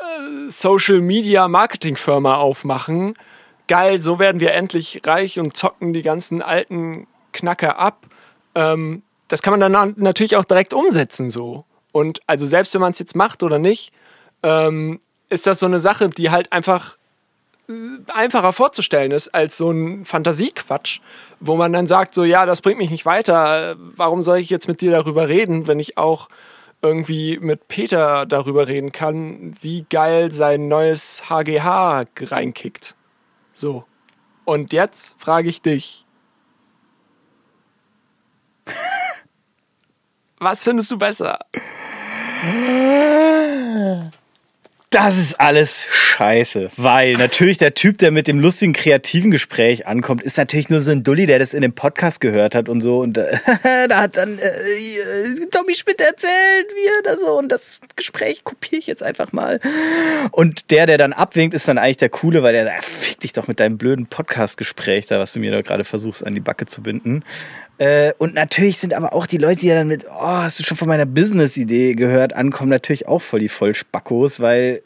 [0.02, 3.14] äh, Social Media Marketing Firma aufmachen.
[3.70, 8.08] Geil, so werden wir endlich reich und zocken die ganzen alten Knacker ab.
[8.54, 11.64] Ähm, das kann man dann na- natürlich auch direkt umsetzen so.
[11.94, 13.94] Und also selbst wenn man es jetzt macht oder nicht,
[14.44, 15.00] ähm,
[15.30, 16.98] ist das so eine Sache, die halt einfach
[18.14, 21.00] einfacher vorzustellen ist als so ein Fantasiequatsch,
[21.40, 24.68] wo man dann sagt, so ja, das bringt mich nicht weiter, warum soll ich jetzt
[24.68, 26.30] mit dir darüber reden, wenn ich auch
[26.82, 32.96] irgendwie mit Peter darüber reden kann, wie geil sein neues HGH reinkickt.
[33.54, 33.86] So.
[34.46, 36.06] Und jetzt frage ich dich.
[40.40, 41.40] Was findest du besser?
[44.92, 50.22] Das ist alles scheiße, weil natürlich der Typ, der mit dem lustigen, kreativen Gespräch ankommt,
[50.22, 52.98] ist natürlich nur so ein Dulli, der das in dem Podcast gehört hat und so.
[52.98, 53.38] Und äh,
[53.88, 57.40] da hat dann äh, Tommy Schmidt erzählt, wie er da so.
[57.40, 59.62] Und das Gespräch kopiere ich jetzt einfach mal.
[60.32, 63.32] Und der, der dann abwinkt, ist dann eigentlich der Coole, weil der sagt, fick dich
[63.32, 66.66] doch mit deinem blöden Podcast-Gespräch da, was du mir da gerade versuchst, an die Backe
[66.66, 67.24] zu binden.
[67.82, 70.78] Äh, und natürlich sind aber auch die Leute, die dann mit, oh, hast du schon
[70.78, 74.84] von meiner Business-Idee gehört, ankommen, natürlich auch voll die Vollspackos, weil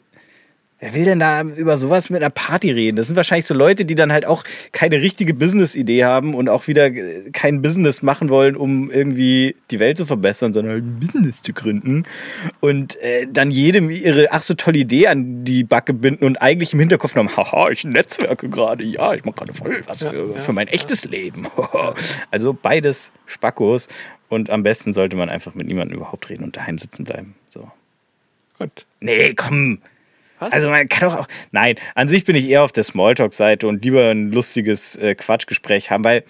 [0.78, 2.96] Wer will denn da über sowas mit einer Party reden?
[2.96, 6.68] Das sind wahrscheinlich so Leute, die dann halt auch keine richtige Business-Idee haben und auch
[6.68, 11.00] wieder äh, kein Business machen wollen, um irgendwie die Welt zu verbessern, sondern halt ein
[11.00, 12.04] Business zu gründen.
[12.60, 16.74] Und äh, dann jedem ihre ach so tolle Idee an die Backe binden und eigentlich
[16.74, 20.34] im Hinterkopf noch, haha, ich netzwerke gerade, ja, ich mache gerade voll was für, ja,
[20.34, 21.06] für mein echtes.
[21.06, 21.46] Leben.
[22.30, 23.88] also beides Spackos.
[24.28, 27.34] Und am besten sollte man einfach mit niemandem überhaupt reden und daheim sitzen bleiben.
[27.48, 27.70] So.
[28.58, 28.84] Gut.
[29.00, 29.78] Nee, komm.
[30.38, 30.52] Was?
[30.52, 31.28] Also man kann doch auch.
[31.50, 35.90] Nein, an sich bin ich eher auf der Smalltalk-Seite und lieber ein lustiges äh, Quatschgespräch
[35.90, 36.24] haben, weil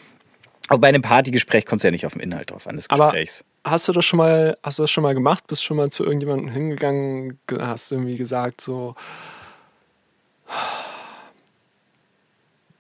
[0.68, 3.44] auch bei einem Partygespräch kommt es ja nicht auf den Inhalt drauf an des Gesprächs.
[3.62, 5.46] Aber hast du das schon mal, hast du das schon mal gemacht?
[5.46, 8.94] Bist schon mal zu irgendjemandem hingegangen, hast irgendwie gesagt, so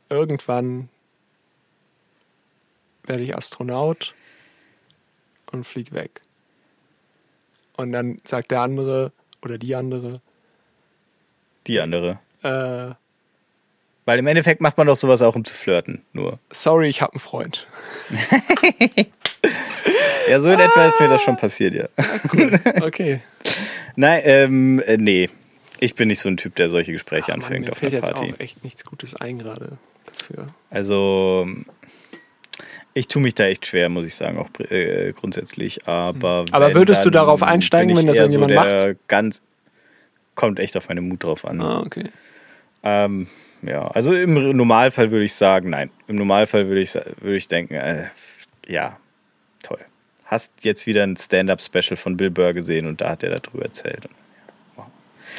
[0.08, 0.88] irgendwann
[3.04, 4.14] werde ich Astronaut
[5.52, 6.22] und flieg weg.
[7.76, 9.12] Und dann sagt der andere
[9.42, 10.20] oder die andere,
[11.66, 12.18] die andere.
[12.42, 12.94] Äh,
[14.04, 16.02] Weil im Endeffekt macht man doch sowas auch, um zu flirten.
[16.12, 16.38] Nur.
[16.50, 17.66] Sorry, ich habe einen Freund.
[20.28, 21.88] ja, so in ah, etwa ist mir das schon passiert, ja.
[22.32, 22.52] Cool.
[22.82, 23.20] Okay.
[23.96, 25.30] Nein, ähm, äh, nee.
[25.78, 27.94] Ich bin nicht so ein Typ, der solche Gespräche Ach, anfängt Mann, mir auf fällt
[27.94, 28.26] einer Party.
[28.26, 30.48] Jetzt auch echt nichts Gutes ein gerade dafür.
[30.70, 31.46] Also
[32.96, 35.86] ich tue mich da echt schwer, muss ich sagen, auch äh, grundsätzlich.
[35.86, 36.54] Aber, hm.
[36.54, 38.96] Aber würdest du darauf einsteigen, wenn das irgendjemand so macht?
[39.06, 39.42] Ganz,
[40.36, 41.60] kommt echt auf meinen Mut drauf an.
[41.60, 42.04] Ah, okay.
[42.84, 43.26] Ähm,
[43.62, 45.90] ja, also im Normalfall würde ich sagen, nein.
[46.06, 48.04] Im Normalfall würde ich, würde ich denken, äh,
[48.68, 48.96] ja,
[49.62, 49.80] toll.
[50.24, 54.08] Hast jetzt wieder ein Stand-up-Special von Bill Burr gesehen und da hat er darüber erzählt.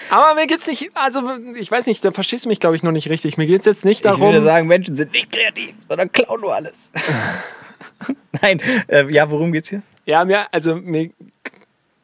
[0.10, 1.22] Aber mir geht's nicht, also
[1.56, 3.38] ich weiß nicht, da verstehst du mich, glaube ich, noch nicht richtig.
[3.38, 4.22] Mir geht's jetzt nicht darum.
[4.22, 6.92] Ich würde sagen, Menschen sind nicht kreativ, sondern klauen nur alles.
[8.42, 9.82] Nein, äh, ja, worum geht's hier?
[10.06, 11.12] Ja, mir, also mir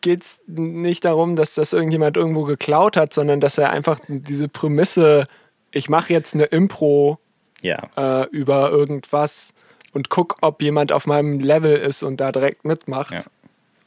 [0.04, 4.48] geht es nicht darum, dass das irgendjemand irgendwo geklaut hat, sondern dass er einfach diese
[4.48, 5.26] Prämisse,
[5.72, 7.18] ich mache jetzt eine Impro
[7.62, 7.90] ja.
[7.98, 9.54] äh, über irgendwas
[9.94, 13.14] und guck, ob jemand auf meinem Level ist und da direkt mitmacht.
[13.14, 13.24] Ja.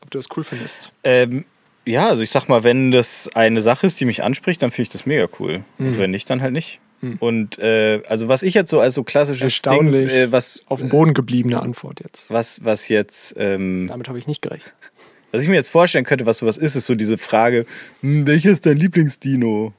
[0.00, 0.90] Ob du das cool findest.
[1.04, 1.44] Ähm,
[1.84, 4.82] ja, also ich sag mal, wenn das eine Sache ist, die mich anspricht, dann finde
[4.82, 5.64] ich das mega cool.
[5.78, 5.86] Mhm.
[5.86, 6.80] Und wenn nicht, dann halt nicht.
[7.00, 7.16] Mhm.
[7.20, 10.88] Und äh, also was ich jetzt so als so klassisches Ding, äh, was auf dem
[10.88, 12.30] Boden gebliebene Antwort jetzt.
[12.30, 14.74] Was was jetzt ähm, damit habe ich nicht gerechnet.
[15.32, 17.66] Was ich mir jetzt vorstellen könnte, was sowas ist, ist so diese Frage,
[18.00, 19.72] hm, welcher ist dein Lieblingsdino?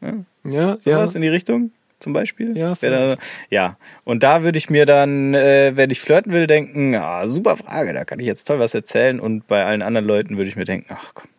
[0.00, 0.14] Ja,
[0.44, 1.16] ja sowas ja.
[1.16, 1.70] in die Richtung
[2.00, 2.56] zum Beispiel?
[2.56, 3.16] Ja, da,
[3.50, 3.76] ja.
[4.04, 7.92] Und da würde ich mir dann, äh, wenn ich flirten will, denken, ah, super Frage,
[7.92, 9.20] da kann ich jetzt toll was erzählen.
[9.20, 11.30] Und bei allen anderen Leuten würde ich mir denken, ach komm.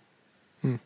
[0.62, 0.80] Hm.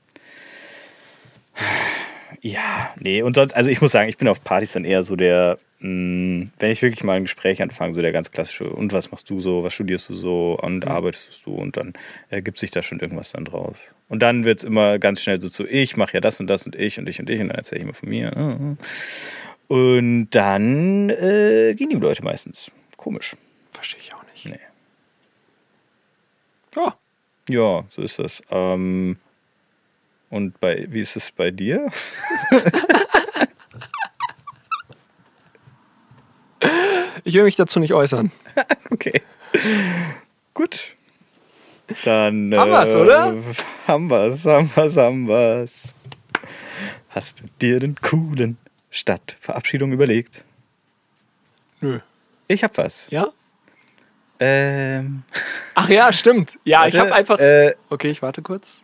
[2.45, 5.15] Ja, nee, und sonst, also ich muss sagen, ich bin auf Partys dann eher so
[5.15, 8.91] der, mh, hm, wenn ich wirklich mal ein Gespräch anfange, so der ganz klassische, und
[8.91, 10.91] was machst du so, was studierst du so und mhm.
[10.91, 11.94] arbeitest du und dann
[12.30, 13.94] ergibt sich da schon irgendwas dann drauf.
[14.10, 16.65] Und dann wird es immer ganz schnell so zu, ich mache ja das und das
[16.65, 18.78] und ich und ich und ich und dann erzähle ich immer von mir.
[19.70, 22.70] Und dann äh, gehen die Leute meistens.
[22.98, 23.38] Komisch.
[23.72, 24.45] Verstehe ich auch nicht.
[24.45, 24.60] Nee.
[26.76, 26.98] Ja.
[27.48, 28.41] Ja, so ist das.
[28.52, 29.15] Ähm,
[30.34, 31.92] und bei, wie ist es bei dir?
[37.24, 38.32] ich will mich dazu nicht äußern.
[38.90, 39.22] okay.
[40.56, 40.88] Gut.
[42.04, 42.52] Dann.
[42.56, 43.36] Haben wir's, äh, oder?
[43.86, 45.94] Haben wir's, haben wir's, haben wir's.
[47.10, 48.58] Hast du dir den coolen
[48.90, 50.46] Stadtverabschiedung überlegt?
[51.80, 52.00] Nö.
[52.48, 53.06] Ich hab was.
[53.12, 53.28] Ja?
[54.40, 55.22] Ähm.
[55.76, 56.58] Ach ja, stimmt.
[56.64, 57.38] Ja, warte, ich hab einfach.
[57.38, 58.83] Äh, okay, ich warte kurz.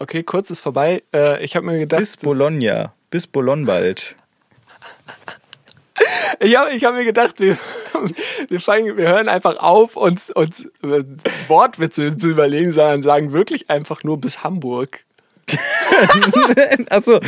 [0.00, 1.02] Okay, kurz ist vorbei.
[1.14, 2.00] Äh, ich habe mir gedacht.
[2.00, 2.94] Bis Bologna.
[3.10, 4.16] Bis Bologna bald.
[6.40, 7.58] ich habe ich hab mir gedacht, wir,
[8.48, 10.66] wir, fangen, wir hören einfach auf, uns, uns
[11.48, 15.04] Wortwitze zu überlegen, sondern sagen wirklich einfach nur bis Hamburg.
[16.88, 17.20] Achso.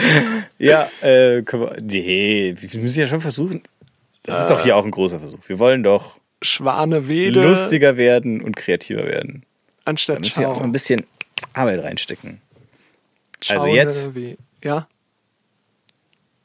[0.59, 3.63] Ja, äh, können wir, nee, wir müssen ja schon versuchen.
[4.23, 5.41] Das ist doch hier auch ein großer Versuch.
[5.47, 9.45] Wir wollen doch Schwanewede lustiger werden und kreativer werden.
[9.85, 11.05] Anstatt da müssen wir auch ein bisschen
[11.53, 12.41] Arbeit reinstecken.
[13.49, 14.11] Also jetzt.
[14.63, 14.87] Ja.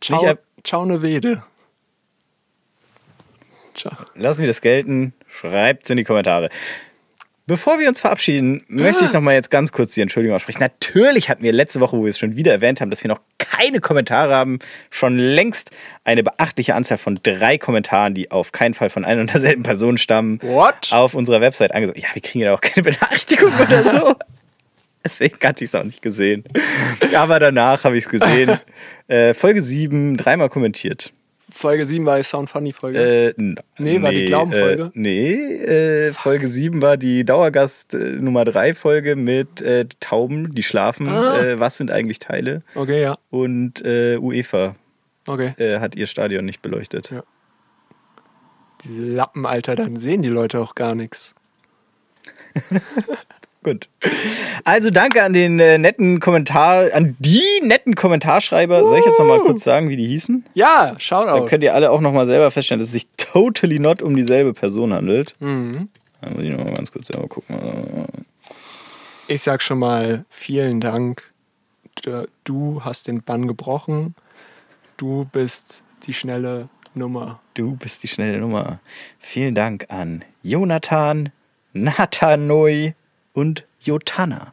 [0.01, 1.43] Ciao, Ciao ne Wede.
[3.75, 3.95] Ciao.
[4.15, 5.13] Lassen wir das gelten.
[5.27, 6.49] Schreibt es in die Kommentare.
[7.45, 10.59] Bevor wir uns verabschieden, möchte ich noch mal jetzt ganz kurz die Entschuldigung aussprechen.
[10.59, 13.21] Natürlich hatten wir letzte Woche, wo wir es schon wieder erwähnt haben, dass wir noch
[13.37, 14.59] keine Kommentare haben,
[14.89, 15.71] schon längst
[16.03, 19.97] eine beachtliche Anzahl von drei Kommentaren, die auf keinen Fall von einer und derselben Person
[19.97, 20.89] stammen, What?
[20.91, 21.99] auf unserer Website angesagt.
[21.99, 24.15] Ja, wir kriegen ja auch keine Benachrichtigung oder so.
[25.05, 26.43] Deswegen hatte ich es auch nicht gesehen.
[27.15, 28.59] Aber danach habe ich es gesehen.
[29.09, 31.13] Äh, Folge 7, dreimal kommentiert.
[31.49, 32.99] Folge 7 war die Sound Funny Folge.
[32.99, 33.33] Äh,
[33.77, 34.83] Nee, war die Glaubenfolge?
[34.87, 40.53] Äh, nee, äh, Folge 7 war die Dauergast äh, Nummer 3 Folge mit äh, Tauben,
[40.53, 41.07] die schlafen.
[41.07, 41.39] Ah.
[41.41, 42.63] Äh, was sind eigentlich Teile?
[42.75, 43.17] okay, ja.
[43.29, 44.75] Und äh, UEFA
[45.25, 45.53] Okay.
[45.79, 47.11] hat ihr Stadion nicht beleuchtet.
[47.11, 47.23] Ja.
[48.83, 51.33] Diese Lappen, Alter, dann sehen die Leute auch gar nichts.
[53.63, 53.89] Gut.
[54.63, 58.85] Also danke an den äh, netten Kommentar, an die netten Kommentarschreiber.
[58.85, 60.45] Soll ich jetzt noch mal kurz sagen, wie die hießen?
[60.53, 61.45] Ja, Dann Shoutout.
[61.47, 64.53] könnt ihr alle auch noch mal selber feststellen, dass es sich totally not um dieselbe
[64.53, 65.35] Person handelt.
[65.39, 65.89] Mhm.
[66.21, 67.57] Da muss ich noch mal ganz kurz selber gucken.
[69.27, 71.31] Ich sag schon mal vielen Dank.
[72.43, 74.15] Du hast den Bann gebrochen.
[74.97, 77.39] Du bist die schnelle Nummer.
[77.53, 78.79] Du bist die schnelle Nummer.
[79.19, 81.29] Vielen Dank an Jonathan,
[81.73, 82.93] Nathanoi
[83.37, 84.51] und Jotana.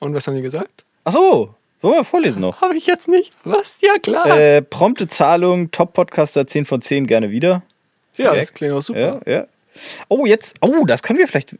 [0.00, 0.84] Und was haben die gesagt?
[1.04, 2.60] Ach so, wollen wir vorlesen noch?
[2.60, 3.32] Habe ich jetzt nicht.
[3.44, 3.80] Was?
[3.80, 4.38] Ja, klar.
[4.38, 7.62] Äh, prompte Zahlung, Top-Podcaster 10 von 10, gerne wieder.
[8.16, 8.40] ja, Weg.
[8.40, 9.20] das klingt auch super.
[9.26, 9.46] Ja, ja.
[10.08, 11.52] Oh, jetzt, oh, das können wir vielleicht.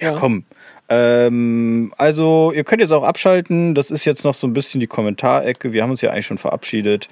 [0.00, 0.16] Ja, Ja.
[0.16, 0.44] komm.
[0.88, 3.74] Ähm, also, ihr könnt jetzt auch abschalten.
[3.74, 5.72] Das ist jetzt noch so ein bisschen die Kommentarecke.
[5.74, 7.08] Wir haben uns ja eigentlich schon verabschiedet.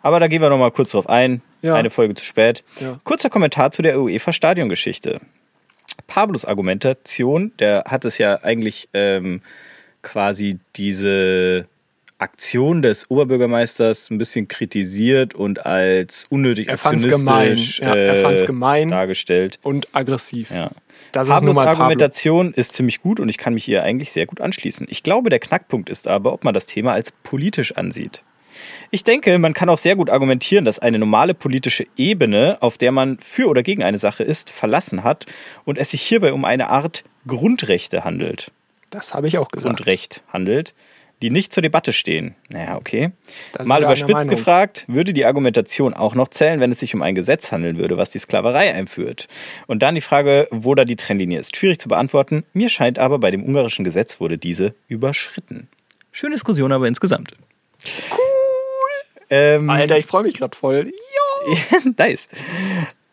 [0.00, 1.42] Aber da gehen wir noch mal kurz drauf ein.
[1.60, 1.74] Ja.
[1.74, 2.62] Eine Folge zu spät.
[2.78, 3.00] Ja.
[3.04, 5.20] Kurzer Kommentar zu der UEFA-Stadiongeschichte.
[6.06, 9.42] Pablos Argumentation, der hat es ja eigentlich ähm,
[10.02, 11.66] quasi diese
[12.18, 17.56] Aktion des Oberbürgermeisters ein bisschen kritisiert und als unnötig Er aktionistisch gemein.
[17.56, 18.88] Ja, er fand's äh, gemein.
[18.88, 19.58] dargestellt.
[19.62, 20.50] Und aggressiv.
[20.50, 20.70] Ja.
[21.12, 21.70] Das ist Pablos Pablo.
[21.70, 24.86] Argumentation ist ziemlich gut und ich kann mich ihr eigentlich sehr gut anschließen.
[24.90, 28.24] Ich glaube, der Knackpunkt ist aber, ob man das Thema als politisch ansieht.
[28.90, 32.92] Ich denke, man kann auch sehr gut argumentieren, dass eine normale politische Ebene, auf der
[32.92, 35.26] man für oder gegen eine Sache ist, verlassen hat
[35.64, 38.50] und es sich hierbei um eine Art Grundrechte handelt.
[38.90, 39.76] Das habe ich auch gesagt.
[39.76, 40.74] Grundrecht handelt,
[41.22, 42.34] die nicht zur Debatte stehen.
[42.50, 43.10] Naja, okay.
[43.64, 47.50] Mal überspitzt gefragt, würde die Argumentation auch noch zählen, wenn es sich um ein Gesetz
[47.52, 49.26] handeln würde, was die Sklaverei einführt?
[49.66, 51.56] Und dann die Frage, wo da die Trennlinie ist.
[51.56, 52.44] Schwierig zu beantworten.
[52.52, 55.68] Mir scheint aber, bei dem ungarischen Gesetz wurde diese überschritten.
[56.12, 57.32] Schöne Diskussion aber insgesamt.
[58.10, 58.27] Cool.
[59.30, 60.92] Ähm, Alter, ich freue mich gerade voll.
[61.96, 62.28] Nice.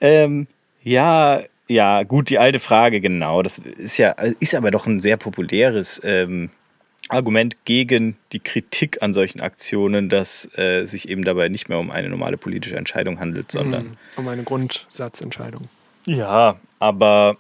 [0.02, 0.48] Ähm,
[0.84, 3.42] ja, ja, gut, die alte Frage, genau.
[3.42, 6.50] Das ist ja, ist aber doch ein sehr populäres ähm,
[7.10, 11.92] Argument gegen die Kritik an solchen Aktionen, dass äh, sich eben dabei nicht mehr um
[11.92, 13.98] eine normale politische Entscheidung handelt, sondern.
[14.16, 15.68] Um eine Grundsatzentscheidung.
[16.06, 17.38] Ja, aber.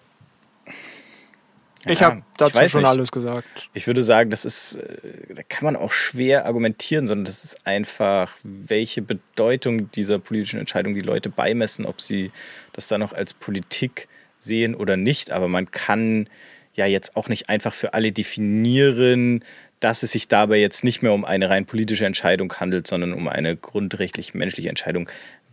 [1.87, 2.89] Ich Ja, habe dazu weiß schon nicht.
[2.89, 3.69] alles gesagt.
[3.73, 7.65] Ich würde sagen, das ist, äh, da kann man auch schwer argumentieren, sondern das ist
[7.67, 12.31] einfach, welche Bedeutung dieser politischen Entscheidung die Leute beimessen, ob sie
[12.73, 14.07] das dann noch als Politik
[14.39, 15.31] sehen oder nicht.
[15.31, 16.27] Aber man kann
[16.73, 19.43] ja jetzt auch nicht einfach für alle definieren,
[19.79, 23.27] dass es sich dabei jetzt nicht mehr um eine rein politische Entscheidung handelt, sondern um
[23.27, 25.09] eine grundrechtlich menschliche Entscheidung,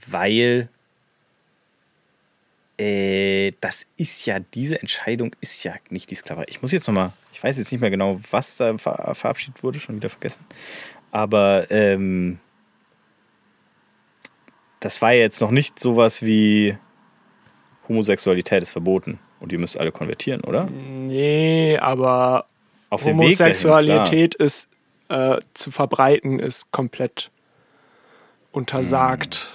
[0.06, 0.68] weil
[2.78, 6.46] äh, das ist ja, diese Entscheidung ist ja nicht die Sklaverei.
[6.48, 9.80] Ich muss jetzt nochmal, ich weiß jetzt nicht mehr genau, was da ver verabschiedet wurde,
[9.80, 10.44] schon wieder vergessen.
[11.10, 12.38] Aber ähm,
[14.80, 16.76] das war ja jetzt noch nicht sowas wie
[17.88, 20.64] Homosexualität ist verboten und ihr müsst alle konvertieren, oder?
[20.66, 22.46] Nee, aber
[22.90, 24.68] Auf Weg dahin, Homosexualität ist
[25.08, 27.30] äh, zu verbreiten, ist komplett
[28.50, 29.48] untersagt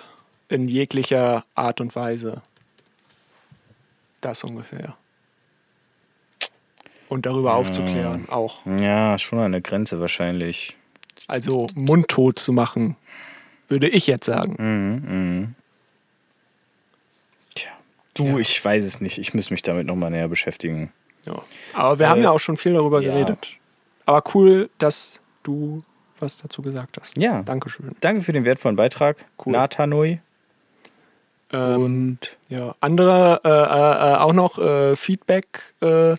[0.49, 0.61] Hm.
[0.61, 2.41] in jeglicher Art und Weise.
[4.27, 4.97] Das ungefähr.
[7.07, 8.59] Und darüber aufzuklären auch.
[8.65, 10.75] Ja, schon eine Grenze wahrscheinlich.
[11.29, 12.97] Also mundtot zu machen,
[13.69, 14.55] würde ich jetzt sagen.
[14.59, 15.55] Mhm,
[17.55, 17.69] Tja.
[18.15, 19.17] Du, ich weiß es nicht.
[19.17, 20.91] Ich muss mich damit nochmal näher beschäftigen.
[21.25, 21.41] Ja.
[21.73, 23.13] Aber wir haben Äh, ja auch schon viel darüber ja.
[23.13, 23.47] geredet.
[24.05, 25.81] Aber cool, dass du
[26.19, 27.17] was dazu gesagt hast.
[27.17, 27.43] Ja.
[27.43, 27.95] Dankeschön.
[28.01, 29.53] Danke für den wertvollen Beitrag, Cool.
[29.53, 30.19] Nathanoi.
[31.51, 32.19] Ähm, Und
[32.49, 35.73] Ja, andere äh, äh, äh, auch noch äh, Feedback.
[35.81, 36.15] Äh,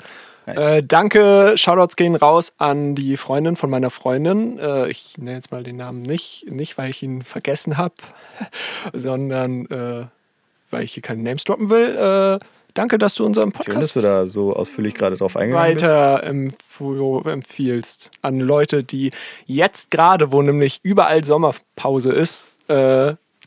[0.46, 0.56] Nice.
[0.56, 4.58] äh, danke, Shoutouts gehen raus an die Freundin von meiner Freundin.
[4.88, 7.92] Ich nenne jetzt mal den Namen nicht, nicht weil ich ihn vergessen habe,
[8.94, 9.68] sondern
[10.70, 12.40] weil ich hier keine Names droppen will.
[12.72, 15.84] Danke, dass du unseren schön, dass Podcast du da so ausführlich gerade drauf eingegangen bist.
[15.84, 16.80] weiter empf
[17.26, 19.10] empfiehlst an Leute, die
[19.44, 22.52] jetzt gerade, wo nämlich überall Sommerpause ist,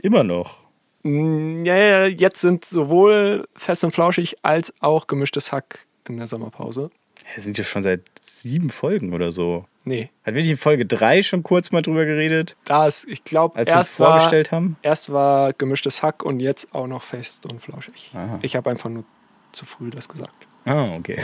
[0.03, 0.60] Immer noch.
[1.03, 6.27] Mm, Ja, ja, jetzt sind sowohl Fest und Flauschig als auch gemischtes Hack in der
[6.27, 6.89] Sommerpause.
[7.35, 9.65] Wir sind ja schon seit sieben Folgen oder so.
[9.83, 13.23] Nee, Hat wir nicht in Folge drei schon kurz mal drüber geredet, da ist, ich
[13.23, 14.77] glaube, als wir uns erst war, vorgestellt haben?
[14.83, 18.11] erst war gemischtes Hack und jetzt auch noch Fest und Flauschig.
[18.13, 18.37] Aha.
[18.43, 19.05] Ich habe einfach nur
[19.53, 20.35] zu früh das gesagt.
[20.65, 21.17] Ah, okay.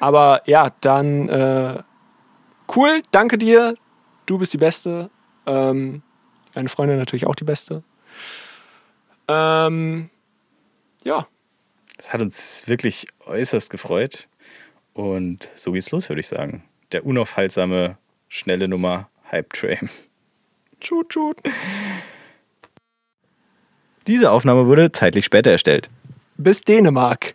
[0.00, 1.82] Aber ja, dann äh,
[2.74, 3.74] cool, danke dir.
[4.26, 5.10] Du bist die Beste.
[5.46, 6.02] Ähm,
[6.52, 7.82] deine Freundin natürlich auch die Beste.
[9.28, 10.10] Ähm,
[11.04, 11.26] ja,
[11.96, 14.28] Das hat uns wirklich äußerst gefreut.
[14.94, 16.64] Und so geht's los, würde ich sagen.
[16.92, 17.96] Der unaufhaltsame,
[18.28, 19.88] schnelle Nummer Hype Train.
[20.80, 21.38] tschut, tschut.
[24.06, 25.88] Diese Aufnahme wurde zeitlich später erstellt.
[26.36, 27.34] Bis Dänemark.